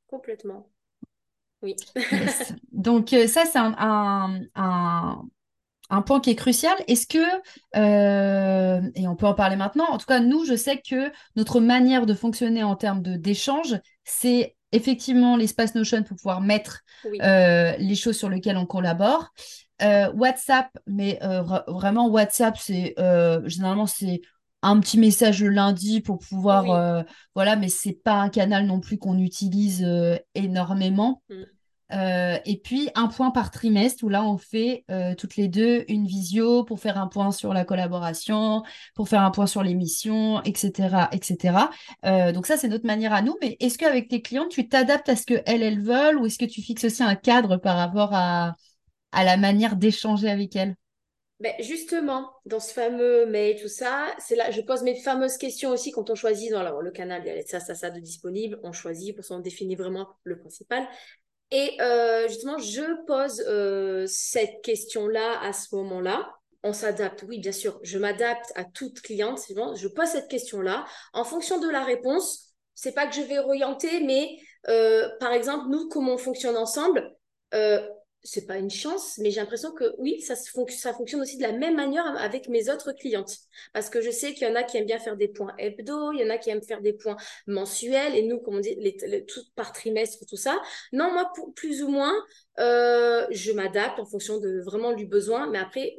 Complètement. 0.09 0.69
Oui. 1.63 1.77
Donc, 2.73 3.13
euh, 3.13 3.27
ça, 3.29 3.45
c'est 3.47 3.59
un, 3.59 4.41
un, 4.55 6.03
point 6.03 6.21
qui 6.21 6.31
est 6.31 6.35
crucial. 6.35 6.75
Est-ce 6.89 7.07
que, 7.07 7.25
euh, 7.77 8.83
et 8.95 9.07
on 9.07 9.15
peut 9.15 9.27
en 9.27 9.35
parler 9.35 9.57
maintenant, 9.57 9.87
en 9.89 9.97
tout 9.97 10.07
cas, 10.07 10.19
nous, 10.21 10.45
je 10.45 10.57
sais 10.57 10.83
que 10.87 11.11
notre 11.37 11.61
manière 11.61 12.05
de 12.05 12.15
fonctionner 12.15 12.65
en 12.65 12.75
termes 12.75 13.01
d'échange, 13.01 13.79
c'est 14.05 14.57
effectivement 14.73 15.37
l'espace 15.37 15.75
Notion 15.75 16.03
pour 16.03 16.17
pouvoir 16.17 16.41
mettre 16.41 16.81
euh, 17.07 17.77
les 17.79 17.95
choses 17.95 18.19
sur 18.19 18.29
lesquelles 18.29 18.57
on 18.57 18.67
collabore. 18.67 19.33
WhatsApp, 20.15 20.69
mais 20.87 21.19
vraiment 21.67 22.09
WhatsApp, 22.09 22.57
c'est 22.59 22.95
généralement 23.47 23.87
c'est 23.87 24.21
un 24.63 24.79
petit 24.81 24.99
message 24.99 25.43
le 25.43 25.51
lundi 25.51 26.01
pour 26.01 26.19
pouvoir 26.19 26.71
euh, 26.71 27.03
voilà 27.35 27.57
mais 27.57 27.69
c'est 27.69 27.93
pas 27.93 28.15
un 28.15 28.29
canal 28.29 28.65
non 28.65 28.81
plus 28.81 28.97
qu'on 28.97 29.19
utilise 29.19 29.85
euh, 29.85 30.17
énormément. 30.35 31.23
Mm. 31.29 31.35
euh, 31.93 32.39
et 32.45 32.59
puis 32.59 32.89
un 32.95 33.09
point 33.09 33.33
par 33.33 33.51
trimestre 33.51 34.05
où 34.05 34.09
là 34.09 34.25
on 34.25 34.39
fait 34.39 34.85
toutes 35.19 35.37
les 35.37 35.49
deux 35.49 35.85
une 35.89 36.07
visio 36.07 36.65
pour 36.65 36.79
faire 36.79 36.97
un 36.97 37.09
point 37.09 37.33
sur 37.33 37.53
la 37.53 37.65
collaboration 37.65 38.63
pour 38.95 39.09
faire 39.09 39.23
un 39.23 39.31
point 39.31 39.47
sur 39.47 39.63
l'émission 39.63 40.43
etc 40.45 41.07
etc 41.11 41.57
donc 42.33 42.47
ça 42.47 42.57
c'est 42.57 42.69
notre 42.69 42.87
manière 42.87 43.13
à 43.13 43.21
nous. 43.21 43.37
Mais 43.43 43.57
est-ce 43.59 43.79
qu'avec 43.79 44.09
tes 44.09 44.23
clients 44.23 44.49
tu 44.49 44.69
t'adaptes 44.69 45.09
à 45.09 45.17
ce 45.17 45.27
que 45.27 45.43
elles 45.45 45.63
elles 45.63 45.83
veulent 45.83 46.19
ou 46.19 46.27
est-ce 46.27 46.39
que 46.39 46.45
tu 46.45 46.63
fixes 46.63 46.85
aussi 46.85 47.03
un 47.03 47.17
cadre 47.17 47.57
par 47.57 47.77
rapport 47.77 48.11
à 48.13 48.55
à 49.13 49.25
la 49.25 49.37
manière 49.37 49.77
d'échanger 49.77 50.29
avec 50.29 50.57
elles 50.57 50.75
ben 51.43 51.55
justement, 51.59 52.31
dans 52.47 52.61
ce 52.61 52.73
fameux 52.73 53.27
mail, 53.27 53.61
tout 53.61 53.67
ça, 53.67 54.15
c'est 54.21 54.37
là, 54.37 54.53
je 54.53 54.61
pose 54.61 54.85
mes 54.85 54.95
fameuses 54.95 55.37
questions 55.39 55.71
aussi 55.71 55.91
quand 55.91 56.09
on 56.09 56.15
choisit 56.15 56.53
dans 56.53 56.81
le, 56.81 56.91
canal, 56.93 57.21
il 57.27 57.35
y 57.35 57.37
a 57.37 57.43
ça, 57.45 57.59
ça, 57.59 57.75
ça 57.75 57.91
de 57.91 57.99
disponible, 57.99 58.61
on 58.63 58.71
choisit, 58.71 59.17
parce 59.17 59.27
qu'on 59.27 59.41
définit 59.41 59.75
vraiment 59.75 60.09
le 60.23 60.39
principal. 60.39 60.87
Et 61.51 61.77
euh, 61.81 62.29
justement, 62.29 62.59
je 62.59 63.05
pose 63.07 63.45
euh, 63.49 64.07
cette 64.07 64.63
question-là 64.63 65.41
à 65.43 65.53
ce 65.53 65.75
moment-là. 65.75 66.33
On 66.63 66.73
s'adapte, 66.73 67.25
oui, 67.27 67.41
bien 67.41 67.51
sûr, 67.51 67.81
je 67.83 67.99
m'adapte 67.99 68.53
à 68.55 68.65
toute 68.65 69.01
cliente, 69.01 69.41
je 69.49 69.89
pose 69.89 70.07
cette 70.07 70.29
question-là. 70.29 70.85
En 71.13 71.25
fonction 71.25 71.59
de 71.59 71.69
la 71.69 71.83
réponse, 71.83 72.55
c'est 72.77 72.93
pas 72.93 73.09
que 73.09 73.17
je 73.17 73.23
vais 73.23 73.41
orienter, 73.41 74.01
mais 74.05 74.29
euh, 74.69 75.09
par 75.19 75.33
exemple, 75.33 75.67
nous, 75.71 75.89
comment 75.89 76.15
on 76.15 76.19
fonctionne 76.19 76.57
ensemble, 76.57 77.17
c'est 78.25 78.47
pas 78.47 78.57
une 78.59 78.71
chance, 78.71 79.19
mais 79.19 79.31
j'ai 79.31 79.41
l'impression 79.41 79.73
que 79.73 79.95
oui, 79.99 80.21
ça, 80.21 80.37
ça 80.37 80.93
fonctionne 80.95 81.21
aussi 81.21 81.39
de 81.39 81.43
la 81.43 81.53
même 81.53 81.75
manière 81.75 82.07
avec 82.19 82.49
mes 82.49 82.71
autres 82.71 82.93
clientes. 82.93 83.37
Parce 83.73 83.91
que 83.91 84.01
je 84.01 84.11
sais 84.11 84.33
qu'il 84.33 84.47
y 84.47 84.51
en 84.51 84.55
a 84.55 84.63
qui 84.63 84.77
aiment 84.77 84.87
bien 84.87 85.01
faire 85.01 85.17
des 85.17 85.29
points 85.29 85.53
hebdo, 85.59 86.13
il 86.13 86.21
y 86.21 86.25
en 86.25 86.31
a 86.31 86.39
qui 86.39 86.51
aiment 86.51 86.63
faire 86.63 86.81
des 86.81 86.93
points 86.93 87.17
mensuels, 87.47 88.15
et 88.15 88.23
nous, 88.23 88.39
comme 88.39 88.57
on 88.57 88.61
dit, 88.61 88.77
les, 88.77 89.25
tout 89.25 89.41
par 89.57 89.73
trimestre, 89.73 90.25
tout 90.27 90.37
ça. 90.37 90.61
Non, 90.93 91.13
moi, 91.13 91.33
plus 91.57 91.83
ou 91.83 91.89
moins, 91.89 92.15
euh, 92.61 93.27
je 93.31 93.51
m'adapte 93.53 93.99
en 93.99 94.07
fonction 94.07 94.39
de 94.39 94.61
vraiment 94.61 94.93
du 94.93 95.07
besoin, 95.07 95.51
mais 95.51 95.59
après, 95.59 95.97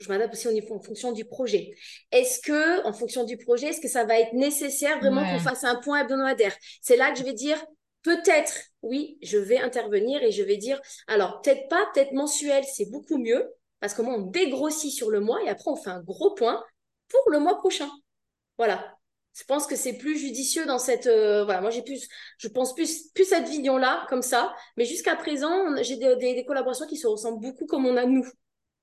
je 0.00 0.08
m'adapte 0.08 0.34
aussi 0.34 0.48
en 0.48 0.80
fonction 0.80 1.12
du 1.12 1.24
projet. 1.24 1.70
Est-ce 2.10 2.40
que, 2.40 2.84
en 2.84 2.92
fonction 2.92 3.22
du 3.22 3.36
projet, 3.36 3.68
est-ce 3.68 3.80
que 3.80 3.88
ça 3.88 4.04
va 4.04 4.18
être 4.18 4.32
nécessaire 4.32 4.98
vraiment 4.98 5.22
qu'on 5.22 5.38
fasse 5.38 5.62
un 5.62 5.76
point 5.76 6.00
hebdomadaire? 6.00 6.56
C'est 6.80 6.96
là 6.96 7.12
que 7.12 7.18
je 7.18 7.24
vais 7.24 7.34
dire, 7.34 7.62
peut-être, 8.02 8.69
oui, 8.82 9.18
je 9.22 9.38
vais 9.38 9.58
intervenir 9.58 10.22
et 10.22 10.32
je 10.32 10.42
vais 10.42 10.56
dire, 10.56 10.80
alors 11.06 11.40
peut-être 11.42 11.68
pas, 11.68 11.86
peut-être 11.92 12.12
mensuel, 12.12 12.64
c'est 12.64 12.90
beaucoup 12.90 13.18
mieux, 13.18 13.52
parce 13.80 13.94
que 13.94 14.02
moi, 14.02 14.14
on 14.14 14.22
dégrossit 14.22 14.92
sur 14.92 15.10
le 15.10 15.20
mois 15.20 15.42
et 15.42 15.48
après, 15.48 15.70
on 15.70 15.76
fait 15.76 15.90
un 15.90 16.02
gros 16.02 16.34
point 16.34 16.62
pour 17.08 17.30
le 17.30 17.40
mois 17.40 17.58
prochain. 17.58 17.90
Voilà. 18.58 18.96
Je 19.34 19.44
pense 19.44 19.66
que 19.66 19.76
c'est 19.76 19.96
plus 19.96 20.18
judicieux 20.18 20.66
dans 20.66 20.78
cette. 20.78 21.06
Euh, 21.06 21.44
voilà, 21.44 21.60
moi, 21.60 21.70
j'ai 21.70 21.82
plus. 21.82 22.08
Je 22.36 22.48
pense 22.48 22.74
plus, 22.74 23.10
plus 23.14 23.24
cette 23.24 23.48
vision-là, 23.48 24.06
comme 24.08 24.22
ça. 24.22 24.54
Mais 24.76 24.84
jusqu'à 24.84 25.16
présent, 25.16 25.82
j'ai 25.82 25.96
des, 25.96 26.44
collaborations 26.46 26.86
qui 26.86 26.96
se 26.96 27.06
ressemblent 27.06 27.40
beaucoup 27.40 27.66
comme 27.66 27.86
on 27.86 27.96
a 27.96 28.04
nous. 28.06 28.26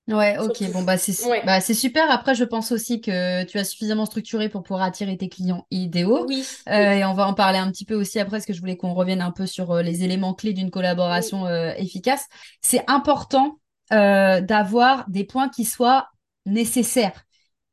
Ouais, 0.08 0.38
ok, 0.38 0.72
bon, 0.72 0.84
bah 0.84 0.98
c'est 0.98 1.14
bah, 1.46 1.60
super. 1.60 2.10
Après, 2.10 2.34
je 2.34 2.46
pense 2.46 2.72
aussi 2.72 3.02
que 3.02 3.44
tu 3.44 3.58
as 3.58 3.66
suffisamment 3.66 4.06
structuré 4.06 4.48
pour 4.48 4.64
pouvoir 4.64 4.84
attirer 4.84 5.18
tes 5.18 5.28
clients 5.28 5.66
idéaux. 5.70 6.26
Oui. 6.28 6.46
Euh, 6.70 6.92
et 6.92 7.04
on 7.04 7.14
va 7.14 7.28
en 7.28 7.34
parler 7.34 7.58
un 7.58 7.70
petit 7.70 7.84
peu 7.84 7.96
aussi 7.96 8.18
après, 8.20 8.38
parce 8.38 8.46
que 8.46 8.54
je 8.54 8.62
voulais 8.62 8.78
qu'on 8.78 8.94
revienne 8.94 9.22
un 9.22 9.32
peu 9.32 9.46
sur 9.46 9.72
euh, 9.72 9.82
les 9.82 10.06
éléments 10.06 10.34
clés 10.34 10.54
d'une 10.54 10.72
collaboration 10.72 11.46
euh, 11.46 11.74
efficace. 11.78 12.28
C'est 12.62 12.84
important 12.88 13.60
d'avoir 13.90 15.06
des 15.10 15.24
points 15.24 15.50
qui 15.50 15.66
soient 15.66 16.08
nécessaires. 16.46 17.24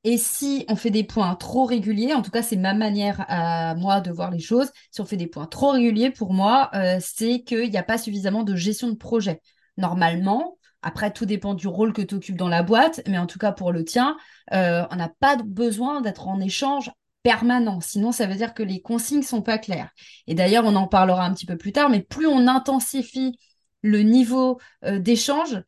Et 0.03 0.19
si 0.19 0.65
on 0.69 0.77
fait 0.77 0.91
des 0.91 1.05
points 1.05 1.35
trop 1.35 1.65
réguliers, 1.65 2.15
en 2.15 2.23
tout 2.23 2.31
cas, 2.31 2.43
c'est 2.43 2.57
ma 2.57 2.75
manière 2.75 3.25
à 3.29 3.75
moi 3.75 4.01
de 4.01 4.11
voir 4.11 4.31
les 4.31 4.39
choses. 4.39 4.71
Si 4.91 5.01
on 5.01 5.07
fait 5.07 5.17
des 5.17 5.27
points 5.27 5.47
trop 5.47 5.71
réguliers, 5.71 6.11
pour 6.11 6.33
moi, 6.33 6.71
c'est 7.01 7.41
qu'il 7.43 7.71
n'y 7.71 7.79
a 7.79 7.83
pas 7.83 7.99
suffisamment 7.99 8.43
de 8.43 8.55
gestion 8.55 8.89
de 8.89 8.97
projet. 8.97 9.41
Normalement, 9.77 10.57
après, 10.85 11.11
tout 11.11 11.25
dépend 11.25 11.55
du 11.55 11.67
rôle 11.67 11.95
que 11.95 12.03
tu 12.03 12.15
occupes 12.15 12.37
dans 12.37 12.49
la 12.49 12.63
boîte, 12.63 13.01
mais 13.09 13.17
en 13.17 13.27
tout 13.27 13.39
cas 13.39 13.53
pour 13.53 13.73
le 13.73 13.87
tien, 13.87 14.19
euh, 14.53 14.85
on 14.91 14.97
n'a 14.97 15.09
pas 15.09 15.37
besoin 15.37 16.03
d'être 16.03 16.29
en 16.29 16.39
échange 16.41 16.91
permanent. 17.23 17.81
Sinon, 17.81 18.13
ça 18.13 18.27
veut 18.27 18.35
dire 18.35 18.53
que 18.53 18.63
les 18.63 18.83
consignes 18.83 19.23
sont 19.23 19.41
pas 19.41 19.57
claires. 19.57 19.91
Et 20.27 20.35
d'ailleurs, 20.35 20.67
on 20.67 20.77
en 20.77 20.87
parlera 20.87 21.25
un 21.25 21.33
petit 21.33 21.47
peu 21.47 21.57
plus 21.57 21.73
tard, 21.73 21.89
mais 21.89 22.03
plus 22.03 22.27
on 22.27 22.47
intensifie 22.47 23.39
le 23.81 24.01
niveau 24.01 24.61
euh, 24.85 24.99
d'échange, 24.99 25.63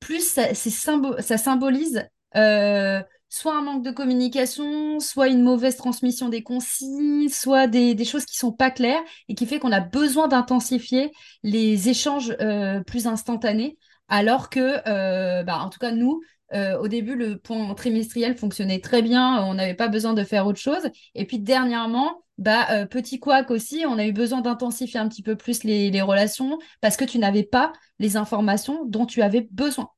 plus 0.00 0.26
ça, 0.26 0.52
symbolise 0.52 2.08
euh, 2.34 3.00
soit 3.28 3.56
un 3.56 3.62
manque 3.62 3.84
de 3.84 3.92
communication, 3.92 4.98
soit 4.98 5.28
une 5.28 5.42
mauvaise 5.42 5.76
transmission 5.76 6.28
des 6.28 6.42
consignes, 6.42 7.28
soit 7.28 7.68
des, 7.68 7.94
des 7.94 8.04
choses 8.04 8.24
qui 8.24 8.36
sont 8.36 8.52
pas 8.52 8.72
claires 8.72 9.02
et 9.28 9.36
qui 9.36 9.46
fait 9.46 9.60
qu'on 9.60 9.70
a 9.70 9.80
besoin 9.80 10.26
d'intensifier 10.26 11.12
les 11.44 11.88
échanges 11.88 12.36
plus 12.84 13.06
instantanés 13.06 13.78
alors 14.08 14.50
que, 14.50 14.80
euh, 14.88 15.42
bah, 15.42 15.58
en 15.58 15.68
tout 15.68 15.78
cas, 15.78 15.92
nous, 15.92 16.20
euh, 16.54 16.78
au 16.78 16.88
début, 16.88 17.16
le 17.16 17.38
point 17.38 17.74
trimestriel 17.74 18.36
fonctionnait 18.36 18.80
très 18.80 19.02
bien, 19.02 19.42
on 19.44 19.54
n'avait 19.54 19.74
pas 19.74 19.88
besoin 19.88 20.14
de 20.14 20.22
faire 20.22 20.46
autre 20.46 20.60
chose. 20.60 20.88
Et 21.14 21.26
puis 21.26 21.38
dernièrement, 21.40 22.22
bah, 22.38 22.66
euh, 22.70 22.86
petit 22.86 23.18
couac 23.18 23.50
aussi, 23.50 23.84
on 23.86 23.98
a 23.98 24.06
eu 24.06 24.12
besoin 24.12 24.42
d'intensifier 24.42 25.00
un 25.00 25.08
petit 25.08 25.22
peu 25.22 25.36
plus 25.36 25.64
les, 25.64 26.02
relations 26.02 26.58
parce 26.80 26.96
que 26.96 27.04
tu 27.04 27.18
n'avais 27.18 27.42
pas 27.42 27.72
les 27.98 28.16
informations 28.16 28.84
dont 28.84 29.06
tu 29.06 29.22
avais 29.22 29.48
besoin. 29.50 29.90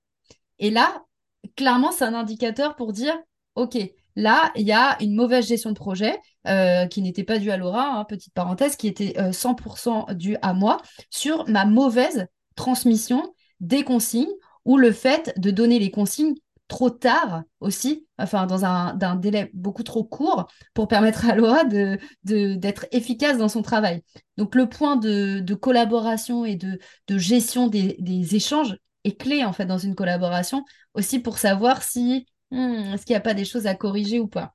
Et 0.58 0.70
là, 0.70 1.04
clairement, 1.56 1.92
c'est 1.92 2.04
un 2.04 2.14
indicateur 2.14 2.76
pour 2.76 2.92
dire, 2.92 3.14
OK, 3.54 3.76
là, 4.16 4.52
il 4.56 4.66
y 4.66 4.72
a 4.72 4.96
une 5.02 5.14
mauvaise 5.14 5.48
gestion 5.48 5.70
de 5.70 5.76
projet 5.76 6.18
qui 6.90 7.02
n'était 7.02 7.24
pas 7.24 7.38
due 7.38 7.50
à 7.50 7.58
Laura, 7.58 7.98
hein, 7.98 8.04
petite 8.06 8.32
parenthèse, 8.32 8.76
qui 8.76 8.88
était 8.88 9.12
100% 9.32 10.14
due 10.14 10.38
à 10.40 10.54
moi 10.54 10.78
sur 11.10 11.46
ma 11.46 11.66
mauvaise 11.66 12.26
transmission 12.56 13.34
des 13.60 13.84
consignes 13.84 14.32
ou 14.64 14.76
le 14.76 14.92
fait 14.92 15.32
de 15.38 15.50
donner 15.50 15.78
les 15.78 15.90
consignes 15.90 16.34
trop 16.68 16.90
tard 16.90 17.42
aussi, 17.60 18.06
enfin 18.18 18.46
dans 18.46 18.64
un, 18.64 19.16
délai 19.16 19.50
beaucoup 19.54 19.82
trop 19.82 20.04
court 20.04 20.46
pour 20.74 20.86
permettre 20.86 21.28
à 21.28 21.34
Laura 21.34 21.64
de, 21.64 21.98
d'être 22.22 22.86
efficace 22.92 23.38
dans 23.38 23.48
son 23.48 23.62
travail. 23.62 24.02
Donc 24.36 24.54
le 24.54 24.68
point 24.68 24.96
de, 24.96 25.54
collaboration 25.54 26.44
et 26.44 26.56
de, 26.56 26.78
gestion 27.08 27.68
des, 27.68 28.36
échanges 28.36 28.76
est 29.04 29.18
clé 29.18 29.44
en 29.44 29.52
fait 29.54 29.64
dans 29.64 29.78
une 29.78 29.94
collaboration 29.94 30.64
aussi 30.94 31.18
pour 31.20 31.38
savoir 31.38 31.82
si 31.82 32.26
hmm, 32.50 32.92
est-ce 32.94 33.06
qu'il 33.06 33.14
n'y 33.14 33.18
a 33.18 33.20
pas 33.20 33.34
des 33.34 33.46
choses 33.46 33.66
à 33.66 33.74
corriger 33.74 34.20
ou 34.20 34.28
pas. 34.28 34.54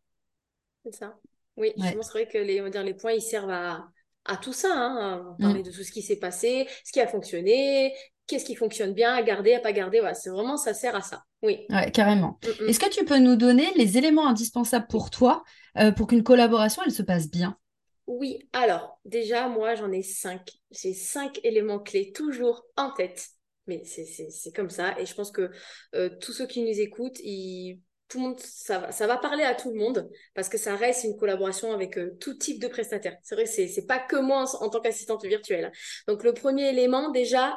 C'est 0.85 0.93
ça. 0.93 1.15
Oui, 1.55 1.71
je 1.77 1.91
pense 1.93 2.11
que 2.11 2.37
les, 2.37 2.61
on 2.61 2.65
va 2.65 2.69
dire, 2.69 2.83
les 2.83 2.93
points 2.93 3.13
ils 3.13 3.21
servent 3.21 3.51
à, 3.51 3.87
à 4.25 4.37
tout 4.37 4.53
ça, 4.53 4.73
hein, 4.73 5.35
parler 5.39 5.59
mm. 5.59 5.63
de 5.63 5.71
tout 5.71 5.83
ce 5.83 5.91
qui 5.91 6.01
s'est 6.01 6.17
passé, 6.17 6.67
ce 6.83 6.91
qui 6.91 6.99
a 6.99 7.07
fonctionné, 7.07 7.93
qu'est-ce 8.27 8.45
qui 8.45 8.55
fonctionne 8.55 8.93
bien 8.93 9.13
à 9.13 9.21
garder, 9.23 9.53
à 9.55 9.59
pas 9.59 9.73
garder. 9.73 9.99
Voilà, 9.99 10.15
c'est 10.15 10.29
vraiment, 10.29 10.57
ça 10.57 10.73
sert 10.73 10.95
à 10.95 11.01
ça. 11.01 11.23
Oui. 11.41 11.67
Ouais, 11.69 11.91
carrément. 11.91 12.39
Mm, 12.43 12.49
mm. 12.65 12.67
Est-ce 12.67 12.79
que 12.79 12.89
tu 12.89 13.03
peux 13.05 13.19
nous 13.19 13.35
donner 13.35 13.71
les 13.75 13.97
éléments 13.97 14.27
indispensables 14.27 14.87
pour 14.87 15.09
toi 15.09 15.43
euh, 15.77 15.91
pour 15.91 16.07
qu'une 16.07 16.23
collaboration, 16.23 16.83
elle 16.85 16.91
se 16.91 17.03
passe 17.03 17.29
bien? 17.29 17.57
Oui, 18.05 18.49
alors 18.51 18.99
déjà, 19.05 19.47
moi, 19.47 19.75
j'en 19.75 19.91
ai 19.91 20.03
cinq. 20.03 20.49
J'ai 20.71 20.93
cinq 20.93 21.39
éléments 21.43 21.79
clés 21.79 22.11
toujours 22.11 22.65
en 22.75 22.91
tête. 22.91 23.29
Mais 23.67 23.81
c'est 23.85 24.03
c'est- 24.05 24.29
c'est 24.29 24.51
comme 24.53 24.69
ça. 24.69 24.99
Et 24.99 25.05
je 25.05 25.13
pense 25.15 25.31
que 25.31 25.49
euh, 25.95 26.09
tous 26.19 26.33
ceux 26.33 26.45
qui 26.47 26.61
nous 26.63 26.79
écoutent, 26.81 27.19
ils- 27.23 27.79
tout 28.09 28.17
le 28.19 28.25
monde, 28.25 28.39
ça 28.41 28.79
va, 28.79 28.91
ça 28.91 29.07
va 29.07 29.17
parler 29.17 29.43
à 29.43 29.55
tout 29.55 29.71
le 29.71 29.79
monde 29.79 30.09
parce 30.35 30.49
que 30.49 30.57
ça 30.57 30.75
reste 30.75 31.05
une 31.05 31.15
collaboration 31.17 31.71
avec 31.71 31.97
euh, 31.97 32.11
tout 32.19 32.33
type 32.35 32.61
de 32.61 32.67
prestataires. 32.67 33.15
C'est 33.23 33.35
vrai, 33.35 33.45
c'est 33.45 33.67
c'est 33.69 33.85
pas 33.87 33.99
que 33.99 34.17
moi 34.17 34.43
en, 34.61 34.65
en 34.65 34.69
tant 34.69 34.81
qu'assistante 34.81 35.23
virtuelle. 35.25 35.71
Donc, 36.07 36.23
le 36.23 36.33
premier 36.33 36.69
élément, 36.69 37.09
déjà, 37.09 37.55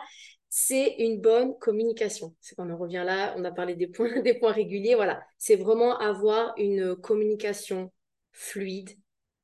c'est 0.49 0.97
une 0.99 1.21
bonne 1.21 1.59
communication. 1.59 2.35
C'est 2.41 2.55
qu'on 2.55 2.71
en 2.71 2.77
revient 2.77 3.03
là, 3.05 3.35
on 3.37 3.45
a 3.45 3.53
parlé 3.53 3.75
des 3.75 3.87
points, 3.87 4.21
des 4.23 4.35
points 4.35 4.53
réguliers. 4.53 4.95
Voilà, 4.95 5.23
c'est 5.39 5.57
vraiment 5.57 5.99
avoir 5.99 6.55
une 6.57 6.97
communication 6.97 7.93
fluide 8.33 8.91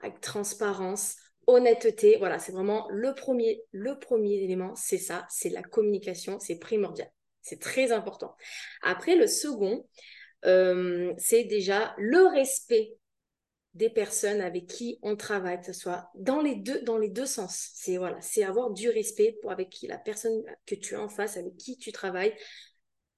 avec 0.00 0.20
transparence, 0.20 1.16
honnêteté. 1.46 2.16
Voilà, 2.18 2.38
c'est 2.38 2.53
vraiment 2.53 2.88
le 2.90 3.14
premier, 3.14 3.62
le 3.72 3.98
premier 3.98 4.42
élément, 4.42 4.74
c'est 4.74 4.98
ça, 4.98 5.26
c'est 5.30 5.50
la 5.50 5.62
communication, 5.62 6.38
c'est 6.38 6.59
primordial. 6.59 7.11
C'est 7.40 7.61
très 7.61 7.90
important. 7.90 8.36
Après, 8.82 9.16
le 9.16 9.26
second, 9.26 9.84
euh, 10.44 11.12
c'est 11.18 11.44
déjà 11.44 11.94
le 11.98 12.26
respect 12.26 12.94
des 13.74 13.88
personnes 13.88 14.40
avec 14.40 14.66
qui 14.66 14.98
on 15.02 15.16
travaille, 15.16 15.60
que 15.60 15.66
ce 15.66 15.72
soit 15.72 16.10
dans 16.14 16.40
les 16.42 16.56
deux, 16.56 16.82
dans 16.82 16.98
les 16.98 17.08
deux 17.08 17.26
sens. 17.26 17.70
C'est 17.74 17.96
voilà, 17.96 18.20
c'est 18.20 18.44
avoir 18.44 18.70
du 18.70 18.90
respect 18.90 19.36
pour 19.40 19.50
avec 19.50 19.70
qui 19.70 19.86
la 19.86 19.98
personne 19.98 20.42
que 20.66 20.74
tu 20.74 20.94
as 20.94 21.00
en 21.00 21.08
face, 21.08 21.36
avec 21.36 21.56
qui 21.56 21.78
tu 21.78 21.92
travailles. 21.92 22.34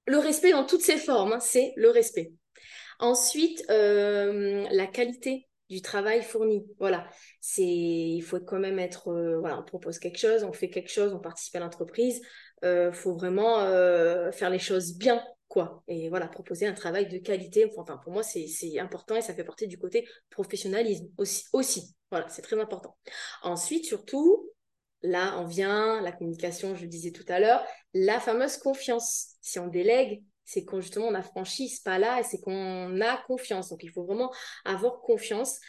Le 0.07 0.17
respect 0.17 0.51
dans 0.51 0.65
toutes 0.65 0.81
ses 0.81 0.97
formes, 0.97 1.33
hein, 1.33 1.39
c'est 1.39 1.73
le 1.75 1.89
respect. 1.89 2.31
Ensuite, 2.99 3.65
euh, 3.69 4.65
la 4.71 4.87
qualité 4.87 5.47
du 5.69 5.81
travail 5.81 6.21
fourni. 6.21 6.65
Voilà, 6.79 7.07
c'est, 7.41 7.63
il 7.63 8.21
faut 8.21 8.39
quand 8.39 8.59
même 8.59 8.79
être, 8.79 9.09
euh, 9.09 9.39
voilà, 9.39 9.59
on 9.59 9.63
propose 9.63 9.99
quelque 9.99 10.19
chose, 10.19 10.43
on 10.43 10.53
fait 10.53 10.69
quelque 10.69 10.91
chose, 10.91 11.13
on 11.13 11.19
participe 11.19 11.55
à 11.55 11.59
l'entreprise. 11.59 12.21
Il 12.63 12.91
faut 12.93 13.13
vraiment 13.13 13.59
euh, 13.59 14.31
faire 14.31 14.49
les 14.49 14.59
choses 14.59 14.97
bien, 14.97 15.23
Et 15.87 16.09
voilà, 16.09 16.27
proposer 16.27 16.67
un 16.67 16.73
travail 16.73 17.07
de 17.07 17.17
qualité. 17.17 17.71
Enfin, 17.77 17.97
pour 17.97 18.13
moi, 18.13 18.23
c'est, 18.23 18.47
important 18.79 19.15
et 19.15 19.21
ça 19.21 19.33
fait 19.33 19.43
partie 19.43 19.67
du 19.67 19.77
côté 19.77 20.07
professionnalisme 20.29 21.07
aussi. 21.17 21.95
Voilà, 22.11 22.27
c'est 22.29 22.41
très 22.41 22.59
important. 22.59 22.97
Ensuite, 23.43 23.85
surtout, 23.85 24.51
là, 25.01 25.37
on 25.39 25.45
vient, 25.45 26.01
la 26.01 26.11
communication, 26.11 26.75
je 26.75 26.83
le 26.83 26.87
disais 26.87 27.11
tout 27.11 27.25
à 27.27 27.39
l'heure, 27.39 27.65
la 27.93 28.19
fameuse 28.19 28.57
confiance. 28.57 29.35
Si 29.41 29.59
on 29.59 29.67
délègue, 29.67 30.23
c'est 30.43 30.63
quand 30.63 30.79
justement 30.79 31.07
on 31.07 31.15
a 31.15 31.23
franchi 31.23 31.69
ce 31.69 31.81
pas-là 31.81 32.19
et 32.19 32.23
c'est 32.23 32.39
qu'on 32.39 33.01
a 33.01 33.17
confiance. 33.25 33.69
Donc 33.69 33.83
il 33.83 33.89
faut 33.89 34.03
vraiment 34.03 34.31
avoir 34.63 35.01
confiance 35.01 35.59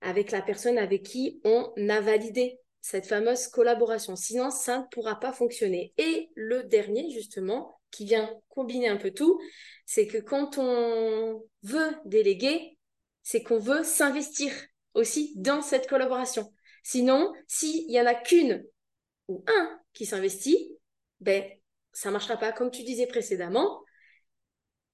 avec 0.00 0.30
la 0.30 0.42
personne 0.42 0.78
avec 0.78 1.02
qui 1.02 1.40
on 1.44 1.72
a 1.88 2.00
validé 2.00 2.60
cette 2.80 3.06
fameuse 3.06 3.48
collaboration. 3.48 4.16
Sinon, 4.16 4.50
ça 4.50 4.78
ne 4.78 4.84
pourra 4.90 5.18
pas 5.18 5.32
fonctionner. 5.32 5.92
Et 5.98 6.30
le 6.34 6.62
dernier, 6.62 7.10
justement, 7.10 7.77
qui 7.90 8.04
vient 8.04 8.30
combiner 8.48 8.88
un 8.88 8.96
peu 8.96 9.10
tout, 9.10 9.40
c'est 9.86 10.06
que 10.06 10.18
quand 10.18 10.58
on 10.58 11.42
veut 11.62 11.96
déléguer, 12.04 12.76
c'est 13.22 13.42
qu'on 13.42 13.58
veut 13.58 13.84
s'investir 13.84 14.52
aussi 14.94 15.32
dans 15.36 15.62
cette 15.62 15.88
collaboration. 15.88 16.52
Sinon, 16.82 17.32
s'il 17.46 17.90
y 17.90 18.00
en 18.00 18.06
a 18.06 18.14
qu'une 18.14 18.64
ou 19.28 19.44
un 19.46 19.80
qui 19.92 20.06
s'investit, 20.06 20.78
ben, 21.20 21.44
ça 21.92 22.10
marchera 22.10 22.36
pas. 22.36 22.52
Comme 22.52 22.70
tu 22.70 22.82
disais 22.82 23.06
précédemment, 23.06 23.82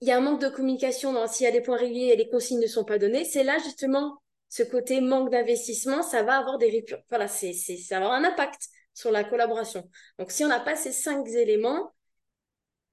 il 0.00 0.08
y 0.08 0.10
a 0.10 0.16
un 0.16 0.20
manque 0.20 0.40
de 0.40 0.48
communication, 0.48 1.26
s'il 1.26 1.44
y 1.44 1.48
a 1.48 1.52
des 1.52 1.60
points 1.60 1.76
réguliers 1.76 2.12
et 2.12 2.16
les 2.16 2.28
consignes 2.28 2.60
ne 2.60 2.66
sont 2.66 2.84
pas 2.84 2.98
données, 2.98 3.24
c'est 3.24 3.44
là 3.44 3.58
justement 3.58 4.20
ce 4.48 4.62
côté 4.62 5.00
manque 5.00 5.30
d'investissement, 5.30 6.02
ça 6.02 6.22
va 6.22 6.38
avoir 6.38 6.58
des 6.58 6.84
voilà, 7.08 7.26
ça 7.26 7.46
va 7.90 7.96
avoir 7.96 8.12
un 8.12 8.24
impact 8.24 8.68
sur 8.92 9.10
la 9.10 9.24
collaboration. 9.24 9.88
Donc 10.18 10.30
si 10.30 10.44
on 10.44 10.48
n'a 10.48 10.60
pas 10.60 10.76
ces 10.76 10.92
cinq 10.92 11.26
éléments, 11.28 11.92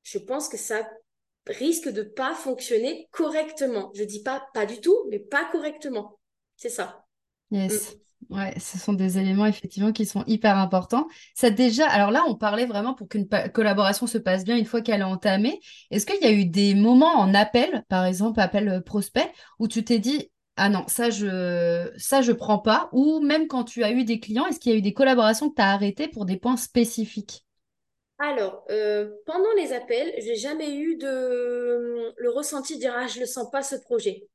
je 0.04 0.18
pense 0.18 0.50
que 0.50 0.58
ça 0.58 0.88
risque 1.48 1.90
de 1.90 2.04
pas 2.04 2.34
fonctionner 2.34 3.08
correctement. 3.12 3.92
Je 3.96 4.04
dis 4.04 4.22
pas 4.22 4.44
pas 4.54 4.66
du 4.66 4.80
tout, 4.80 4.96
mais 5.10 5.20
pas 5.20 5.46
correctement. 5.52 6.20
C'est 6.56 6.70
ça. 6.70 7.06
Yes. 7.52 7.96
Ouais, 8.30 8.54
ce 8.60 8.78
sont 8.78 8.94
des 8.94 9.18
éléments 9.18 9.48
effectivement 9.48 9.92
qui 9.92 10.06
sont 10.06 10.24
hyper 10.28 10.56
importants. 10.58 11.08
Ça 11.36 11.50
déjà, 11.50 11.88
alors 11.90 12.12
là, 12.12 12.24
on 12.28 12.36
parlait 12.36 12.68
vraiment 12.68 12.94
pour 12.94 13.10
qu'une 13.10 13.28
collaboration 13.54 14.06
se 14.06 14.20
passe 14.20 14.44
bien 14.44 14.56
une 14.58 14.66
fois 14.66 14.82
qu'elle 14.82 15.02
est 15.02 15.04
entamée. 15.04 15.60
Est-ce 15.90 16.06
qu'il 16.06 16.22
y 16.22 16.28
a 16.28 16.32
eu 16.32 16.46
des 16.46 16.76
moments 16.76 17.18
en 17.18 17.34
appel, 17.34 17.84
par 17.90 18.06
exemple, 18.06 18.40
appel 18.40 18.70
euh, 18.70 18.80
prospect, 18.80 19.32
où 19.60 19.68
tu 19.68 19.84
t'es 19.84 20.00
dit, 20.00 20.32
ah 20.56 20.70
non, 20.70 20.84
ça 20.88 21.10
je 21.10 21.92
ça 21.98 22.22
je 22.22 22.32
prends 22.32 22.60
pas, 22.60 22.90
ou 22.94 23.20
même 23.22 23.48
quand 23.48 23.64
tu 23.64 23.84
as 23.84 23.92
eu 23.92 24.06
des 24.06 24.20
clients, 24.20 24.46
est-ce 24.46 24.60
qu'il 24.60 24.72
y 24.72 24.76
a 24.76 24.78
eu 24.78 24.84
des 24.84 24.94
collaborations 24.94 25.50
que 25.50 25.56
tu 25.56 25.62
as 25.62 25.72
arrêtées 25.72 26.08
pour 26.08 26.26
des 26.26 26.38
points 26.38 26.58
spécifiques? 26.58 27.46
Alors, 28.24 28.64
euh, 28.70 29.10
pendant 29.26 29.52
les 29.58 29.74
appels, 29.74 30.14
j'ai 30.20 30.36
jamais 30.36 30.76
eu 30.76 30.96
de 30.96 32.14
le 32.16 32.30
ressenti 32.30 32.76
de 32.76 32.82
dire 32.82 32.94
ah 32.96 33.08
je 33.08 33.20
le 33.20 33.26
sens 33.26 33.50
pas 33.52 33.64
ce 33.64 33.76
projet. 33.76 34.28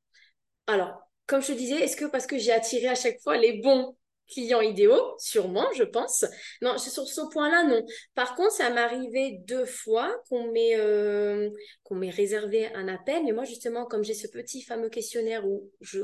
Alors, 0.67 0.93
comme 1.27 1.43
je 1.43 1.49
te 1.49 1.53
disais, 1.53 1.77
est-ce 1.77 1.97
que 1.97 2.07
parce 2.07 2.27
que 2.27 2.39
j'ai 2.39 2.53
attiré 2.53 2.89
à 2.89 2.97
chaque 2.97 3.21
fois 3.23 3.37
les 3.37 3.61
bons 3.63 3.97
clients 4.29 4.61
idéaux? 4.61 5.15
Sûrement, 5.19 5.67
je 5.75 5.85
pense. 5.85 6.25
Non, 6.63 6.79
sur 6.79 7.07
ce 7.07 7.21
point-là, 7.33 7.65
non. 7.65 7.81
Par 8.15 8.35
contre, 8.37 8.53
ça 8.53 8.71
m'est 8.71 8.81
arrivé 8.81 9.39
deux 9.47 9.67
fois 9.67 10.13
qu'on 10.29 10.53
m'ait 10.53 10.77
euh, 10.79 11.51
qu'on 11.85 11.97
m'ait 11.97 12.11
réservé 12.11 12.67
un 12.75 12.89
appel. 12.89 13.25
Mais 13.25 13.33
moi, 13.33 13.45
justement, 13.45 13.87
comme 13.87 14.05
j'ai 14.05 14.15
ce 14.15 14.29
petit 14.29 14.63
fameux 14.63 14.89
questionnaire 14.91 15.47
où 15.47 15.71
je, 15.81 16.01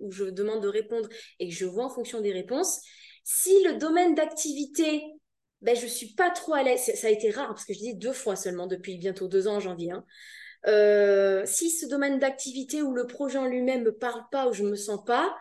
où 0.00 0.10
je 0.12 0.24
demande 0.24 0.62
de 0.62 0.68
répondre 0.68 1.08
et 1.38 1.48
que 1.48 1.54
je 1.54 1.66
vois 1.66 1.84
en 1.84 1.90
fonction 1.90 2.20
des 2.20 2.32
réponses, 2.32 2.80
si 3.24 3.62
le 3.64 3.74
domaine 3.74 4.14
d'activité, 4.16 5.04
ben, 5.62 5.76
je 5.76 5.86
suis 5.86 6.14
pas 6.14 6.30
trop 6.30 6.54
à 6.54 6.62
l'aise. 6.62 6.90
Ça 6.94 7.06
a 7.06 7.10
été 7.10 7.30
rare 7.30 7.48
parce 7.48 7.64
que 7.64 7.72
je 7.72 7.78
dis 7.78 7.94
deux 7.94 8.12
fois 8.12 8.36
seulement 8.36 8.66
depuis 8.66 8.98
bientôt 8.98 9.28
deux 9.28 9.48
ans 9.48 9.56
en 9.56 9.60
janvier. 9.60 9.92
Hein. 9.92 10.04
Euh, 10.66 11.42
si 11.46 11.70
ce 11.70 11.86
domaine 11.86 12.18
d'activité 12.18 12.82
ou 12.82 12.92
le 12.92 13.06
projet 13.06 13.38
en 13.38 13.46
lui-même 13.46 13.82
me 13.82 13.92
parle 13.92 14.22
pas 14.30 14.48
ou 14.48 14.52
je 14.52 14.62
me 14.62 14.76
sens 14.76 15.04
pas, 15.04 15.34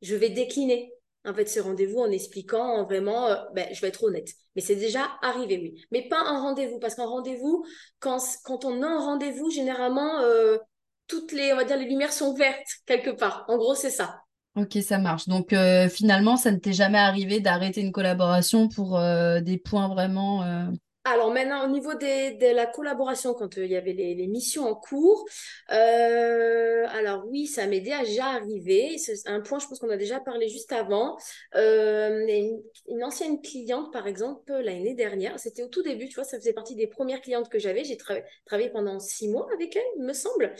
je 0.00 0.14
vais 0.14 0.30
décliner 0.30 0.92
en 1.24 1.34
fait 1.34 1.46
ce 1.46 1.60
rendez-vous 1.60 2.00
en 2.00 2.10
expliquant 2.10 2.84
vraiment, 2.84 3.28
euh, 3.28 3.36
ben, 3.54 3.68
je 3.72 3.80
vais 3.80 3.88
être 3.88 4.04
honnête. 4.04 4.28
Mais 4.56 4.62
c'est 4.62 4.76
déjà 4.76 5.08
arrivé, 5.22 5.58
oui. 5.58 5.86
Mais 5.90 6.08
pas 6.08 6.20
un 6.20 6.40
rendez-vous, 6.40 6.78
parce 6.78 6.94
qu'en 6.94 7.08
rendez-vous, 7.08 7.64
quand, 8.00 8.18
on 8.64 8.82
a 8.82 8.86
un 8.86 8.98
rendez-vous, 8.98 9.50
généralement, 9.50 10.20
euh, 10.20 10.58
toutes 11.06 11.32
les, 11.32 11.52
on 11.52 11.56
va 11.56 11.64
dire, 11.64 11.76
les 11.76 11.86
lumières 11.86 12.12
sont 12.12 12.34
vertes 12.34 12.68
quelque 12.86 13.10
part. 13.10 13.44
En 13.48 13.56
gros, 13.56 13.74
c'est 13.74 13.90
ça. 13.90 14.21
Ok, 14.54 14.76
ça 14.82 14.98
marche. 14.98 15.28
Donc 15.28 15.54
euh, 15.54 15.88
finalement, 15.88 16.36
ça 16.36 16.50
ne 16.52 16.58
t'est 16.58 16.74
jamais 16.74 16.98
arrivé 16.98 17.40
d'arrêter 17.40 17.80
une 17.80 17.92
collaboration 17.92 18.68
pour 18.68 18.98
euh, 18.98 19.40
des 19.40 19.56
points 19.56 19.88
vraiment. 19.88 20.42
euh, 20.42 20.66
Alors 21.06 21.32
maintenant, 21.32 21.64
au 21.64 21.68
niveau 21.70 21.94
de 21.94 22.54
la 22.54 22.66
collaboration, 22.66 23.32
quand 23.32 23.56
il 23.56 23.70
y 23.70 23.76
avait 23.76 23.94
les, 23.94 24.26
missions 24.26 24.68
en 24.68 24.74
cours, 24.74 25.24
alors 25.68 27.24
oui, 27.28 27.46
ça 27.46 27.66
m'est 27.66 27.80
déjà 27.80 28.26
arrivé. 28.26 28.98
C'est 28.98 29.26
un 29.26 29.40
point, 29.40 29.58
je 29.58 29.66
pense 29.66 29.78
qu'on 29.78 29.88
a 29.88 29.96
déjà 29.96 30.20
parlé 30.20 30.48
juste 30.48 30.72
avant. 30.72 31.16
Une, 31.54 32.60
ancienne 33.02 33.40
cliente, 33.40 33.90
par 33.90 34.06
exemple, 34.06 34.52
l'année 34.52 34.94
dernière, 34.94 35.38
c'était 35.40 35.62
au 35.62 35.68
tout 35.68 35.82
début, 35.82 36.08
tu 36.08 36.16
vois, 36.16 36.24
ça 36.24 36.36
faisait 36.36 36.52
partie 36.52 36.74
des 36.76 36.86
premières 36.86 37.22
clientes 37.22 37.48
que 37.48 37.58
j'avais. 37.58 37.84
J'ai 37.84 37.96
tra- 37.96 38.22
travaillé 38.44 38.68
pendant 38.68 38.98
six 38.98 39.28
mois 39.28 39.48
avec 39.54 39.74
elle, 39.76 39.82
il 39.96 40.04
me 40.04 40.12
semble. 40.12 40.54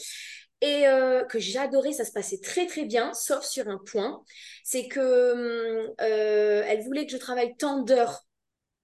Et 0.63 0.87
euh, 0.87 1.25
que 1.25 1.41
j'adorais, 1.41 1.93
ça 1.93 2.05
se 2.07 2.13
passait 2.13 2.41
très 2.41 2.67
très 2.67 2.85
bien, 2.85 3.13
sauf 3.15 3.45
sur 3.45 3.69
un 3.69 3.79
point, 3.79 4.25
c'est 4.65 4.89
que 4.89 5.01
euh, 5.01 6.65
elle 6.67 6.83
voulait 6.85 7.05
que 7.07 7.13
je 7.13 7.19
travaille 7.19 7.57
tant 7.57 7.83
d'heures 7.83 8.25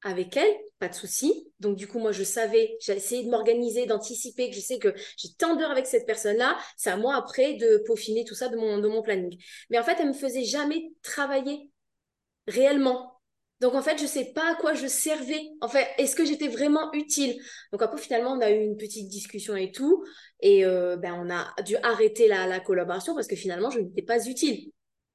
avec 0.02 0.36
elle, 0.36 0.52
pas 0.80 0.88
de 0.88 0.94
souci. 0.94 1.52
Donc 1.60 1.76
du 1.76 1.88
coup, 1.88 2.00
moi, 2.00 2.12
je 2.12 2.24
savais, 2.24 2.76
j'ai 2.80 2.94
essayé 2.96 3.24
de 3.24 3.30
m'organiser, 3.30 3.86
d'anticiper, 3.86 4.50
que 4.50 4.56
je 4.56 4.60
sais 4.60 4.78
que 4.78 4.94
j'ai 5.16 5.30
tant 5.38 5.56
d'heures 5.56 5.70
avec 5.72 5.86
cette 5.86 6.06
personne-là. 6.06 6.58
C'est 6.76 6.90
à 6.90 6.96
moi 6.96 7.16
après 7.16 7.54
de 7.54 7.82
peaufiner 7.86 8.24
tout 8.24 8.34
ça 8.34 8.48
de 8.48 8.56
mon, 8.56 8.78
de 8.78 8.88
mon 8.88 9.02
planning. 9.02 9.38
Mais 9.70 9.78
en 9.78 9.84
fait, 9.84 9.96
elle 10.00 10.08
me 10.08 10.12
faisait 10.12 10.44
jamais 10.44 10.92
travailler 11.02 11.70
réellement. 12.48 13.17
Donc 13.61 13.74
en 13.74 13.82
fait, 13.82 14.00
je 14.00 14.06
sais 14.06 14.32
pas 14.34 14.52
à 14.52 14.54
quoi 14.54 14.74
je 14.74 14.86
servais. 14.86 15.42
En 15.61 15.68
fait, 15.68 15.88
est-ce 15.98 16.14
que 16.14 16.24
j'étais 16.24 16.48
vraiment 16.48 16.92
utile? 16.92 17.36
Donc 17.72 17.82
après, 17.82 18.00
finalement, 18.00 18.32
on 18.32 18.40
a 18.40 18.50
eu 18.50 18.62
une 18.62 18.76
petite 18.76 19.09
discussion 19.09 19.56
et 19.56 19.72
tout. 19.72 20.04
Et 20.40 20.64
euh, 20.64 20.96
ben, 20.96 21.14
on 21.14 21.30
a 21.30 21.54
dû 21.62 21.76
arrêter 21.82 22.28
la, 22.28 22.46
la 22.46 22.61
collaboration 22.61 23.14
parce 23.14 23.26
que 23.26 23.36
finalement, 23.36 23.70
je 23.70 23.80
n'étais 23.80 24.02
pas 24.02 24.24
utile. 24.26 24.70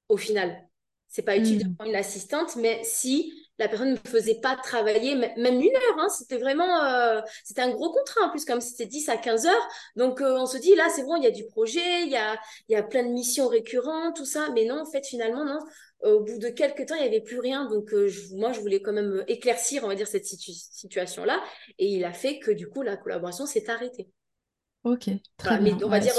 Au 0.10 0.18
final, 0.18 0.68
c'est 1.08 1.22
pas 1.22 1.38
utile 1.38 1.60
de 1.60 1.70
hmm. 1.70 1.76
prendre 1.76 1.92
une 1.92 1.96
assistante, 1.96 2.56
mais 2.56 2.82
si 2.84 3.32
la 3.60 3.68
personne 3.68 3.90
ne 3.90 3.94
me 3.94 4.10
faisait 4.10 4.40
pas 4.42 4.56
travailler 4.56 5.16
même 5.16 5.62
une 5.62 5.76
heure, 5.76 6.00
hein, 6.00 6.10
c'était 6.10 6.40
vraiment, 6.40 6.84
euh, 6.86 7.22
c'était 7.44 7.62
un 7.62 7.70
gros 7.70 7.92
contrat 7.92 8.26
en 8.26 8.30
plus, 8.32 8.46
comme 8.46 8.62
c'était 8.62 8.88
10 8.88 9.10
à 9.10 9.18
15 9.18 9.46
heures. 9.46 9.68
Donc 9.96 10.22
euh, 10.22 10.38
on 10.40 10.48
se 10.48 10.58
dit, 10.58 10.74
là, 10.76 10.90
c'est 10.90 11.04
bon, 11.04 11.16
il 11.16 11.24
y 11.24 11.28
a 11.28 11.32
du 11.32 11.46
projet, 11.46 12.02
il 12.02 12.10
y 12.10 12.18
a, 12.18 12.40
il 12.68 12.74
y 12.74 12.76
a 12.76 12.82
plein 12.82 13.04
de 13.04 13.10
missions 13.10 13.48
récurrentes, 13.48 14.16
tout 14.16 14.26
ça. 14.26 14.50
Mais 14.56 14.66
non, 14.66 14.82
en 14.82 14.90
fait, 14.90 15.06
finalement, 15.06 15.46
non. 15.46 15.60
Au 16.04 16.22
bout 16.22 16.38
de 16.38 16.50
quelques 16.50 16.86
temps, 16.86 16.96
il 16.96 17.02
n'y 17.02 17.08
avait 17.08 17.22
plus 17.22 17.40
rien. 17.40 17.70
Donc, 17.70 17.94
moi, 18.34 18.52
je 18.52 18.60
voulais 18.60 18.82
quand 18.82 18.94
même 18.94 19.24
éclaircir, 19.28 19.84
on 19.84 19.88
va 19.88 19.96
dire, 19.96 20.08
cette 20.08 20.26
situation-là. 20.26 21.42
Et 21.80 21.88
il 21.88 22.04
a 22.04 22.14
fait 22.14 22.40
que, 22.40 22.52
du 22.52 22.68
coup, 22.68 22.82
la 22.82 22.98
collaboration 22.98 23.46
s'est 23.46 23.70
arrêtée. 23.70 24.10
Ok, 24.84 25.10
très 25.38 25.60
bien. 25.60 25.78
Mais 25.78 25.84
on 25.86 25.90
va 25.90 26.00
dire, 26.00 26.14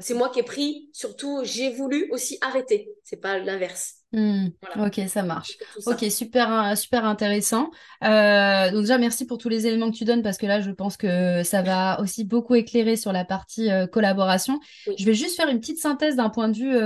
c'est 0.00 0.12
moi 0.12 0.28
qui 0.28 0.40
ai 0.40 0.42
pris, 0.42 0.90
surtout, 0.92 1.40
j'ai 1.42 1.72
voulu 1.72 2.08
aussi 2.10 2.36
arrêter. 2.42 2.92
C'est 3.02 3.16
pas 3.16 3.38
l'inverse. 3.38 3.99
Hmm, 4.12 4.48
ok, 4.76 5.02
ça 5.06 5.22
marche. 5.22 5.56
Ok, 5.86 6.04
super, 6.10 6.52
euh, 6.52 6.74
super 6.74 7.04
intéressant. 7.04 7.70
Euh, 8.02 8.70
donc 8.72 8.80
déjà, 8.80 8.98
merci 8.98 9.24
pour 9.24 9.38
tous 9.38 9.48
les 9.48 9.68
éléments 9.68 9.88
que 9.92 9.96
tu 9.96 10.04
donnes 10.04 10.22
parce 10.22 10.36
que 10.36 10.46
là, 10.46 10.60
je 10.60 10.72
pense 10.72 10.96
que 10.96 11.44
ça 11.44 11.62
va 11.62 12.00
aussi 12.00 12.24
beaucoup 12.24 12.56
éclairer 12.56 12.96
sur 12.96 13.12
la 13.12 13.24
partie 13.24 13.70
euh, 13.70 13.86
collaboration. 13.86 14.58
Je 14.98 15.04
vais 15.04 15.14
juste 15.14 15.36
faire 15.36 15.48
une 15.48 15.60
petite 15.60 15.78
synthèse 15.78 16.16
d'un 16.16 16.28
point 16.28 16.48
de 16.48 16.56
vue, 16.56 16.76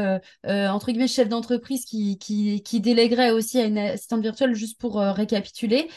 entre 0.45 0.91
guillemets, 0.91 1.09
chef 1.09 1.29
d'entreprise 1.29 1.87
qui, 1.87 2.19
qui, 2.19 2.63
qui, 2.63 2.81
déléguerait 2.81 3.31
aussi 3.31 3.59
à 3.59 3.65
une 3.65 3.79
assistante 3.79 4.21
virtuelle, 4.21 4.55
juste 4.55 4.79
pour 4.79 4.97
récapituler. 4.97 5.89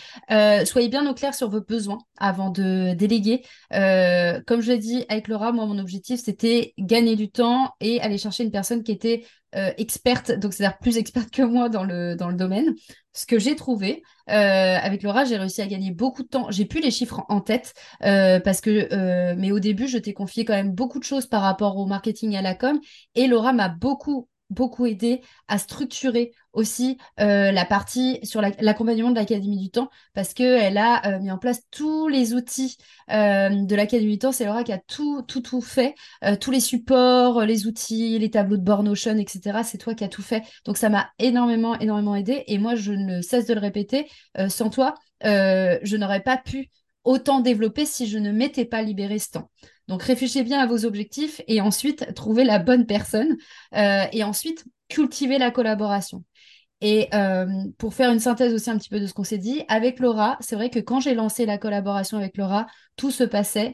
soyez 0.66 0.88
bien 0.88 1.10
au 1.10 1.14
clair 1.14 1.34
sur 1.34 1.50
vos 1.50 1.62
besoins 1.62 2.00
avant 2.18 2.50
de 2.50 2.94
déléguer. 2.94 3.42
comme 3.72 4.62
je 4.62 4.72
l'ai 4.72 4.78
dit 4.78 5.06
avec 5.10 5.28
Laura, 5.28 5.52
moi, 5.52 5.66
mon 5.66 5.78
objectif, 5.78 6.22
c'était 6.24 6.74
gagner 6.78 7.16
du 7.18 7.30
temps 7.30 7.74
et 7.82 8.00
aller 8.00 8.18
chercher 8.18 8.44
une 8.44 8.52
personne 8.52 8.84
qui 8.84 8.94
était 8.94 9.24
euh, 9.56 9.72
experte, 9.78 10.32
donc 10.32 10.54
c'est-à-dire 10.54 10.78
plus 10.78 10.98
experte 10.98 11.32
que 11.32 11.42
moi 11.42 11.70
dans 11.70 11.84
le, 11.84 12.16
dans 12.16 12.30
le 12.30 12.36
domaine. 12.36 12.76
Ce 13.14 13.26
que 13.26 13.40
j'ai 13.40 13.56
trouvé, 13.56 14.04
euh, 14.30 14.34
avec 14.34 15.04
Laura, 15.04 15.26
j'ai 15.26 15.38
réussi 15.38 15.62
à 15.62 15.68
gagner 15.68 15.92
beaucoup 15.92 16.24
de 16.24 16.28
temps. 16.28 16.52
J'ai 16.52 16.66
plus 16.66 16.82
les 16.82 16.92
chiffres 16.92 17.24
en 17.30 17.42
tête, 17.42 17.74
euh, 18.04 18.40
parce 18.40 18.62
que, 18.62 19.34
mais 19.36 19.52
au 19.52 19.60
début, 19.60 19.88
je 19.88 19.98
t'ai 19.98 20.14
confié 20.14 20.46
quand 20.46 20.54
même 20.54 20.72
beaucoup 20.72 21.00
de 21.00 21.04
choses 21.04 21.26
par 21.26 21.42
rapport 21.42 21.78
au 21.78 21.86
marketing 21.86 22.34
et 22.34 22.38
à 22.38 22.42
la 22.42 22.56
com, 22.56 22.80
et 23.16 23.28
Laura 23.28 23.54
m'a 23.54 23.70
beaucoup 23.70 24.28
beaucoup 24.50 24.86
aidé 24.86 25.22
à 25.48 25.58
structurer 25.58 26.32
aussi 26.54 26.98
euh, 27.20 27.52
la 27.52 27.66
partie 27.66 28.20
sur 28.24 28.42
l'accompagnement 28.42 29.12
de 29.12 29.16
l'Académie 29.16 29.58
du 29.58 29.70
Temps 29.70 29.90
parce 30.14 30.34
qu'elle 30.34 30.78
a 30.78 31.06
euh, 31.06 31.20
mis 31.20 31.32
en 31.32 31.38
place 31.38 31.62
tous 31.70 32.08
les 32.08 32.34
outils 32.34 32.78
euh, 33.12 33.50
de 33.50 33.76
l'Académie 33.76 34.14
du 34.14 34.20
Temps. 34.20 34.32
C'est 34.32 34.46
Laura 34.46 34.64
qui 34.64 34.72
a 34.72 34.80
tout, 34.80 35.22
tout, 35.24 35.62
fait, 35.62 35.96
tous 36.42 36.52
les 36.52 36.60
supports, 36.60 37.42
les 37.44 37.68
outils, 37.68 38.18
les 38.18 38.30
tableaux 38.30 38.58
de 38.58 38.64
bord 38.64 38.84
Notion, 38.84 39.18
etc. 39.18 39.60
C'est 39.64 39.78
toi 39.78 39.94
qui 39.94 40.04
as 40.04 40.10
tout 40.10 40.22
fait. 40.22 40.44
Donc 40.66 40.78
ça 40.78 40.90
m'a 40.90 41.10
énormément, 41.20 41.78
énormément 41.80 42.16
aidé. 42.16 42.44
Et 42.48 42.58
moi, 42.58 42.76
je 42.76 42.94
ne 42.94 43.22
cesse 43.22 43.46
de 43.46 43.54
le 43.54 43.60
répéter, 43.60 44.08
sans 44.50 44.70
toi, 44.70 44.96
je 45.24 45.96
n'aurais 45.98 46.22
pas 46.22 46.38
pu 46.38 46.70
autant 47.04 47.40
développer 47.40 47.86
si 47.86 48.08
je 48.08 48.18
ne 48.18 48.32
m'étais 48.32 48.66
pas 48.66 48.82
libéré 48.82 49.20
ce 49.20 49.32
temps. 49.32 49.50
Donc 49.88 50.04
réfléchissez 50.04 50.44
bien 50.44 50.60
à 50.60 50.66
vos 50.66 50.86
objectifs 50.86 51.42
et 51.48 51.62
ensuite 51.62 52.14
trouvez 52.14 52.44
la 52.44 52.60
bonne 52.60 52.86
personne 52.86 53.38
euh, 53.76 54.04
et 54.12 54.24
ensuite 54.24 54.66
cultivez 54.90 55.38
la 55.38 55.52
collaboration. 55.52 56.24
Et 56.82 57.08
euh, 57.14 57.48
pour 57.78 57.94
faire 57.94 58.12
une 58.12 58.20
synthèse 58.20 58.54
aussi 58.54 58.70
un 58.70 58.78
petit 58.78 58.90
peu 58.90 59.00
de 59.00 59.08
ce 59.08 59.14
qu'on 59.14 59.24
s'est 59.24 59.38
dit, 59.40 59.64
avec 59.68 60.00
Laura, 60.00 60.38
c'est 60.42 60.56
vrai 60.56 60.70
que 60.70 60.80
quand 60.80 61.00
j'ai 61.00 61.16
lancé 61.16 61.46
la 61.46 61.58
collaboration 61.58 62.18
avec 62.18 62.38
Laura, 62.38 62.68
tout 62.98 63.12
se 63.12 63.24
passait 63.24 63.74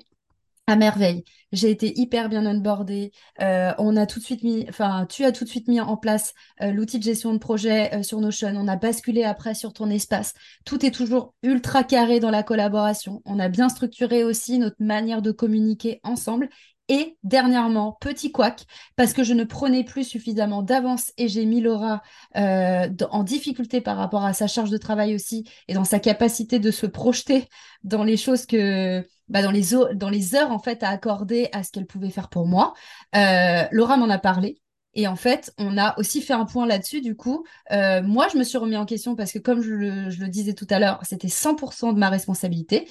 à 0.68 0.76
merveille. 0.76 1.24
J'ai 1.52 1.70
été 1.70 2.00
hyper 2.00 2.30
bien 2.30 2.46
onboardée. 2.46 3.12
Euh, 3.42 3.74
on 3.78 3.98
a 3.98 4.06
tout 4.06 4.20
de 4.20 4.24
suite 4.24 4.44
mis, 4.44 4.66
enfin, 4.70 5.06
tu 5.10 5.26
as 5.26 5.32
tout 5.32 5.44
de 5.44 5.50
suite 5.50 5.68
mis 5.68 5.82
en 5.82 5.98
place 5.98 6.34
euh, 6.62 6.72
l'outil 6.72 7.00
de 7.00 7.04
gestion 7.04 7.34
de 7.34 7.38
projet 7.38 7.94
euh, 7.94 8.04
sur 8.04 8.20
Notion. 8.22 8.54
On 8.56 8.68
a 8.68 8.78
basculé 8.78 9.24
après 9.24 9.56
sur 9.56 9.74
ton 9.74 9.90
espace. 9.90 10.34
Tout 10.66 10.86
est 10.86 10.92
toujours 10.92 11.36
ultra 11.44 11.84
carré 11.84 12.20
dans 12.20 12.32
la 12.32 12.44
collaboration. 12.44 13.22
On 13.26 13.40
a 13.40 13.50
bien 13.50 13.68
structuré 13.70 14.24
aussi 14.24 14.58
notre 14.58 14.78
manière 14.80 15.22
de 15.22 15.32
communiquer 15.32 16.00
ensemble. 16.04 16.50
Et 16.90 17.18
dernièrement, 17.24 17.98
petit 18.02 18.32
couac, 18.34 18.66
parce 18.98 19.14
que 19.14 19.24
je 19.24 19.34
ne 19.34 19.46
prenais 19.46 19.86
plus 19.86 20.04
suffisamment 20.04 20.62
d'avance 20.64 21.14
et 21.18 21.30
j'ai 21.30 21.46
mis 21.46 21.62
Laura 21.62 22.02
euh, 22.36 22.90
en 23.10 23.24
difficulté 23.24 23.80
par 23.80 23.96
rapport 23.96 24.26
à 24.26 24.34
sa 24.34 24.48
charge 24.48 24.70
de 24.70 24.78
travail 24.78 25.16
aussi 25.16 25.50
et 25.70 25.74
dans 25.74 25.86
sa 25.86 26.00
capacité 26.00 26.60
de 26.60 26.72
se 26.72 26.86
projeter 26.86 27.48
dans 27.86 28.04
les 28.04 28.18
choses 28.18 28.46
que, 28.46 29.02
bah 29.30 29.42
dans, 29.42 29.52
les 29.52 30.36
heures 30.36 30.52
en 30.52 30.60
fait 30.60 30.84
à 30.84 30.90
accorder 30.90 31.48
à 31.54 31.64
ce 31.64 31.72
qu'elle 31.72 31.88
pouvait 31.88 32.10
faire 32.10 32.28
pour 32.28 32.48
moi. 32.48 32.74
Euh, 33.16 33.64
Laura 33.72 33.96
m'en 33.96 34.10
a 34.10 34.20
parlé. 34.20 34.60
Et 34.96 35.08
en 35.08 35.16
fait, 35.16 35.52
on 35.58 35.78
a 35.78 35.98
aussi 35.98 36.22
fait 36.22 36.34
un 36.34 36.46
point 36.46 36.68
là-dessus. 36.68 37.02
Du 37.02 37.16
coup, 37.16 37.46
euh, 37.72 38.04
moi, 38.04 38.28
je 38.32 38.38
me 38.38 38.44
suis 38.44 38.60
remis 38.60 38.78
en 38.78 38.86
question 38.86 39.16
parce 39.16 39.32
que, 39.32 39.40
comme 39.40 39.62
je 39.62 39.72
le, 39.72 40.10
je 40.12 40.20
le 40.20 40.28
disais 40.28 40.54
tout 40.54 40.68
à 40.70 40.78
l'heure, 40.78 41.00
c'était 41.02 41.30
100% 41.30 41.94
de 41.94 42.00
ma 42.00 42.10
responsabilité. 42.10 42.88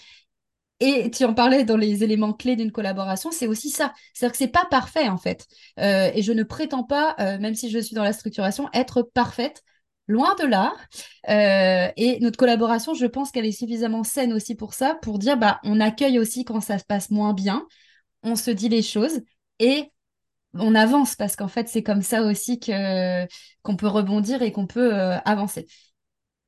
Et 0.85 1.12
tu 1.12 1.24
en 1.24 1.33
parlais 1.33 1.62
dans 1.62 1.76
les 1.76 2.03
éléments 2.03 2.33
clés 2.33 2.57
d'une 2.57 2.72
collaboration, 2.72 3.30
c'est 3.30 3.47
aussi 3.47 3.70
ça. 3.70 3.95
C'est-à-dire 4.12 4.33
que 4.33 4.39
c'est 4.39 4.49
pas 4.49 4.66
parfait 4.68 5.09
en 5.09 5.16
fait. 5.16 5.47
Euh, 5.78 6.11
et 6.12 6.22
je 6.22 6.33
ne 6.33 6.43
prétends 6.43 6.83
pas, 6.83 7.14
euh, 7.20 7.39
même 7.39 7.55
si 7.55 7.70
je 7.70 7.78
suis 7.78 7.95
dans 7.95 8.03
la 8.03 8.12
structuration, 8.12 8.68
être 8.74 9.03
parfaite. 9.03 9.62
Loin 10.09 10.35
de 10.35 10.45
là. 10.45 10.74
Euh, 11.28 11.89
et 11.97 12.18
notre 12.18 12.37
collaboration, 12.37 12.95
je 12.95 13.07
pense 13.07 13.30
qu'elle 13.30 13.47
est 13.47 13.53
suffisamment 13.53 14.03
saine 14.03 14.33
aussi 14.33 14.57
pour 14.57 14.74
ça, 14.74 14.97
pour 15.01 15.20
dire 15.20 15.37
bah 15.37 15.61
on 15.62 15.78
accueille 15.78 16.18
aussi 16.18 16.45
quand 16.45 16.61
ça 16.61 16.78
se 16.78 16.85
passe 16.85 17.11
moins 17.11 17.33
bien, 17.33 17.64
on 18.24 18.35
se 18.35 18.51
dit 18.51 18.68
les 18.68 18.83
choses 18.83 19.20
et 19.61 19.93
on 20.55 20.74
avance 20.74 21.14
parce 21.14 21.37
qu'en 21.37 21.49
fait 21.49 21.68
c'est 21.68 21.85
comme 21.85 22.03
ça 22.03 22.22
aussi 22.22 22.59
qu'on 22.59 23.76
peut 23.76 23.87
rebondir 23.87 24.43
et 24.43 24.51
qu'on 24.51 24.66
peut 24.66 24.93
avancer. 25.24 25.66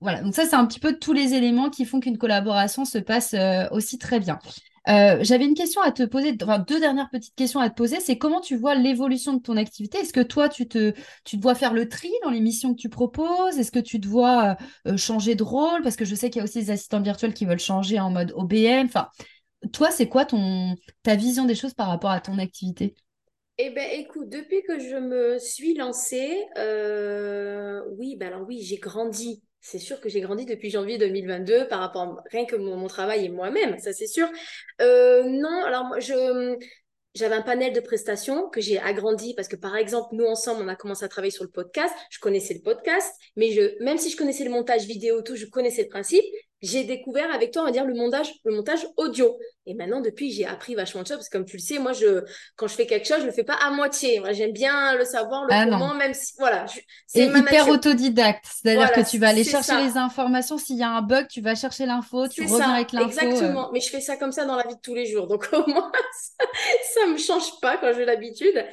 Voilà, 0.04 0.20
donc 0.20 0.34
ça, 0.34 0.44
c'est 0.44 0.54
un 0.54 0.66
petit 0.66 0.80
peu 0.80 0.98
tous 0.98 1.14
les 1.14 1.32
éléments 1.32 1.70
qui 1.70 1.86
font 1.86 1.98
qu'une 1.98 2.18
collaboration 2.18 2.84
se 2.84 2.98
passe 2.98 3.32
euh, 3.32 3.66
aussi 3.70 3.96
très 3.96 4.20
bien. 4.20 4.38
Euh, 4.86 5.16
j'avais 5.22 5.46
une 5.46 5.54
question 5.54 5.80
à 5.80 5.92
te 5.92 6.02
poser, 6.02 6.36
enfin 6.42 6.58
deux 6.58 6.78
dernières 6.78 7.08
petites 7.08 7.34
questions 7.34 7.58
à 7.58 7.70
te 7.70 7.74
poser. 7.74 8.00
C'est 8.00 8.18
comment 8.18 8.42
tu 8.42 8.54
vois 8.54 8.74
l'évolution 8.74 9.32
de 9.32 9.40
ton 9.40 9.56
activité? 9.56 9.96
Est-ce 9.96 10.12
que 10.12 10.20
toi, 10.20 10.50
tu 10.50 10.68
te, 10.68 10.92
tu 11.24 11.38
dois 11.38 11.54
faire 11.54 11.72
le 11.72 11.88
tri 11.88 12.10
dans 12.22 12.28
les 12.28 12.40
missions 12.40 12.74
que 12.74 12.78
tu 12.78 12.90
proposes? 12.90 13.58
Est-ce 13.58 13.72
que 13.72 13.78
tu 13.78 13.98
dois 13.98 14.58
euh, 14.86 14.98
changer 14.98 15.36
de 15.36 15.42
rôle? 15.42 15.80
Parce 15.80 15.96
que 15.96 16.04
je 16.04 16.14
sais 16.14 16.28
qu'il 16.28 16.40
y 16.40 16.42
a 16.42 16.44
aussi 16.44 16.58
des 16.58 16.70
assistants 16.70 17.00
virtuels 17.00 17.32
qui 17.32 17.46
veulent 17.46 17.58
changer 17.58 17.98
en 17.98 18.10
mode 18.10 18.34
OBM. 18.36 18.84
Enfin, 18.84 19.08
toi, 19.72 19.90
c'est 19.90 20.06
quoi 20.06 20.26
ta 21.02 21.14
vision 21.16 21.46
des 21.46 21.54
choses 21.54 21.72
par 21.72 21.88
rapport 21.88 22.10
à 22.10 22.20
ton 22.20 22.38
activité? 22.38 22.94
Eh 23.58 23.70
bien, 23.70 23.88
écoute, 23.92 24.28
depuis 24.28 24.62
que 24.62 24.78
je 24.80 24.96
me 24.96 25.38
suis 25.38 25.74
lancée, 25.74 26.44
oui, 27.96 28.16
ben 28.16 28.28
alors 28.28 28.46
oui, 28.46 28.62
j'ai 28.62 28.76
grandi. 28.76 29.42
C'est 29.60 29.78
sûr 29.78 30.00
que 30.00 30.10
j'ai 30.10 30.20
grandi 30.20 30.44
depuis 30.44 30.68
janvier 30.70 30.98
2022 30.98 31.68
par 31.68 31.80
rapport 31.80 32.02
à 32.02 32.24
rien 32.30 32.44
que 32.44 32.56
mon, 32.56 32.86
travail 32.86 33.24
et 33.24 33.28
moi-même, 33.30 33.78
ça 33.78 33.92
c'est 33.94 34.06
sûr. 34.06 34.28
Euh, 34.82 35.22
non, 35.24 35.64
alors 35.64 35.84
moi, 35.84 35.98
j'avais 36.00 37.34
un 37.34 37.42
panel 37.42 37.72
de 37.72 37.80
prestations 37.80 38.50
que 38.50 38.60
j'ai 38.60 38.78
agrandi 38.78 39.34
parce 39.34 39.48
que 39.48 39.56
par 39.56 39.76
exemple 39.76 40.16
nous 40.16 40.26
ensemble 40.26 40.62
on 40.62 40.68
a 40.68 40.76
commencé 40.76 41.04
à 41.04 41.08
travailler 41.08 41.30
sur 41.30 41.44
le 41.44 41.50
podcast. 41.50 41.94
Je 42.10 42.18
connaissais 42.18 42.54
le 42.54 42.60
podcast 42.60 43.10
mais 43.36 43.48
même 43.80 43.96
si 43.96 44.10
je 44.10 44.16
connaissais 44.16 44.44
le 44.44 44.50
montage 44.50 44.84
vidéo 44.84 45.22
tout 45.22 45.36
je 45.36 45.46
connaissais 45.46 45.84
le 45.84 45.88
principe 45.88 46.24
j'ai 46.62 46.84
découvert 46.84 47.32
avec 47.32 47.52
toi, 47.52 47.62
on 47.62 47.64
va 47.66 47.72
dire, 47.72 47.84
le 47.84 47.94
montage, 47.94 48.32
le 48.44 48.54
montage 48.54 48.86
audio. 48.96 49.38
Et 49.66 49.74
maintenant, 49.74 50.00
depuis, 50.00 50.30
j'ai 50.30 50.46
appris 50.46 50.74
vachement 50.74 51.02
de 51.02 51.06
choses 51.06 51.16
parce 51.16 51.28
que 51.28 51.36
comme 51.36 51.46
tu 51.46 51.56
le 51.56 51.62
sais, 51.62 51.78
moi, 51.78 51.92
je, 51.92 52.22
quand 52.56 52.66
je 52.66 52.74
fais 52.74 52.86
quelque 52.86 53.06
chose, 53.06 53.20
je 53.20 53.26
le 53.26 53.32
fais 53.32 53.44
pas 53.44 53.54
à 53.54 53.70
moitié. 53.70 54.22
J'aime 54.32 54.52
bien 54.52 54.94
le 54.96 55.04
savoir, 55.04 55.44
le 55.44 55.50
ah 55.52 55.64
comment, 55.64 55.94
même 55.94 56.14
si, 56.14 56.32
voilà. 56.38 56.66
C'est 57.06 57.26
hyper 57.26 57.68
autodidacte. 57.68 58.44
C'est-à-dire 58.46 58.92
que 58.92 59.08
tu 59.08 59.18
vas 59.18 59.28
aller 59.28 59.44
chercher 59.44 59.76
les 59.84 59.96
informations. 59.96 60.58
S'il 60.58 60.76
y 60.76 60.82
a 60.82 60.90
un 60.90 61.02
bug, 61.02 61.28
tu 61.28 61.40
vas 61.40 61.54
chercher 61.54 61.86
l'info, 61.86 62.28
tu 62.28 62.42
reviens 62.42 62.70
avec 62.70 62.92
l'info. 62.92 63.04
Euh. 63.04 63.08
Exactement. 63.08 63.70
Mais 63.72 63.80
je 63.80 63.90
fais 63.90 64.00
ça 64.00 64.16
comme 64.16 64.32
ça 64.32 64.44
dans 64.44 64.56
la 64.56 64.66
vie 64.66 64.76
de 64.76 64.80
tous 64.80 64.94
les 64.94 65.06
jours. 65.06 65.26
Donc, 65.26 65.48
au 65.52 65.68
moins, 65.68 65.92
ça, 66.94 67.06
ne 67.06 67.12
me 67.12 67.18
change 67.18 67.60
pas 67.60 67.76
quand 67.76 67.92
j'ai 67.94 68.04
l'habitude. 68.04 68.64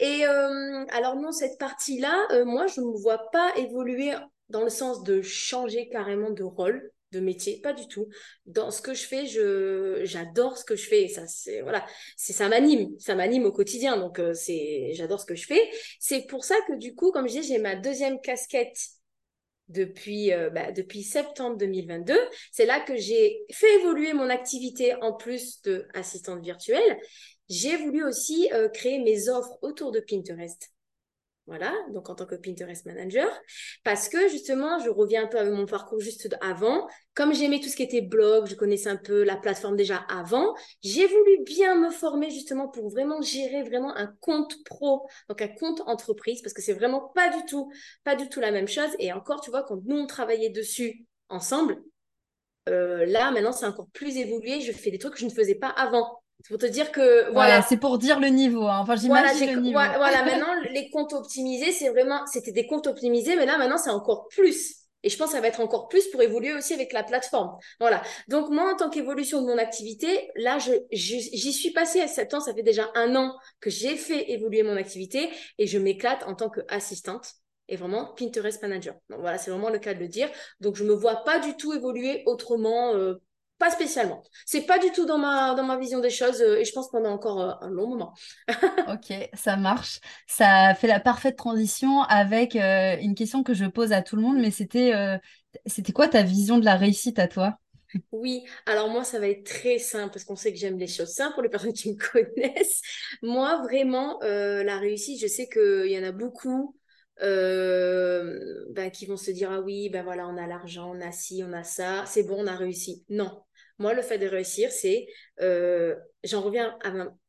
Et, 0.00 0.26
euh, 0.26 0.84
alors, 0.92 1.16
non, 1.16 1.32
cette 1.32 1.58
partie-là, 1.58 2.14
euh, 2.32 2.44
moi, 2.44 2.66
je 2.66 2.80
ne 2.80 2.86
me 2.86 2.96
vois 2.98 3.30
pas 3.30 3.52
évoluer 3.56 4.12
dans 4.48 4.62
le 4.62 4.70
sens 4.70 5.02
de 5.02 5.20
changer 5.22 5.88
carrément 5.90 6.30
de 6.30 6.42
rôle 6.42 6.90
de 7.12 7.20
métier, 7.20 7.60
pas 7.60 7.72
du 7.72 7.88
tout. 7.88 8.08
Dans 8.46 8.70
ce 8.70 8.82
que 8.82 8.94
je 8.94 9.06
fais, 9.06 9.26
je 9.26 10.02
j'adore 10.04 10.58
ce 10.58 10.64
que 10.64 10.76
je 10.76 10.86
fais. 10.86 11.08
Ça 11.08 11.26
c'est 11.26 11.62
voilà, 11.62 11.84
c'est 12.16 12.32
ça 12.32 12.48
m'anime, 12.48 12.88
ça 12.98 13.14
m'anime 13.14 13.44
au 13.46 13.52
quotidien. 13.52 13.96
Donc 13.96 14.18
euh, 14.18 14.34
c'est 14.34 14.92
j'adore 14.94 15.20
ce 15.20 15.26
que 15.26 15.34
je 15.34 15.46
fais. 15.46 15.70
C'est 16.00 16.26
pour 16.26 16.44
ça 16.44 16.54
que 16.66 16.74
du 16.74 16.94
coup, 16.94 17.10
comme 17.12 17.28
je 17.28 17.40
dis, 17.40 17.42
j'ai 17.42 17.58
ma 17.58 17.76
deuxième 17.76 18.20
casquette 18.20 18.76
depuis 19.68 20.32
euh, 20.32 20.50
bah, 20.50 20.72
depuis 20.72 21.02
septembre 21.02 21.56
2022. 21.56 22.18
C'est 22.52 22.66
là 22.66 22.80
que 22.80 22.96
j'ai 22.96 23.40
fait 23.50 23.80
évoluer 23.80 24.12
mon 24.12 24.28
activité 24.30 24.94
en 25.02 25.12
plus 25.12 25.62
de 25.62 25.86
assistante 25.94 26.42
virtuelle. 26.42 26.98
J'ai 27.48 27.76
voulu 27.76 28.04
aussi 28.04 28.50
euh, 28.52 28.68
créer 28.68 28.98
mes 28.98 29.28
offres 29.30 29.58
autour 29.62 29.92
de 29.92 30.00
Pinterest. 30.00 30.70
Voilà, 31.48 31.72
donc 31.94 32.10
en 32.10 32.14
tant 32.14 32.26
que 32.26 32.34
Pinterest 32.34 32.84
manager, 32.84 33.26
parce 33.82 34.10
que 34.10 34.28
justement, 34.28 34.78
je 34.80 34.90
reviens 34.90 35.24
un 35.24 35.26
peu 35.26 35.38
à 35.38 35.44
mon 35.44 35.64
parcours 35.64 35.98
juste 35.98 36.36
avant. 36.42 36.86
Comme 37.14 37.32
j'aimais 37.32 37.58
tout 37.58 37.70
ce 37.70 37.76
qui 37.76 37.82
était 37.82 38.02
blog, 38.02 38.46
je 38.46 38.54
connaissais 38.54 38.90
un 38.90 38.98
peu 38.98 39.24
la 39.24 39.34
plateforme 39.34 39.74
déjà 39.74 39.96
avant, 40.10 40.54
j'ai 40.82 41.06
voulu 41.06 41.42
bien 41.46 41.74
me 41.74 41.88
former 41.88 42.28
justement 42.28 42.68
pour 42.68 42.90
vraiment 42.90 43.22
gérer 43.22 43.62
vraiment 43.62 43.96
un 43.96 44.14
compte 44.20 44.62
pro, 44.64 45.08
donc 45.30 45.40
un 45.40 45.48
compte 45.48 45.80
entreprise, 45.86 46.42
parce 46.42 46.52
que 46.52 46.60
c'est 46.60 46.74
vraiment 46.74 47.00
pas 47.14 47.30
du 47.30 47.42
tout, 47.46 47.72
pas 48.04 48.14
du 48.14 48.28
tout 48.28 48.40
la 48.40 48.50
même 48.50 48.68
chose. 48.68 48.90
Et 48.98 49.10
encore, 49.14 49.40
tu 49.40 49.48
vois, 49.48 49.62
quand 49.62 49.80
nous 49.86 49.96
on 49.96 50.06
travaillait 50.06 50.50
dessus 50.50 51.06
ensemble, 51.30 51.82
euh, 52.68 53.06
là 53.06 53.30
maintenant 53.30 53.52
c'est 53.52 53.64
encore 53.64 53.88
plus 53.94 54.18
évolué. 54.18 54.60
Je 54.60 54.72
fais 54.72 54.90
des 54.90 54.98
trucs 54.98 55.14
que 55.14 55.20
je 55.20 55.24
ne 55.24 55.30
faisais 55.30 55.54
pas 55.54 55.70
avant. 55.70 56.20
C'est 56.40 56.50
pour 56.50 56.58
te 56.58 56.66
dire 56.66 56.92
que 56.92 57.32
voilà. 57.32 57.62
c'est 57.62 57.76
pour 57.76 57.98
dire 57.98 58.20
le 58.20 58.28
niveau. 58.28 58.66
Hein. 58.66 58.78
Enfin, 58.80 58.96
j'imagine 58.96 59.36
voilà, 59.38 59.52
le 59.52 59.60
niveau. 59.60 59.72
Voilà, 59.72 60.24
maintenant 60.24 60.54
les 60.70 60.88
comptes 60.90 61.12
optimisés, 61.12 61.72
c'est 61.72 61.88
vraiment, 61.88 62.24
c'était 62.26 62.52
des 62.52 62.66
comptes 62.66 62.86
optimisés, 62.86 63.36
mais 63.36 63.46
là 63.46 63.58
maintenant 63.58 63.78
c'est 63.78 63.90
encore 63.90 64.28
plus. 64.28 64.78
Et 65.04 65.10
je 65.10 65.16
pense 65.16 65.28
que 65.28 65.36
ça 65.36 65.40
va 65.40 65.46
être 65.46 65.60
encore 65.60 65.88
plus 65.88 66.08
pour 66.08 66.22
évoluer 66.22 66.52
aussi 66.52 66.74
avec 66.74 66.92
la 66.92 67.04
plateforme. 67.04 67.56
Voilà. 67.78 68.02
Donc 68.26 68.50
moi, 68.50 68.72
en 68.72 68.76
tant 68.76 68.90
qu'évolution 68.90 69.40
de 69.42 69.46
mon 69.46 69.56
activité, 69.56 70.28
là, 70.34 70.58
je, 70.58 70.72
j'y 70.90 71.52
suis 71.52 71.70
passée 71.70 72.00
à 72.00 72.08
7 72.08 72.34
ans. 72.34 72.40
Ça 72.40 72.52
fait 72.52 72.64
déjà 72.64 72.90
un 72.96 73.14
an 73.14 73.36
que 73.60 73.70
j'ai 73.70 73.96
fait 73.96 74.32
évoluer 74.32 74.64
mon 74.64 74.76
activité 74.76 75.30
et 75.58 75.68
je 75.68 75.78
m'éclate 75.78 76.24
en 76.24 76.34
tant 76.34 76.50
qu'assistante 76.50 77.34
et 77.68 77.76
vraiment 77.76 78.12
Pinterest 78.16 78.60
manager. 78.62 78.94
Donc 79.08 79.20
voilà, 79.20 79.38
c'est 79.38 79.50
vraiment 79.50 79.70
le 79.70 79.78
cas 79.78 79.94
de 79.94 80.00
le 80.00 80.08
dire. 80.08 80.28
Donc 80.60 80.74
je 80.74 80.84
me 80.84 80.92
vois 80.94 81.22
pas 81.24 81.38
du 81.38 81.56
tout 81.56 81.72
évoluer 81.72 82.22
autrement. 82.26 82.94
Euh, 82.94 83.14
pas 83.58 83.70
spécialement. 83.70 84.22
C'est 84.46 84.62
pas 84.62 84.78
du 84.78 84.90
tout 84.92 85.04
dans 85.04 85.18
ma, 85.18 85.54
dans 85.54 85.64
ma 85.64 85.76
vision 85.76 86.00
des 86.00 86.10
choses 86.10 86.40
euh, 86.40 86.58
et 86.58 86.64
je 86.64 86.72
pense 86.72 86.90
pendant 86.90 87.10
encore 87.10 87.40
euh, 87.40 87.52
un 87.60 87.70
long 87.70 87.88
moment. 87.88 88.14
ok, 88.88 89.28
ça 89.34 89.56
marche. 89.56 90.00
Ça 90.26 90.74
fait 90.74 90.86
la 90.86 91.00
parfaite 91.00 91.36
transition 91.36 92.02
avec 92.02 92.54
euh, 92.54 92.96
une 93.00 93.14
question 93.14 93.42
que 93.42 93.54
je 93.54 93.64
pose 93.64 93.92
à 93.92 94.02
tout 94.02 94.16
le 94.16 94.22
monde, 94.22 94.38
mais 94.38 94.50
c'était 94.50 94.92
c'était 95.66 95.92
quoi 95.92 96.08
ta 96.08 96.22
vision 96.22 96.58
de 96.58 96.64
la 96.64 96.76
réussite 96.76 97.18
à 97.18 97.26
toi? 97.26 97.58
Oui, 98.12 98.44
alors 98.66 98.90
moi, 98.90 99.02
ça 99.02 99.18
va 99.18 99.28
être 99.28 99.44
très 99.44 99.78
simple 99.78 100.12
parce 100.12 100.24
qu'on 100.24 100.36
sait 100.36 100.52
que 100.52 100.58
j'aime 100.58 100.78
les 100.78 100.86
choses 100.86 101.08
simples 101.08 101.34
pour 101.34 101.42
les 101.42 101.48
personnes 101.48 101.72
qui 101.72 101.92
me 101.92 101.96
connaissent. 102.12 102.82
Moi, 103.22 103.62
vraiment, 103.62 104.18
la 104.20 104.78
réussite, 104.78 105.20
je 105.20 105.26
sais 105.26 105.48
qu'il 105.48 105.90
y 105.90 105.98
en 105.98 106.04
a 106.04 106.12
beaucoup 106.12 106.76
ben, 107.20 108.90
qui 108.92 109.06
vont 109.06 109.16
se 109.16 109.30
dire, 109.30 109.50
ah 109.50 109.60
oui, 109.60 109.88
ben 109.88 110.04
voilà, 110.04 110.28
on 110.28 110.36
a 110.36 110.46
l'argent, 110.46 110.92
on 110.94 111.00
a 111.00 111.10
ci, 111.10 111.42
on 111.44 111.52
a 111.52 111.64
ça, 111.64 112.04
c'est 112.06 112.22
bon, 112.22 112.44
on 112.44 112.46
a 112.46 112.54
réussi. 112.54 113.04
Non, 113.08 113.42
moi, 113.78 113.94
le 113.94 114.02
fait 114.02 114.18
de 114.18 114.26
réussir, 114.26 114.70
c'est, 114.72 115.06
euh, 115.40 115.94
j'en 116.24 116.42
reviens 116.42 116.76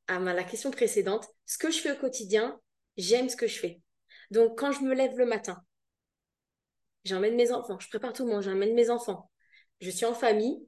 à, 0.08 0.20
la 0.20 0.44
question 0.44 0.72
précédente, 0.72 1.28
ce 1.46 1.58
que 1.58 1.72
je 1.72 1.80
fais 1.80 1.92
au 1.92 1.96
quotidien, 1.96 2.60
j'aime 2.98 3.30
ce 3.30 3.36
que 3.36 3.48
je 3.48 3.60
fais. 3.60 3.82
Donc, 4.32 4.58
quand 4.58 4.72
je 4.72 4.82
me 4.82 4.94
lève 4.94 5.18
le 5.18 5.26
matin, 5.26 5.62
j'emmène 7.06 7.36
mes 7.36 7.52
enfants, 7.52 7.80
je 7.80 7.88
prépare 7.88 8.14
tout 8.14 8.26
le 8.26 8.32
monde, 8.32 8.42
j'emmène 8.42 8.74
mes 8.74 8.90
enfants, 8.90 9.30
je 9.82 9.90
suis 9.90 10.06
en 10.06 10.14
famille. 10.14 10.60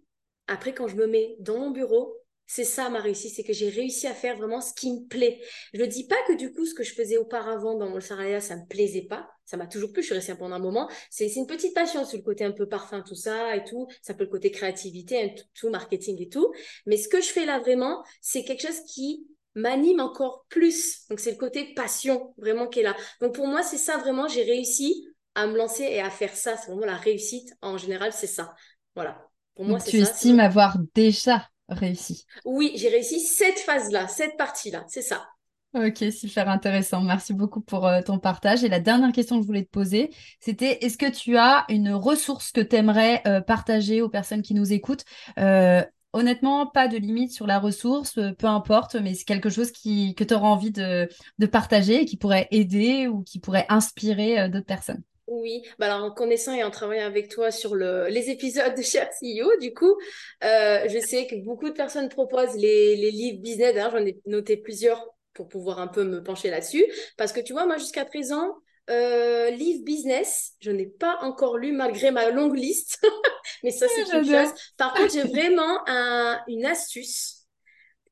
Après, 0.48 0.74
quand 0.74 0.88
je 0.88 0.96
me 0.96 1.08
mets 1.08 1.36
dans 1.40 1.58
mon 1.58 1.72
bureau, 1.72 2.21
c'est 2.54 2.66
ça 2.66 2.90
ma 2.90 3.00
réussite, 3.00 3.34
c'est 3.34 3.46
que 3.46 3.54
j'ai 3.54 3.70
réussi 3.70 4.08
à 4.08 4.14
faire 4.14 4.36
vraiment 4.36 4.60
ce 4.60 4.74
qui 4.74 4.92
me 4.92 5.08
plaît. 5.08 5.40
Je 5.74 5.82
ne 5.82 5.86
dis 5.86 6.06
pas 6.06 6.18
que 6.28 6.34
du 6.34 6.52
coup, 6.52 6.66
ce 6.66 6.74
que 6.74 6.84
je 6.84 6.94
faisais 6.94 7.16
auparavant 7.16 7.78
dans 7.78 7.90
mon 7.90 8.02
salariat, 8.02 8.42
ça 8.42 8.58
ne 8.58 8.64
me 8.64 8.68
plaisait 8.68 9.04
pas. 9.04 9.30
Ça 9.46 9.56
m'a 9.56 9.68
toujours 9.68 9.94
plu, 9.94 10.02
je 10.02 10.08
suis 10.08 10.16
restée 10.16 10.36
pendant 10.36 10.58
un 10.58 10.60
moment. 10.60 10.90
C'est 11.10 11.34
une 11.34 11.48
petite 11.48 11.74
passion 11.74 12.04
sur 12.04 12.18
le 12.18 12.24
côté 12.24 12.44
un 12.44 12.52
peu 12.52 12.68
parfum, 12.68 13.04
tout 13.08 13.16
ça 13.16 13.56
et 13.56 13.64
tout. 13.64 13.88
Ça 14.02 14.16
peut 14.16 14.26
le 14.26 14.30
côté 14.30 14.52
créativité, 14.52 15.24
hein, 15.24 15.30
tout, 15.54 15.70
marketing 15.70 16.22
et 16.22 16.28
tout. 16.28 16.52
Mais 16.86 16.98
ce 16.98 17.08
que 17.08 17.22
je 17.22 17.30
fais 17.30 17.46
là 17.46 17.58
vraiment, 17.60 18.04
c'est 18.20 18.44
quelque 18.44 18.68
chose 18.68 18.82
qui 18.86 19.26
m'anime 19.56 20.02
encore 20.02 20.46
plus. 20.50 21.08
Donc 21.10 21.22
c'est 21.22 21.32
le 21.32 21.38
côté 21.38 21.74
passion 21.74 22.34
vraiment 22.38 22.68
qui 22.68 22.82
est 22.82 22.84
là. 22.84 22.98
Donc 23.22 23.34
pour 23.34 23.48
moi, 23.48 23.64
c'est 23.64 23.78
ça 23.78 23.96
vraiment, 23.96 24.28
j'ai 24.28 24.44
réussi 24.44 25.08
à 25.36 25.48
me 25.48 25.56
lancer 25.56 25.84
et 25.84 26.02
à 26.02 26.10
faire 26.10 26.36
ça. 26.36 26.58
C'est 26.58 26.70
vraiment 26.70 26.86
la 26.86 26.98
réussite 26.98 27.54
en 27.62 27.78
général, 27.78 28.12
c'est 28.12 28.28
ça. 28.28 28.54
Voilà. 28.94 29.26
Pour 29.56 29.64
moi, 29.64 29.80
c'est 29.80 29.92
ça. 29.92 29.98
Tu 29.98 30.02
estimes 30.04 30.42
avoir 30.42 30.76
déjà 30.94 31.48
réussi 31.72 32.26
Oui, 32.46 32.74
j'ai 32.76 32.90
réussi 32.90 33.20
cette 33.20 33.60
phase-là, 33.60 34.08
cette 34.08 34.38
partie-là, 34.38 34.86
c'est 34.88 35.02
ça. 35.02 35.28
Ok, 35.74 36.04
super 36.12 36.50
intéressant. 36.50 37.02
Merci 37.02 37.34
beaucoup 37.34 37.62
pour 37.62 37.88
euh, 37.88 38.02
ton 38.02 38.20
partage. 38.20 38.64
Et 38.66 38.68
la 38.68 38.82
dernière 38.82 39.14
question 39.14 39.38
que 39.38 39.44
je 39.44 39.48
voulais 39.48 39.64
te 39.64 39.70
poser, 39.70 40.10
c'était 40.42 40.84
est-ce 40.84 40.98
que 40.98 41.10
tu 41.10 41.38
as 41.38 41.64
une 41.70 41.94
ressource 41.94 42.52
que 42.52 42.60
tu 42.60 42.76
aimerais 42.76 43.22
euh, 43.26 43.40
partager 43.40 44.02
aux 44.02 44.10
personnes 44.10 44.42
qui 44.42 44.54
nous 44.54 44.74
écoutent? 44.74 45.06
Euh, 45.40 45.84
Honnêtement, 46.14 46.68
pas 46.68 46.90
de 46.90 46.98
limite 46.98 47.32
sur 47.32 47.48
la 47.48 47.58
ressource, 47.58 48.20
peu 48.38 48.48
importe, 48.48 48.96
mais 48.96 49.14
c'est 49.14 49.24
quelque 49.24 49.50
chose 49.50 49.72
qui, 49.72 50.14
que 50.14 50.26
tu 50.26 50.34
auras 50.34 50.50
envie 50.50 50.72
de, 50.72 51.08
de 51.40 51.46
partager 51.46 52.02
et 52.02 52.06
qui 52.06 52.18
pourrait 52.18 52.50
aider 52.52 53.08
ou 53.08 53.24
qui 53.24 53.40
pourrait 53.40 53.66
inspirer 53.70 54.50
d'autres 54.50 54.66
personnes. 54.66 55.04
Oui, 55.34 55.64
bah 55.80 55.86
alors 55.86 56.04
en 56.04 56.12
connaissant 56.12 56.54
et 56.54 56.62
en 56.62 56.72
travaillant 56.72 57.06
avec 57.06 57.30
toi 57.30 57.52
sur 57.52 57.74
le, 57.74 58.08
les 58.10 58.30
épisodes 58.30 58.76
de 58.76 58.82
Cher 58.82 59.10
CEO, 59.14 59.50
du 59.62 59.74
coup, 59.74 59.96
euh, 60.44 60.86
je 60.90 61.00
sais 61.00 61.26
que 61.26 61.36
beaucoup 61.36 61.70
de 61.70 61.74
personnes 61.74 62.10
proposent 62.10 62.56
les, 62.58 62.98
les 62.98 63.12
livres 63.12 63.40
business. 63.42 63.74
D'ailleurs, 63.74 63.92
j'en 63.92 64.06
ai 64.06 64.20
noté 64.26 64.58
plusieurs 64.58 65.08
pour 65.34 65.48
pouvoir 65.48 65.80
un 65.80 65.88
peu 65.88 66.04
me 66.04 66.22
pencher 66.22 66.50
là-dessus. 66.50 66.86
Parce 67.16 67.32
que 67.32 67.40
tu 67.40 67.54
vois, 67.54 67.66
moi, 67.66 67.78
jusqu'à 67.78 68.04
présent, 68.04 68.58
euh, 68.90 69.52
livre 69.52 69.86
business, 69.86 70.52
je 70.60 70.70
n'ai 70.72 70.88
pas 70.88 71.18
encore 71.22 71.58
lu 71.58 71.72
malgré 71.72 72.12
ma 72.12 72.30
longue 72.30 72.58
liste. 72.58 73.00
Mais 73.64 73.72
ça, 73.72 73.88
c'est 73.88 74.12
une 74.12 74.26
chose. 74.26 74.50
Par 74.76 74.94
contre, 74.94 75.14
j'ai 75.14 75.24
vraiment 75.24 75.80
un, 75.88 76.42
une 76.48 76.66
astuce 76.66 77.46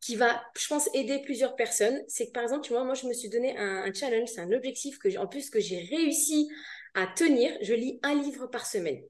qui 0.01 0.15
va, 0.15 0.41
je 0.57 0.67
pense, 0.67 0.89
aider 0.93 1.19
plusieurs 1.19 1.55
personnes. 1.55 2.01
C'est 2.07 2.27
que, 2.27 2.31
par 2.31 2.43
exemple, 2.43 2.63
tu 2.65 2.71
vois, 2.73 2.85
moi, 2.85 2.93
je 2.93 3.05
me 3.07 3.13
suis 3.13 3.29
donné 3.29 3.57
un, 3.57 3.83
un 3.83 3.93
challenge, 3.93 4.29
c'est 4.29 4.41
un 4.41 4.51
objectif 4.53 4.97
que, 4.99 5.17
en 5.17 5.27
plus, 5.27 5.49
que 5.49 5.59
j'ai 5.59 5.81
réussi 5.91 6.47
à 6.95 7.07
tenir, 7.07 7.51
je 7.61 7.73
lis 7.73 7.99
un 8.03 8.15
livre 8.15 8.47
par 8.47 8.65
semaine. 8.65 9.01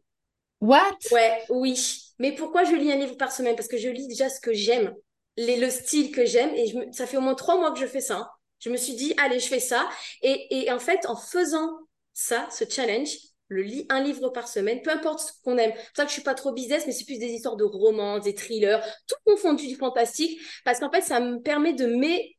What? 0.61 0.97
Ouais, 1.11 1.43
oui. 1.49 2.13
Mais 2.19 2.33
pourquoi 2.33 2.63
je 2.65 2.75
lis 2.75 2.91
un 2.91 2.97
livre 2.97 3.15
par 3.15 3.31
semaine? 3.31 3.55
Parce 3.55 3.67
que 3.67 3.77
je 3.77 3.89
lis 3.89 4.07
déjà 4.07 4.29
ce 4.29 4.41
que 4.41 4.53
j'aime, 4.53 4.93
le 5.37 5.69
style 5.69 6.11
que 6.11 6.25
j'aime. 6.25 6.53
Et 6.55 6.73
ça 6.91 7.07
fait 7.07 7.17
au 7.17 7.21
moins 7.21 7.35
trois 7.35 7.57
mois 7.57 7.71
que 7.71 7.79
je 7.79 7.85
fais 7.85 8.01
ça. 8.01 8.17
Hein. 8.17 8.29
Je 8.59 8.69
me 8.69 8.77
suis 8.77 8.93
dit, 8.93 9.13
allez, 9.17 9.39
je 9.39 9.47
fais 9.47 9.61
ça. 9.61 9.89
Et, 10.21 10.69
en 10.71 10.79
fait, 10.79 11.05
en 11.05 11.15
faisant 11.15 11.77
ça, 12.13 12.47
ce 12.51 12.65
challenge, 12.69 13.09
le 13.47 13.61
lis 13.63 13.85
un 13.89 14.03
livre 14.03 14.29
par 14.29 14.47
semaine, 14.47 14.81
peu 14.81 14.91
importe 14.91 15.21
ce 15.21 15.31
qu'on 15.43 15.57
aime. 15.57 15.71
C'est 15.75 15.85
pour 15.85 15.95
ça 15.95 16.03
que 16.03 16.09
je 16.09 16.13
suis 16.13 16.23
pas 16.23 16.35
trop 16.35 16.51
business, 16.51 16.83
mais 16.85 16.91
c'est 16.91 17.05
plus 17.05 17.17
des 17.17 17.31
histoires 17.31 17.55
de 17.55 17.63
romance, 17.63 18.23
des 18.23 18.35
thrillers, 18.35 18.81
tout 19.07 19.15
confondu 19.25 19.65
du 19.65 19.75
fantastique, 19.75 20.39
parce 20.65 20.79
qu'en 20.79 20.91
fait, 20.91 21.01
ça 21.01 21.19
me 21.19 21.39
permet 21.39 21.73
de, 21.73 21.87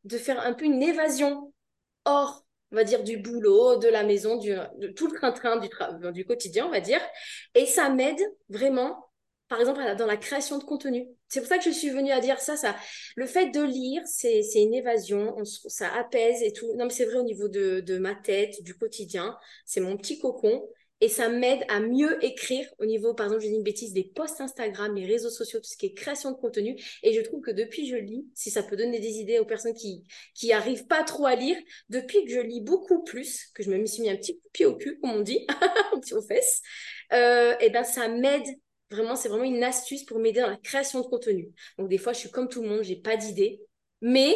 de 0.05 0.18
faire 0.18 0.41
un 0.41 0.53
peu 0.53 0.66
une 0.66 0.82
évasion 0.82 1.53
hors 2.05 2.45
on 2.72 2.76
va 2.76 2.84
dire, 2.84 3.02
du 3.02 3.16
boulot, 3.18 3.76
de 3.76 3.88
la 3.88 4.02
maison, 4.02 4.36
du, 4.36 4.54
tout 4.96 5.06
le 5.08 5.14
train-train 5.16 5.58
du, 5.58 5.68
du 6.12 6.24
quotidien, 6.24 6.66
on 6.66 6.70
va 6.70 6.80
dire. 6.80 7.00
Et 7.54 7.66
ça 7.66 7.88
m'aide 7.88 8.20
vraiment, 8.48 9.10
par 9.48 9.60
exemple, 9.60 9.80
dans 9.96 10.06
la 10.06 10.16
création 10.16 10.58
de 10.58 10.64
contenu. 10.64 11.08
C'est 11.28 11.40
pour 11.40 11.48
ça 11.48 11.58
que 11.58 11.64
je 11.64 11.70
suis 11.70 11.90
venue 11.90 12.12
à 12.12 12.20
dire 12.20 12.38
ça. 12.40 12.56
ça. 12.56 12.76
Le 13.16 13.26
fait 13.26 13.50
de 13.50 13.62
lire, 13.62 14.02
c'est 14.06 14.42
une 14.54 14.74
évasion, 14.74 15.36
ça 15.44 15.92
apaise 15.94 16.42
et 16.42 16.52
tout. 16.52 16.72
Non, 16.76 16.84
mais 16.84 16.90
c'est 16.90 17.06
vrai 17.06 17.16
au 17.16 17.24
niveau 17.24 17.48
de, 17.48 17.80
de 17.80 17.98
ma 17.98 18.14
tête, 18.14 18.62
du 18.62 18.76
quotidien. 18.76 19.36
C'est 19.64 19.80
mon 19.80 19.96
petit 19.96 20.18
cocon 20.18 20.62
et 21.01 21.09
ça 21.09 21.28
m'aide 21.28 21.64
à 21.68 21.80
mieux 21.80 22.22
écrire 22.24 22.66
au 22.78 22.84
niveau, 22.84 23.14
par 23.14 23.26
exemple, 23.26 23.42
je 23.42 23.48
dis 23.48 23.55
une 23.55 23.62
bêtise, 23.62 23.92
des 23.92 24.05
posts 24.05 24.40
Instagram, 24.40 24.94
les 24.94 25.07
réseaux 25.07 25.30
sociaux, 25.30 25.61
tout 25.61 25.68
ce 25.68 25.76
qui 25.76 25.86
est 25.86 25.94
création 25.94 26.30
de 26.30 26.36
contenu. 26.36 26.76
Et 27.03 27.14
je 27.14 27.20
trouve 27.22 27.40
que 27.40 27.51
depuis 27.51 27.88
je 27.88 27.96
lis, 27.96 28.26
si 28.34 28.51
ça 28.51 28.62
peut 28.62 28.76
donner 28.76 29.01
des 29.01 29.18
idées 29.18 29.38
aux 29.38 29.46
personnes 29.46 29.74
qui 29.74 30.05
qui 30.34 30.53
arrivent 30.53 30.86
pas 30.86 31.03
trop 31.03 31.26
à 31.26 31.34
lire, 31.34 31.57
depuis 31.88 32.24
que 32.24 32.30
je 32.30 32.40
lis 32.40 32.61
beaucoup 32.61 33.03
plus, 33.03 33.46
que 33.55 33.62
je 33.62 33.70
me 33.70 33.86
suis 33.86 34.03
mis 34.03 34.11
un 34.11 34.16
petit 34.16 34.40
pied 34.53 34.66
au 34.66 34.76
cul, 34.76 34.98
comme 35.01 35.12
on 35.12 35.20
dit, 35.20 35.46
un 35.94 36.01
petit 36.01 36.14
aux 36.14 36.22
fesses, 36.22 36.62
euh, 37.12 37.55
et 37.61 37.70
ben 37.70 37.84
ça 37.84 38.09
m'aide 38.09 38.46
vraiment. 38.90 39.16
C'est 39.16 39.28
vraiment 39.28 39.44
une 39.44 39.64
astuce 39.64 40.05
pour 40.05 40.18
m'aider 40.18 40.40
dans 40.40 40.51
la 40.51 40.57
création 40.57 41.01
de 41.01 41.07
contenu. 41.07 41.51
Donc 41.78 41.88
des 41.88 41.98
fois, 41.98 42.12
je 42.12 42.18
suis 42.18 42.30
comme 42.30 42.48
tout 42.48 42.62
le 42.62 42.68
monde, 42.68 42.82
j'ai 42.82 42.96
pas 42.96 43.16
d'idées, 43.16 43.61
mais 44.03 44.34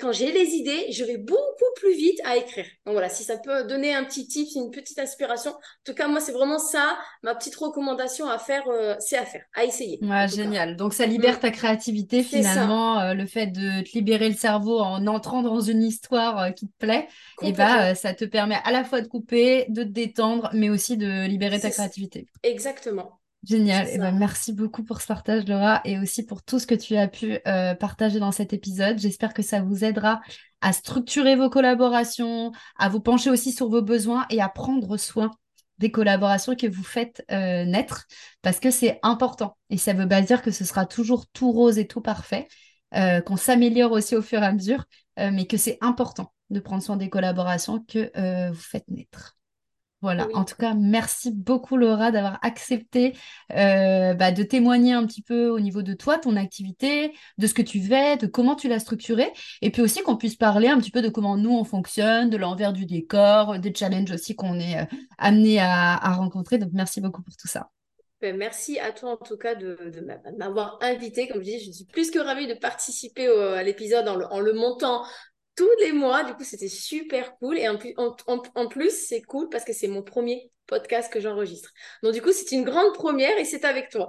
quand 0.00 0.12
j'ai 0.12 0.32
les 0.32 0.50
idées, 0.54 0.86
je 0.90 1.04
vais 1.04 1.18
beaucoup 1.18 1.40
plus 1.76 1.94
vite 1.94 2.18
à 2.24 2.36
écrire. 2.36 2.66
Donc 2.86 2.94
voilà, 2.94 3.08
si 3.08 3.22
ça 3.22 3.36
peut 3.36 3.64
donner 3.64 3.94
un 3.94 4.04
petit 4.04 4.26
tip, 4.26 4.48
une 4.54 4.70
petite 4.70 4.98
inspiration. 4.98 5.50
En 5.50 5.84
tout 5.84 5.94
cas, 5.94 6.08
moi, 6.08 6.20
c'est 6.20 6.32
vraiment 6.32 6.58
ça, 6.58 6.98
ma 7.22 7.34
petite 7.34 7.56
recommandation 7.56 8.28
à 8.28 8.38
faire, 8.38 8.64
euh, 8.68 8.94
c'est 8.98 9.18
à 9.18 9.24
faire, 9.24 9.44
à 9.54 9.64
essayer. 9.64 9.98
Ouais, 10.02 10.26
génial. 10.28 10.76
Donc 10.76 10.94
ça 10.94 11.06
libère 11.06 11.36
mm. 11.36 11.40
ta 11.40 11.50
créativité 11.50 12.22
finalement, 12.22 12.98
euh, 13.00 13.14
le 13.14 13.26
fait 13.26 13.46
de 13.46 13.82
te 13.82 13.92
libérer 13.92 14.28
le 14.28 14.34
cerveau 14.34 14.80
en 14.80 15.06
entrant 15.06 15.42
dans 15.42 15.60
une 15.60 15.82
histoire 15.82 16.38
euh, 16.38 16.50
qui 16.50 16.68
te 16.68 16.76
plaît. 16.78 17.08
Et 17.42 17.52
bah, 17.52 17.94
ça 17.94 18.14
te 18.14 18.24
permet 18.24 18.58
à 18.64 18.72
la 18.72 18.84
fois 18.84 19.00
de 19.00 19.08
couper, 19.08 19.66
de 19.68 19.82
te 19.82 19.88
détendre, 19.88 20.50
mais 20.52 20.70
aussi 20.70 20.96
de 20.96 21.26
libérer 21.26 21.60
ta 21.60 21.70
créativité. 21.70 22.26
Exactement. 22.42 23.18
Génial. 23.44 23.88
Et 23.88 23.92
eh 23.94 23.98
ben, 23.98 24.12
merci 24.12 24.52
beaucoup 24.52 24.84
pour 24.84 25.00
ce 25.00 25.06
partage, 25.08 25.46
Laura, 25.48 25.80
et 25.84 25.98
aussi 25.98 26.24
pour 26.24 26.44
tout 26.44 26.60
ce 26.60 26.66
que 26.66 26.76
tu 26.76 26.96
as 26.96 27.08
pu 27.08 27.38
euh, 27.48 27.74
partager 27.74 28.20
dans 28.20 28.30
cet 28.30 28.52
épisode. 28.52 28.98
J'espère 29.00 29.34
que 29.34 29.42
ça 29.42 29.60
vous 29.60 29.84
aidera 29.84 30.20
à 30.60 30.72
structurer 30.72 31.34
vos 31.34 31.50
collaborations, 31.50 32.52
à 32.78 32.88
vous 32.88 33.00
pencher 33.00 33.30
aussi 33.30 33.50
sur 33.50 33.68
vos 33.68 33.82
besoins 33.82 34.26
et 34.30 34.40
à 34.40 34.48
prendre 34.48 34.96
soin 34.96 35.32
des 35.78 35.90
collaborations 35.90 36.54
que 36.54 36.68
vous 36.68 36.84
faites 36.84 37.24
euh, 37.32 37.64
naître, 37.64 38.06
parce 38.42 38.60
que 38.60 38.70
c'est 38.70 39.00
important. 39.02 39.56
Et 39.70 39.76
ça 39.76 39.92
ne 39.92 40.00
veut 40.00 40.08
pas 40.08 40.22
dire 40.22 40.40
que 40.40 40.52
ce 40.52 40.64
sera 40.64 40.86
toujours 40.86 41.26
tout 41.26 41.50
rose 41.50 41.78
et 41.78 41.88
tout 41.88 42.00
parfait, 42.00 42.46
euh, 42.94 43.20
qu'on 43.20 43.36
s'améliore 43.36 43.90
aussi 43.90 44.14
au 44.14 44.22
fur 44.22 44.40
et 44.40 44.46
à 44.46 44.52
mesure, 44.52 44.84
mais 45.16 45.46
que 45.46 45.56
c'est 45.56 45.78
important 45.82 46.32
de 46.50 46.60
prendre 46.60 46.82
soin 46.82 46.96
des 46.96 47.10
collaborations 47.10 47.84
que 47.86 48.50
vous 48.50 48.60
faites 48.60 48.88
naître. 48.88 49.36
Voilà, 50.02 50.26
en 50.34 50.44
tout 50.44 50.56
cas, 50.56 50.74
merci 50.74 51.30
beaucoup 51.30 51.76
Laura 51.76 52.10
d'avoir 52.10 52.40
accepté 52.42 53.16
euh, 53.52 54.14
bah, 54.14 54.32
de 54.32 54.42
témoigner 54.42 54.92
un 54.92 55.06
petit 55.06 55.22
peu 55.22 55.48
au 55.48 55.60
niveau 55.60 55.82
de 55.82 55.94
toi, 55.94 56.18
ton 56.18 56.34
activité, 56.34 57.12
de 57.38 57.46
ce 57.46 57.54
que 57.54 57.62
tu 57.62 57.80
fais, 57.80 58.16
de 58.16 58.26
comment 58.26 58.56
tu 58.56 58.68
l'as 58.68 58.80
structuré, 58.80 59.32
et 59.60 59.70
puis 59.70 59.80
aussi 59.80 60.02
qu'on 60.02 60.16
puisse 60.16 60.34
parler 60.34 60.66
un 60.66 60.78
petit 60.78 60.90
peu 60.90 61.02
de 61.02 61.08
comment 61.08 61.36
nous 61.36 61.52
on 61.52 61.62
fonctionne, 61.62 62.30
de 62.30 62.36
l'envers 62.36 62.72
du 62.72 62.84
décor, 62.84 63.60
des 63.60 63.72
challenges 63.72 64.10
aussi 64.10 64.34
qu'on 64.34 64.58
est 64.58 64.80
euh, 64.80 64.84
amené 65.18 65.60
à, 65.60 65.94
à 65.94 66.14
rencontrer. 66.14 66.58
Donc 66.58 66.70
merci 66.72 67.00
beaucoup 67.00 67.22
pour 67.22 67.36
tout 67.36 67.46
ça. 67.48 67.70
Ben, 68.20 68.36
merci 68.36 68.80
à 68.80 68.90
toi 68.92 69.12
en 69.12 69.16
tout 69.16 69.36
cas 69.36 69.54
de, 69.54 69.76
m'avoir 70.36 70.78
invité. 70.80 71.28
Comme 71.28 71.42
je 71.42 71.50
dis, 71.50 71.64
je 71.64 71.70
suis 71.70 71.84
plus 71.84 72.10
que 72.10 72.18
ravie 72.18 72.48
de 72.48 72.54
participer 72.54 73.28
à 73.28 73.62
l'épisode 73.62 74.08
en, 74.08 74.40
le 74.40 74.52
montant 74.52 75.04
tous 75.56 75.70
les 75.80 75.92
mois. 75.92 76.24
Du 76.24 76.34
coup, 76.34 76.44
c'était 76.44 76.68
super 76.68 77.36
cool. 77.38 77.58
Et 77.58 77.68
en 77.68 77.78
plus, 77.78 77.94
en, 77.96 78.68
plus 78.68 78.90
c'est 78.90 79.22
cool 79.22 79.48
parce 79.48 79.64
que 79.64 79.72
c'est 79.72 79.88
mon 79.88 80.02
premier 80.02 80.50
podcast 80.66 81.12
que 81.12 81.20
j'enregistre. 81.20 81.70
Donc, 82.02 82.12
du 82.14 82.22
coup, 82.22 82.30
c'est 82.32 82.54
une 82.54 82.64
grande 82.64 82.94
première 82.94 83.36
et 83.38 83.44
c'est 83.44 83.64
avec 83.64 83.90
toi. 83.90 84.08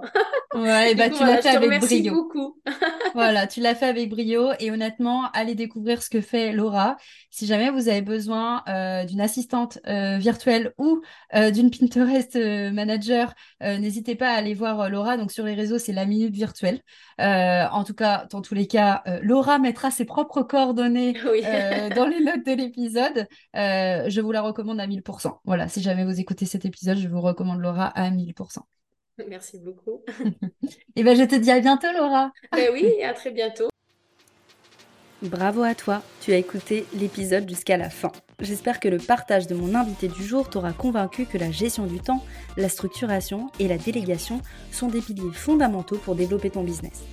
Ouais, 0.54 0.94
bah, 0.94 1.10
tu 1.10 1.24
l'as 1.24 1.42
fait 1.42 1.48
avec 1.50 1.80
brio. 1.80 2.14
beaucoup. 2.14 2.56
voilà, 3.14 3.46
tu 3.46 3.60
l'as 3.60 3.74
fait 3.74 3.86
avec 3.86 4.08
brio. 4.08 4.50
Et 4.60 4.70
honnêtement, 4.70 5.30
allez 5.32 5.54
découvrir 5.54 6.02
ce 6.02 6.10
que 6.10 6.20
fait 6.20 6.52
Laura. 6.52 6.96
Si 7.30 7.46
jamais 7.46 7.70
vous 7.70 7.88
avez 7.88 8.02
besoin 8.02 8.62
euh, 8.68 9.04
d'une 9.04 9.20
assistante 9.20 9.78
euh, 9.86 10.18
virtuelle 10.18 10.72
ou 10.78 11.02
euh, 11.34 11.50
d'une 11.50 11.70
Pinterest 11.70 12.36
manager, 12.72 13.34
n'hésitez 13.60 14.14
pas 14.14 14.30
à 14.30 14.34
aller 14.34 14.54
voir 14.54 14.88
Laura. 14.88 15.16
Donc, 15.16 15.32
sur 15.32 15.44
les 15.44 15.54
réseaux, 15.54 15.78
c'est 15.78 15.92
la 15.92 16.06
minute 16.06 16.34
virtuelle. 16.34 16.80
en 17.18 17.84
tout 17.84 17.94
cas, 17.94 18.26
dans 18.30 18.42
tous 18.42 18.54
les 18.54 18.66
cas, 18.66 19.02
Laura 19.22 19.58
mettra 19.58 19.90
ses 19.90 20.04
propres 20.04 20.42
coordonnées 20.42 21.12
dans 21.96 22.06
les 22.06 22.20
notes 22.20 22.46
de 22.46 22.52
l'épisode. 22.52 23.26
je 23.54 24.20
vous 24.20 24.32
la 24.32 24.42
recommande 24.42 24.80
à 24.80 24.86
1000%. 24.86 25.40
Voilà, 25.44 25.68
si 25.68 25.82
jamais 25.82 26.04
vous 26.04 26.20
écoutez 26.20 26.43
cet 26.46 26.64
épisode, 26.64 26.98
je 26.98 27.08
vous 27.08 27.20
recommande 27.20 27.60
Laura 27.60 27.86
à 27.86 28.10
1000%. 28.10 28.58
Merci 29.28 29.58
beaucoup. 29.58 30.02
Et 30.96 31.04
ben, 31.04 31.16
je 31.16 31.24
te 31.24 31.36
dis 31.36 31.50
à 31.50 31.60
bientôt, 31.60 31.92
Laura. 31.96 32.32
Ben 32.52 32.70
oui, 32.72 33.02
à 33.02 33.12
très 33.14 33.30
bientôt. 33.30 33.68
Bravo 35.22 35.62
à 35.62 35.74
toi, 35.74 36.02
tu 36.20 36.32
as 36.32 36.36
écouté 36.36 36.84
l'épisode 36.92 37.48
jusqu'à 37.48 37.78
la 37.78 37.88
fin. 37.88 38.12
J'espère 38.40 38.78
que 38.78 38.88
le 38.88 38.98
partage 38.98 39.46
de 39.46 39.54
mon 39.54 39.74
invité 39.74 40.08
du 40.08 40.22
jour 40.22 40.50
t'aura 40.50 40.72
convaincu 40.72 41.24
que 41.24 41.38
la 41.38 41.50
gestion 41.50 41.86
du 41.86 41.98
temps, 41.98 42.22
la 42.58 42.68
structuration 42.68 43.50
et 43.58 43.68
la 43.68 43.78
délégation 43.78 44.42
sont 44.70 44.88
des 44.88 45.00
piliers 45.00 45.32
fondamentaux 45.32 45.96
pour 45.96 46.14
développer 46.14 46.50
ton 46.50 46.62
business. 46.62 47.04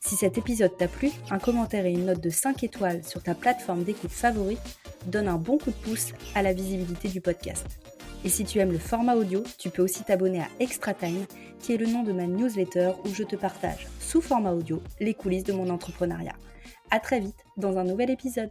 Si 0.00 0.16
cet 0.16 0.38
épisode 0.38 0.76
t'a 0.76 0.88
plu, 0.88 1.10
un 1.30 1.38
commentaire 1.38 1.86
et 1.86 1.92
une 1.92 2.06
note 2.06 2.20
de 2.20 2.30
5 2.30 2.64
étoiles 2.64 3.04
sur 3.04 3.22
ta 3.22 3.34
plateforme 3.34 3.84
d'écoute 3.84 4.10
favorite 4.10 4.58
donne 5.06 5.28
un 5.28 5.36
bon 5.36 5.58
coup 5.58 5.70
de 5.70 5.76
pouce 5.76 6.12
à 6.34 6.42
la 6.42 6.52
visibilité 6.52 7.08
du 7.08 7.20
podcast. 7.20 7.66
Et 8.22 8.28
si 8.28 8.44
tu 8.44 8.58
aimes 8.58 8.72
le 8.72 8.78
format 8.78 9.14
audio, 9.16 9.42
tu 9.56 9.70
peux 9.70 9.82
aussi 9.82 10.04
t'abonner 10.04 10.40
à 10.40 10.48
Extra 10.58 10.92
Time, 10.92 11.24
qui 11.58 11.72
est 11.72 11.78
le 11.78 11.86
nom 11.86 12.02
de 12.02 12.12
ma 12.12 12.26
newsletter 12.26 12.92
où 13.04 13.14
je 13.14 13.22
te 13.22 13.34
partage, 13.34 13.88
sous 13.98 14.20
format 14.20 14.52
audio, 14.52 14.82
les 15.00 15.14
coulisses 15.14 15.44
de 15.44 15.54
mon 15.54 15.70
entrepreneuriat. 15.70 16.36
À 16.90 17.00
très 17.00 17.20
vite 17.20 17.44
dans 17.56 17.78
un 17.78 17.84
nouvel 17.84 18.10
épisode. 18.10 18.50